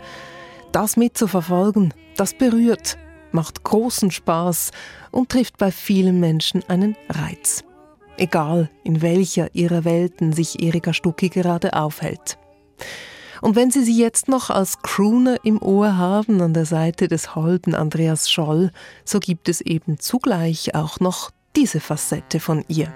das 0.70 0.96
mitzuverfolgen, 0.96 1.92
das 2.16 2.32
berührt, 2.34 2.96
macht 3.32 3.64
großen 3.64 4.10
Spaß 4.10 4.70
und 5.10 5.30
trifft 5.30 5.58
bei 5.58 5.70
vielen 5.72 6.20
Menschen 6.20 6.62
einen 6.68 6.96
Reiz. 7.08 7.64
Egal, 8.22 8.70
in 8.84 9.02
welcher 9.02 9.52
ihrer 9.52 9.84
Welten 9.84 10.32
sich 10.32 10.62
Erika 10.62 10.92
Stucki 10.92 11.28
gerade 11.28 11.72
aufhält. 11.72 12.38
Und 13.40 13.56
wenn 13.56 13.72
Sie 13.72 13.82
sie 13.82 13.98
jetzt 13.98 14.28
noch 14.28 14.48
als 14.48 14.80
Crooner 14.80 15.38
im 15.42 15.60
Ohr 15.60 15.96
haben 15.96 16.40
an 16.40 16.54
der 16.54 16.64
Seite 16.64 17.08
des 17.08 17.34
holden 17.34 17.74
Andreas 17.74 18.30
Scholl, 18.30 18.70
so 19.04 19.18
gibt 19.18 19.48
es 19.48 19.60
eben 19.60 19.98
zugleich 19.98 20.76
auch 20.76 21.00
noch 21.00 21.32
diese 21.56 21.80
Facette 21.80 22.38
von 22.38 22.64
ihr. 22.68 22.92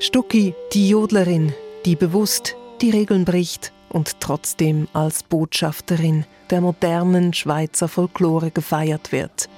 Stucki, 0.00 0.56
die 0.72 0.88
Jodlerin, 0.88 1.54
die 1.86 1.94
bewusst 1.94 2.56
die 2.82 2.90
Regeln 2.90 3.24
bricht 3.24 3.72
und 3.88 4.20
trotzdem 4.20 4.88
als 4.92 5.22
Botschafterin 5.22 6.24
der 6.50 6.60
modernen 6.60 7.32
Schweizer 7.32 7.86
Folklore 7.88 8.50
gefeiert 8.50 9.12
wird. 9.12 9.48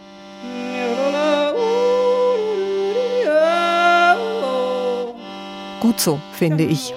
Gut 5.81 6.01
so, 6.01 6.21
finde 6.33 6.65
ich. 6.65 6.95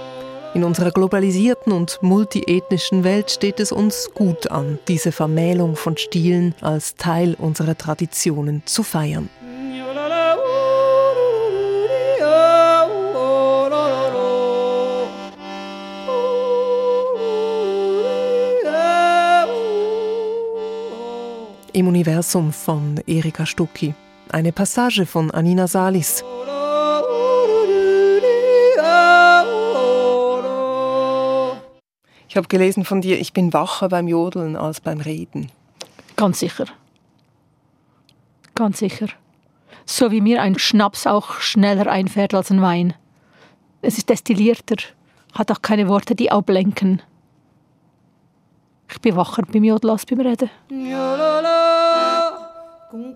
In 0.54 0.64
unserer 0.64 0.92
globalisierten 0.92 1.72
und 1.72 2.00
multiethnischen 2.02 3.04
Welt 3.04 3.32
steht 3.32 3.60
es 3.60 3.72
uns 3.72 4.10
gut 4.14 4.50
an, 4.50 4.80
diese 4.88 5.12
Vermählung 5.12 5.76
von 5.76 5.98
Stilen 5.98 6.56
als 6.62 6.96
Teil 6.96 7.36
unserer 7.38 7.78
Traditionen 7.78 8.64
zu 8.66 8.84
feiern. 8.84 9.30
Im 21.88 21.94
Universum 21.94 22.52
von 22.52 23.00
Erika 23.08 23.46
Stucki. 23.46 23.94
Eine 24.30 24.52
Passage 24.52 25.06
von 25.06 25.32
Anina 25.32 25.68
Salis. 25.68 26.22
Ich 32.28 32.36
habe 32.36 32.50
gelesen 32.50 32.84
von 32.84 33.00
dir, 33.00 33.18
ich 33.18 33.32
bin 33.32 33.54
wacher 33.54 33.88
beim 33.88 34.10
Jodeln 34.10 34.58
als 34.58 34.82
beim 34.82 35.00
Reden. 35.00 35.50
Ganz 36.18 36.40
sicher. 36.40 36.66
Ganz 38.54 38.80
sicher. 38.80 39.08
So 39.86 40.12
wie 40.12 40.20
mir 40.20 40.42
ein 40.42 40.60
Schnaps 40.60 41.08
auch 41.08 41.40
schneller 41.40 41.90
einfährt 41.90 42.34
als 42.34 42.52
ein 42.52 42.62
Wein. 42.62 42.96
Es 43.82 43.98
ist 43.98 44.10
destillierter. 44.10 44.76
Hat 45.32 45.50
auch 45.54 45.62
keine 45.62 45.88
Worte, 45.88 46.16
die 46.16 46.34
ablenken. 46.34 47.02
Ich 48.92 49.00
bin 49.00 49.16
wacher 49.16 49.44
beim 49.44 49.64
Jodeln 49.64 49.92
als 49.92 50.06
beim 50.06 50.20
Reden. 50.20 50.50
Cũng. 52.92 53.14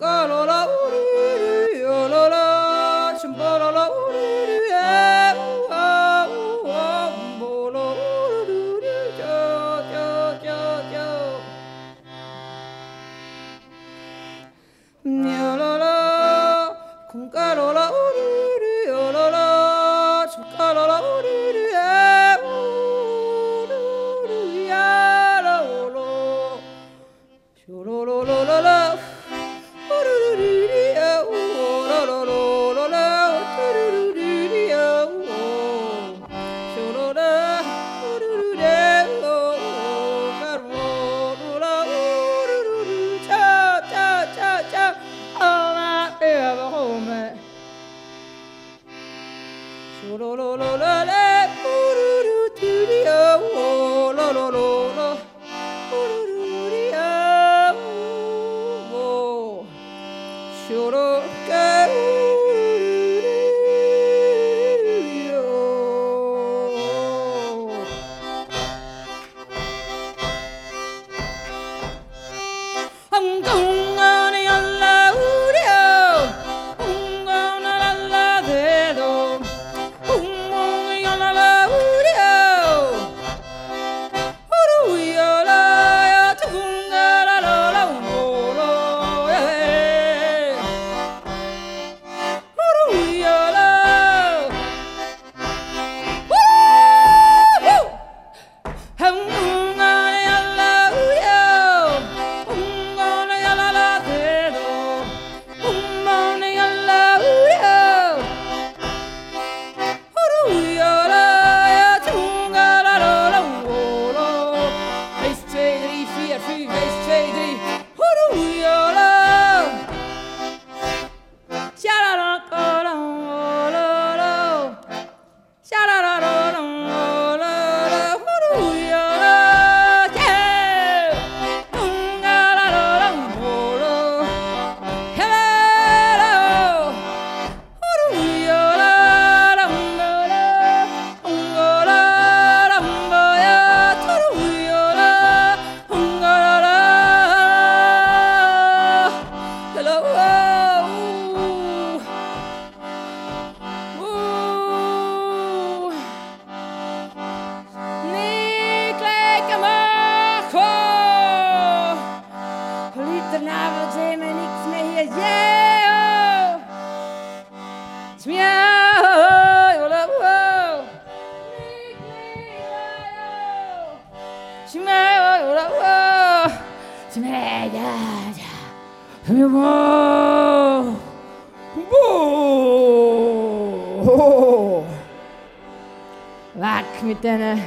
Weg 186.54 187.04
mit 187.04 187.24
diesen 187.24 187.62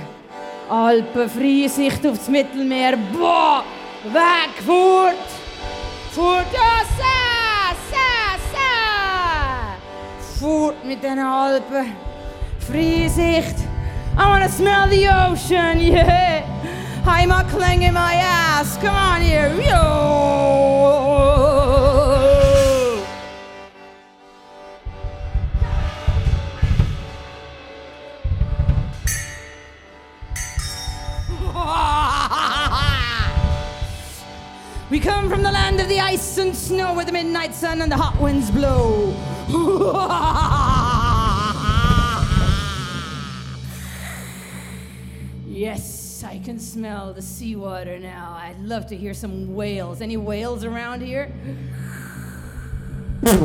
Alpen, 0.68 1.30
Freisicht 1.30 2.04
aufs 2.06 2.28
Mittelmeer. 2.28 2.96
Boah! 3.12 3.64
Weg, 4.04 4.62
fort! 4.66 5.14
Fort, 6.10 6.46
ja, 6.52 6.82
sa, 6.98 7.74
sa, 7.90 8.36
sa! 8.52 8.70
Fort 10.40 10.84
mit 10.84 11.02
diesen 11.02 11.20
Alpen, 11.20 11.92
Freisicht. 12.58 13.58
I 14.16 14.26
wanna 14.26 14.48
smell 14.48 14.88
the 14.88 15.08
ocean, 15.08 15.80
yeah! 15.80 16.42
Heimatklänge 17.04 17.88
in 17.88 17.94
my 17.94 18.14
ass, 18.14 18.78
come 18.80 18.96
on 18.96 19.20
here, 19.20 19.52
yo! 19.54 21.53
Come 35.04 35.28
from 35.28 35.42
the 35.42 35.52
land 35.52 35.78
of 35.80 35.88
the 35.90 36.00
ice 36.00 36.38
and 36.38 36.56
snow 36.56 36.94
where 36.94 37.04
the 37.04 37.12
midnight 37.12 37.54
sun 37.54 37.82
and 37.82 37.92
the 37.92 37.96
hot 37.96 38.18
winds 38.18 38.50
blow. 38.50 39.14
yes, 45.46 46.24
I 46.24 46.38
can 46.38 46.58
smell 46.58 47.12
the 47.12 47.20
seawater 47.20 47.98
now. 47.98 48.34
I'd 48.40 48.58
love 48.60 48.86
to 48.86 48.96
hear 48.96 49.12
some 49.12 49.54
whales. 49.54 50.00
Any 50.00 50.16
whales 50.16 50.64
around 50.64 51.02
here? 51.02 51.26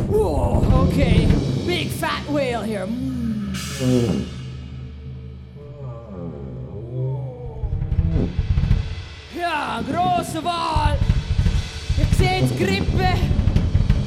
Whoa, 0.08 0.64
okay, 0.94 1.28
big 1.68 1.90
fat 1.90 2.26
whale 2.30 2.62
here. 2.62 2.88
Mm. 2.88 4.26
Ja, 9.36 9.82
große 9.82 10.42
Wahl. 10.42 11.09
Je 12.40 12.48
ziet 12.48 12.68
grippen. 12.68 13.18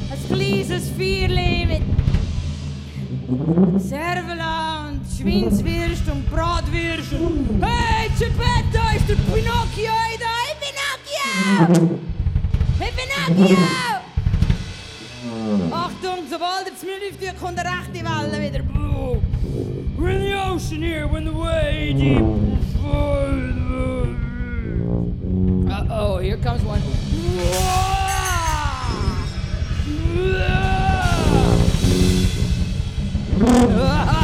Het 0.09 0.19
vlies 0.27 0.67
is 0.67 0.83
vierleven. 0.95 1.81
Serveland, 3.77 5.05
und 6.11 6.29
Bratwürst. 6.29 7.11
Hey, 7.61 8.09
Geppetto, 8.17 8.81
ist 8.95 9.07
der 9.07 9.15
Pinocchio 9.15 9.91
da? 10.19 10.33
Hey, 10.45 10.55
Pinocchio! 10.63 11.99
Hey, 12.79 12.91
Pinocchio! 12.95 13.57
Achtung, 15.71 16.19
sobald 16.29 16.71
es 16.75 16.81
mir 16.83 16.99
läuft, 16.99 17.39
kommt 17.39 17.59
eine 17.59 17.69
rechte 17.69 18.03
Welle 18.03 18.39
wieder. 18.41 18.63
We're 19.97 20.09
in 20.09 20.21
the 20.21 20.33
ocean 20.33 20.81
here, 20.81 21.07
we're 21.07 21.19
in 21.19 21.25
the 21.25 21.31
way 21.31 21.93
deep. 21.93 22.23
Uh-oh, 25.69 26.17
here 26.17 26.37
comes 26.37 26.63
one. 26.63 26.81
Ah! 33.45 34.22